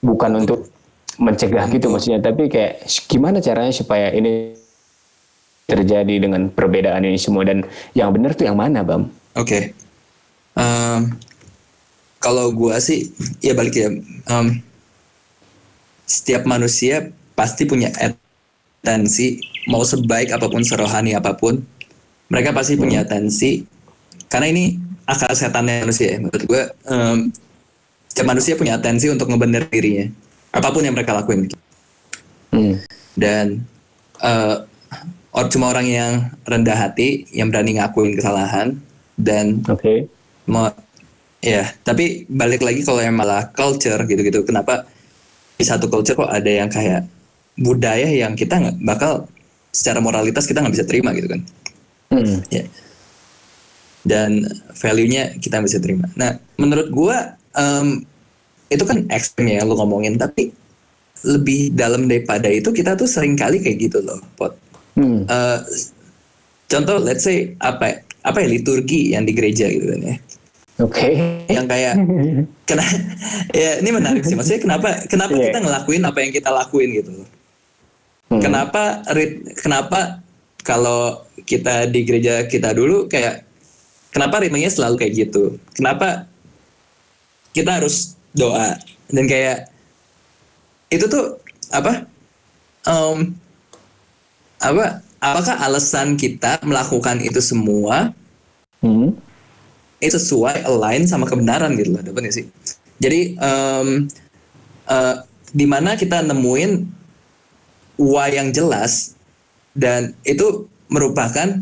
Bukan 0.00 0.30
untuk 0.44 0.68
mencegah 1.20 1.68
gitu 1.68 1.92
maksudnya 1.92 2.24
tapi 2.24 2.48
kayak 2.48 2.88
gimana 3.04 3.44
caranya 3.44 3.72
supaya 3.76 4.08
ini 4.16 4.56
terjadi 5.68 6.28
dengan 6.28 6.52
perbedaan 6.52 7.04
ini 7.04 7.16
semua? 7.16 7.48
Dan 7.48 7.64
yang 7.96 8.12
benar 8.12 8.36
tuh 8.36 8.46
yang 8.46 8.58
mana 8.58 8.84
bam? 8.84 9.08
Oke. 9.38 9.46
Okay. 9.46 9.62
um, 10.58 11.16
kalau 12.20 12.52
gua 12.52 12.76
sih 12.82 13.08
ya 13.40 13.56
balik 13.56 13.74
ya 13.80 13.88
um, 14.28 14.60
setiap 16.04 16.44
manusia 16.44 17.14
pasti 17.40 17.64
punya 17.64 17.88
tensi 18.84 19.40
mau 19.64 19.80
sebaik 19.80 20.36
apa 20.36 20.44
pun 20.52 20.60
serohani 20.60 21.16
apa 21.16 21.32
pun 21.32 21.56
mereka 22.28 22.52
pasti 22.52 22.76
punya 22.76 23.00
hmm. 23.00 23.08
tensi 23.08 23.64
karena 24.28 24.52
ini 24.52 24.76
akal 25.08 25.32
setannya 25.32 25.88
manusia 25.88 26.12
ya 26.12 26.18
menurut 26.20 26.44
gue 26.44 26.62
um, 26.92 27.32
setiap 28.12 28.26
manusia 28.28 28.60
punya 28.60 28.76
tensi 28.76 29.08
untuk 29.08 29.32
ngebener 29.32 29.64
dirinya 29.72 30.12
apa 30.52 30.68
pun 30.68 30.84
yang 30.84 30.92
mereka 30.92 31.16
lakuin 31.16 31.48
hmm. 32.52 32.76
dan 33.16 33.64
uh, 34.20 34.68
cuma 35.48 35.72
orang 35.72 35.88
yang 35.88 36.12
rendah 36.44 36.76
hati 36.76 37.24
yang 37.32 37.48
berani 37.48 37.80
ngakuin 37.80 38.20
kesalahan 38.20 38.76
dan 39.16 39.64
okay. 39.64 40.04
mau 40.44 40.68
ya 41.40 41.72
tapi 41.88 42.28
balik 42.28 42.60
lagi 42.60 42.84
kalau 42.84 43.00
yang 43.00 43.16
malah 43.16 43.48
culture 43.56 44.04
gitu-gitu 44.04 44.44
kenapa 44.44 44.84
di 45.56 45.64
satu 45.64 45.88
culture 45.88 46.20
kok 46.20 46.28
ada 46.28 46.52
yang 46.52 46.68
kayak 46.68 47.08
budaya 47.58 48.08
yang 48.10 48.38
kita 48.38 48.58
nggak 48.60 48.76
bakal 48.84 49.26
secara 49.70 50.02
moralitas 50.02 50.46
kita 50.46 50.62
nggak 50.62 50.74
bisa 50.74 50.86
terima 50.86 51.14
gitu 51.14 51.30
kan 51.30 51.40
hmm. 52.14 52.38
ya 52.50 52.64
dan 54.00 54.48
value-nya 54.74 55.36
kita 55.38 55.60
bisa 55.62 55.78
terima 55.78 56.08
nah 56.16 56.36
menurut 56.56 56.88
gua 56.90 57.36
um, 57.54 58.02
itu 58.70 58.84
kan 58.86 59.06
ekstrim 59.10 59.50
ya 59.50 59.66
lo 59.66 59.74
ngomongin 59.78 60.14
tapi 60.16 60.54
lebih 61.26 61.76
dalam 61.76 62.08
daripada 62.08 62.48
itu 62.48 62.72
kita 62.72 62.96
tuh 62.96 63.04
sering 63.04 63.36
kali 63.36 63.60
kayak 63.60 63.90
gitu 63.90 64.00
loh 64.00 64.18
pot 64.38 64.56
hmm. 64.96 65.26
uh, 65.28 65.58
contoh 66.70 66.96
let's 67.02 67.26
say 67.26 67.52
apa 67.60 68.00
apa 68.24 68.38
ya 68.40 68.48
liturgi 68.48 69.12
yang 69.12 69.26
di 69.28 69.32
gereja 69.36 69.68
gitu 69.68 69.84
kan 69.90 70.00
ya 70.00 70.16
oke 70.80 70.96
okay. 70.96 71.12
yang 71.52 71.66
kayak 71.68 71.94
kena 72.68 72.84
ya 73.60 73.82
ini 73.84 73.90
menarik 73.92 74.22
sih 74.24 74.38
maksudnya 74.38 74.62
kenapa 74.64 74.88
kenapa 75.10 75.34
yeah. 75.36 75.52
kita 75.52 75.58
ngelakuin 75.60 76.02
apa 76.06 76.18
yang 76.24 76.32
kita 76.32 76.48
lakuin 76.48 76.88
gitu 76.94 77.10
hmm. 78.30 78.40
kenapa 78.40 79.02
kenapa 79.58 80.22
kalau 80.62 81.26
kita 81.44 81.90
di 81.90 82.06
gereja 82.06 82.46
kita 82.46 82.70
dulu 82.70 83.10
kayak 83.10 83.42
kenapa 84.14 84.42
ritmenya 84.42 84.70
selalu 84.70 85.02
kayak 85.02 85.28
gitu 85.28 85.58
kenapa 85.74 86.30
kita 87.50 87.82
harus 87.82 88.14
doa 88.30 88.78
dan 89.10 89.26
kayak 89.26 89.66
itu 90.90 91.06
tuh 91.10 91.38
apa 91.74 92.06
um, 92.86 93.34
apa 94.62 95.02
apakah 95.18 95.56
alasan 95.66 96.14
kita 96.14 96.58
melakukan 96.62 97.18
itu 97.22 97.38
semua 97.42 98.14
hmm. 98.82 99.14
itu 99.98 100.16
sesuai 100.18 100.66
align 100.66 101.06
sama 101.06 101.26
kebenaran 101.26 101.74
gitu 101.74 101.94
loh 101.94 102.02
dapat 102.02 102.30
sih 102.30 102.46
jadi 103.00 103.34
um, 103.40 104.06
uh, 104.86 105.14
di 105.50 105.66
mana 105.66 105.98
kita 105.98 106.22
nemuin 106.22 106.99
why 108.00 108.32
yang 108.32 108.48
jelas 108.56 109.12
dan 109.76 110.16
itu 110.24 110.64
merupakan 110.88 111.60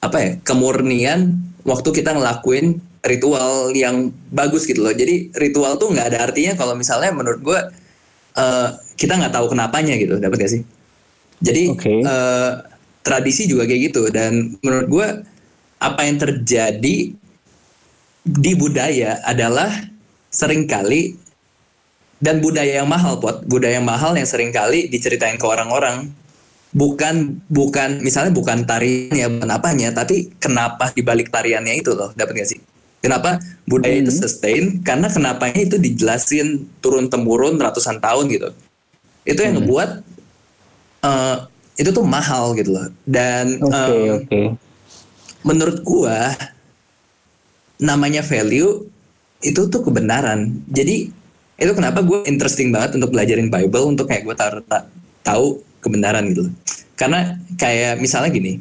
apa 0.00 0.16
ya 0.16 0.30
kemurnian 0.46 1.36
waktu 1.66 1.90
kita 1.92 2.16
ngelakuin 2.16 2.80
ritual 3.04 3.74
yang 3.76 4.12
bagus 4.32 4.64
gitu 4.64 4.80
loh. 4.80 4.94
Jadi 4.94 5.34
ritual 5.36 5.76
tuh 5.76 5.92
nggak 5.92 6.14
ada 6.14 6.18
artinya 6.30 6.56
kalau 6.56 6.78
misalnya 6.78 7.12
menurut 7.12 7.40
gue 7.42 7.60
uh, 8.38 8.68
kita 8.96 9.16
nggak 9.16 9.34
tahu 9.34 9.52
kenapanya 9.52 9.96
gitu, 9.96 10.16
dapat 10.20 10.46
gak 10.46 10.52
sih? 10.52 10.62
Jadi 11.40 11.72
okay. 11.72 12.04
uh, 12.04 12.08
eh, 12.08 12.52
tradisi 13.00 13.48
juga 13.48 13.64
kayak 13.64 13.80
gitu 13.92 14.12
dan 14.12 14.60
menurut 14.60 14.86
gue 14.92 15.08
apa 15.80 16.00
yang 16.04 16.20
terjadi 16.20 16.96
di 18.20 18.52
budaya 18.52 19.24
adalah 19.24 19.72
sering 20.28 20.68
kali 20.68 21.16
dan 22.20 22.44
budaya 22.44 22.84
yang 22.84 22.88
mahal 22.88 23.16
pot 23.16 23.42
budaya 23.48 23.80
yang 23.80 23.88
mahal 23.88 24.12
yang 24.12 24.28
sering 24.28 24.52
kali 24.52 24.86
diceritain 24.92 25.40
ke 25.40 25.46
orang-orang 25.48 26.12
bukan 26.70 27.42
bukan 27.50 27.98
misalnya 28.04 28.30
bukan 28.30 28.62
tarian 28.62 29.16
ya 29.16 29.26
bukan 29.26 29.50
apanya 29.50 29.90
tapi 29.90 30.30
kenapa 30.38 30.92
dibalik 30.94 31.32
tariannya 31.32 31.80
itu 31.80 31.96
loh 31.96 32.14
dapat 32.14 32.44
gak 32.44 32.50
sih 32.54 32.60
Kenapa 33.00 33.40
budaya 33.64 33.96
hmm. 33.96 34.04
itu 34.04 34.12
sustain? 34.12 34.64
Karena 34.84 35.08
kenapanya 35.08 35.60
itu 35.64 35.80
dijelasin 35.80 36.68
turun 36.84 37.08
temurun 37.08 37.56
ratusan 37.56 37.96
tahun 37.96 38.28
gitu. 38.28 38.48
Itu 39.24 39.40
yang 39.40 39.56
hmm. 39.56 39.64
ngebuat 39.64 39.90
uh, 41.08 41.36
itu 41.80 41.90
tuh 41.96 42.04
mahal 42.04 42.52
gitu 42.60 42.76
loh. 42.76 42.92
Dan 43.08 43.56
okay, 43.64 44.04
um, 44.04 44.16
okay. 44.20 44.46
menurut 45.40 45.80
gua 45.80 46.36
namanya 47.80 48.20
value 48.20 48.84
itu 49.40 49.60
tuh 49.72 49.80
kebenaran. 49.80 50.60
Jadi 50.68 51.08
itu 51.60 51.72
kenapa 51.76 52.00
gue 52.00 52.24
interesting 52.24 52.72
banget 52.72 52.96
untuk 52.96 53.12
belajarin 53.12 53.52
Bible 53.52 53.84
untuk 53.84 54.08
kayak 54.08 54.24
gue 54.24 54.34
tahu 54.34 54.50
tahu 55.20 55.44
kebenaran 55.84 56.24
gitu 56.32 56.48
loh. 56.48 56.54
Karena 56.96 57.36
kayak 57.60 58.00
misalnya 58.00 58.32
gini, 58.32 58.60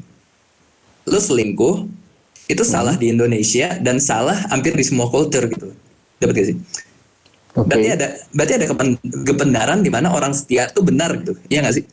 lu 1.07 1.19
selingkuh 1.19 1.87
itu 2.49 2.63
hmm. 2.65 2.71
salah 2.71 2.95
di 2.97 3.13
Indonesia 3.13 3.77
dan 3.79 4.01
salah 4.01 4.35
hampir 4.49 4.73
di 4.73 4.81
semua 4.81 5.07
culture 5.07 5.45
gitu 5.45 5.69
dapat 6.19 6.33
gak 6.35 6.47
sih 6.51 6.57
okay. 7.53 7.65
berarti 7.69 7.87
ada 7.93 8.07
berarti 8.33 8.53
ada 8.57 8.65
kebenaran 9.23 9.79
di 9.85 9.89
mana 9.93 10.09
orang 10.11 10.33
setia 10.33 10.67
itu 10.67 10.81
benar 10.81 11.13
gitu 11.21 11.37
ya 11.47 11.61
nggak 11.61 11.75
sih 11.77 11.85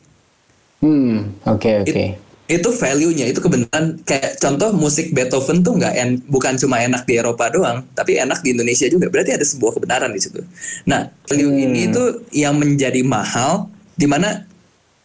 hmm 0.81 1.45
oke 1.45 1.61
okay, 1.61 1.73
oke 1.85 1.93
okay. 1.93 2.07
It, 2.17 2.26
itu 2.47 2.71
value-nya 2.71 3.27
itu 3.27 3.43
kebenaran 3.43 3.99
kayak 4.07 4.39
contoh 4.39 4.71
musik 4.71 5.11
Beethoven 5.11 5.67
tuh 5.67 5.75
nggak 5.75 5.93
en, 5.99 6.09
bukan 6.31 6.55
cuma 6.55 6.79
enak 6.79 7.03
di 7.03 7.19
Eropa 7.19 7.51
doang 7.51 7.83
tapi 7.91 8.15
enak 8.15 8.39
di 8.39 8.55
Indonesia 8.55 8.87
juga 8.87 9.11
berarti 9.11 9.35
ada 9.35 9.43
sebuah 9.43 9.75
kebenaran 9.75 10.15
di 10.15 10.21
situ 10.23 10.39
nah 10.87 11.11
value 11.27 11.51
hmm. 11.51 11.65
ini 11.67 11.79
itu 11.91 12.03
yang 12.31 12.55
menjadi 12.55 13.03
mahal 13.03 13.67
di 13.99 14.07
mana 14.07 14.47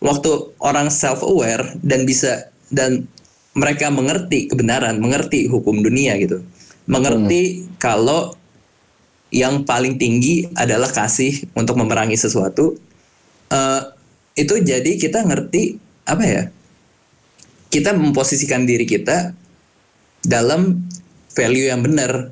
waktu 0.02 0.30
orang 0.62 0.90
self 0.90 1.22
aware 1.26 1.74
dan 1.82 2.06
bisa 2.06 2.50
dan 2.70 3.06
mereka 3.52 3.92
mengerti 3.92 4.48
kebenaran, 4.48 4.96
mengerti 4.98 5.46
hukum 5.46 5.84
dunia 5.84 6.16
gitu. 6.16 6.40
Mengerti 6.88 7.62
hmm. 7.62 7.76
kalau 7.76 8.34
yang 9.32 9.64
paling 9.64 9.96
tinggi 9.96 10.48
adalah 10.56 10.88
kasih 10.88 11.48
untuk 11.56 11.76
memerangi 11.76 12.16
sesuatu. 12.16 12.76
Uh, 13.52 13.92
itu 14.32 14.56
jadi 14.64 14.96
kita 14.96 15.24
ngerti 15.28 15.76
apa 16.08 16.24
ya? 16.24 16.42
Kita 17.72 17.96
memposisikan 17.96 18.68
diri 18.68 18.84
kita 18.84 19.32
dalam 20.20 20.84
value 21.32 21.72
yang 21.72 21.80
benar. 21.80 22.28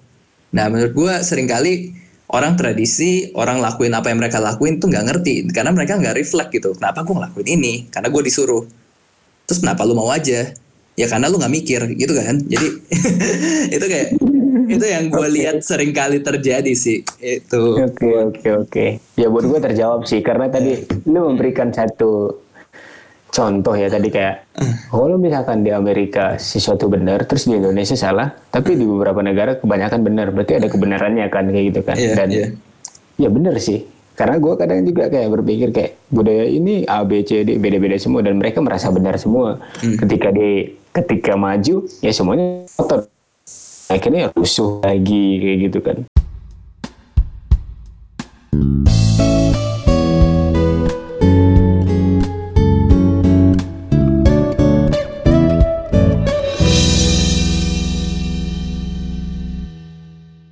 Nah, 0.53 0.67
menurut 0.69 0.93
gue 0.93 1.13
sering 1.25 1.49
kali 1.49 1.97
orang 2.29 2.61
tradisi, 2.61 3.33
orang 3.33 3.65
lakuin 3.65 3.97
apa 3.97 4.13
yang 4.13 4.21
mereka 4.21 4.37
lakuin 4.37 4.77
tuh 4.77 4.93
nggak 4.93 5.05
ngerti 5.09 5.49
karena 5.49 5.73
mereka 5.73 5.97
nggak 5.97 6.21
reflect 6.21 6.53
gitu. 6.53 6.77
Kenapa 6.77 7.01
gue 7.01 7.15
ngelakuin 7.17 7.49
ini? 7.49 7.73
Karena 7.89 8.13
gue 8.13 8.23
disuruh. 8.23 8.69
Terus 9.49 9.65
kenapa 9.65 9.89
lu 9.89 9.97
mau 9.97 10.13
aja? 10.13 10.53
ya 11.01 11.07
karena 11.09 11.33
lu 11.33 11.41
nggak 11.41 11.55
mikir 11.55 11.81
gitu 11.97 12.13
kan 12.13 12.37
jadi 12.45 12.69
itu 13.77 13.87
kayak 13.89 14.09
itu 14.71 14.85
yang 14.85 15.09
gue 15.09 15.25
okay. 15.25 15.33
lihat 15.33 15.57
sering 15.65 15.97
kali 15.97 16.21
terjadi 16.21 16.73
sih 16.77 17.01
itu 17.25 17.63
oke 17.81 17.97
okay, 17.97 18.13
oke 18.21 18.37
okay, 18.37 18.51
oke 18.53 18.69
okay. 18.69 18.89
ya 19.17 19.33
buat 19.33 19.49
gue 19.49 19.61
terjawab 19.65 20.05
sih 20.05 20.21
karena 20.21 20.53
tadi 20.53 20.85
lu 21.09 21.33
memberikan 21.33 21.73
satu 21.73 22.37
contoh 23.31 23.75
ya 23.79 23.87
tadi 23.87 24.11
kayak 24.11 24.59
kalau 24.91 25.15
misalkan 25.15 25.63
di 25.63 25.71
Amerika 25.71 26.35
sesuatu 26.37 26.91
benar 26.91 27.25
terus 27.31 27.47
di 27.47 27.55
Indonesia 27.55 27.95
salah 27.95 28.35
tapi 28.51 28.75
di 28.75 28.83
beberapa 28.83 29.23
negara 29.23 29.55
kebanyakan 29.57 30.03
benar 30.03 30.35
berarti 30.35 30.59
ada 30.59 30.67
kebenarannya 30.67 31.27
kan 31.31 31.47
kayak 31.49 31.65
gitu 31.71 31.81
kan. 31.87 31.97
Yeah, 31.97 32.15
dan 32.19 32.29
yeah. 32.35 32.51
ya 33.17 33.29
benar 33.31 33.55
sih 33.63 33.87
karena 34.19 34.37
gue 34.37 34.53
kadang 34.59 34.85
juga 34.85 35.09
kayak 35.09 35.29
berpikir 35.33 35.69
kayak 35.73 35.93
budaya 36.11 36.45
ini 36.45 36.85
A 36.91 37.07
B 37.07 37.23
C 37.23 37.47
D 37.47 37.57
beda-beda 37.57 37.97
semua 37.97 38.21
dan 38.21 38.37
mereka 38.37 38.61
merasa 38.61 38.91
benar 38.91 39.17
semua. 39.17 39.63
Hmm. 39.81 39.97
ketika 39.97 40.29
di 40.35 40.77
ketika 40.91 41.39
maju 41.39 41.87
ya 42.03 42.11
semuanya 42.11 42.67
kotor. 42.75 43.07
Akhirnya 43.91 44.31
rusuh 44.39 44.79
lagi 44.87 45.43
kayak 45.43 45.57
gitu 45.67 45.79
kan 45.83 46.07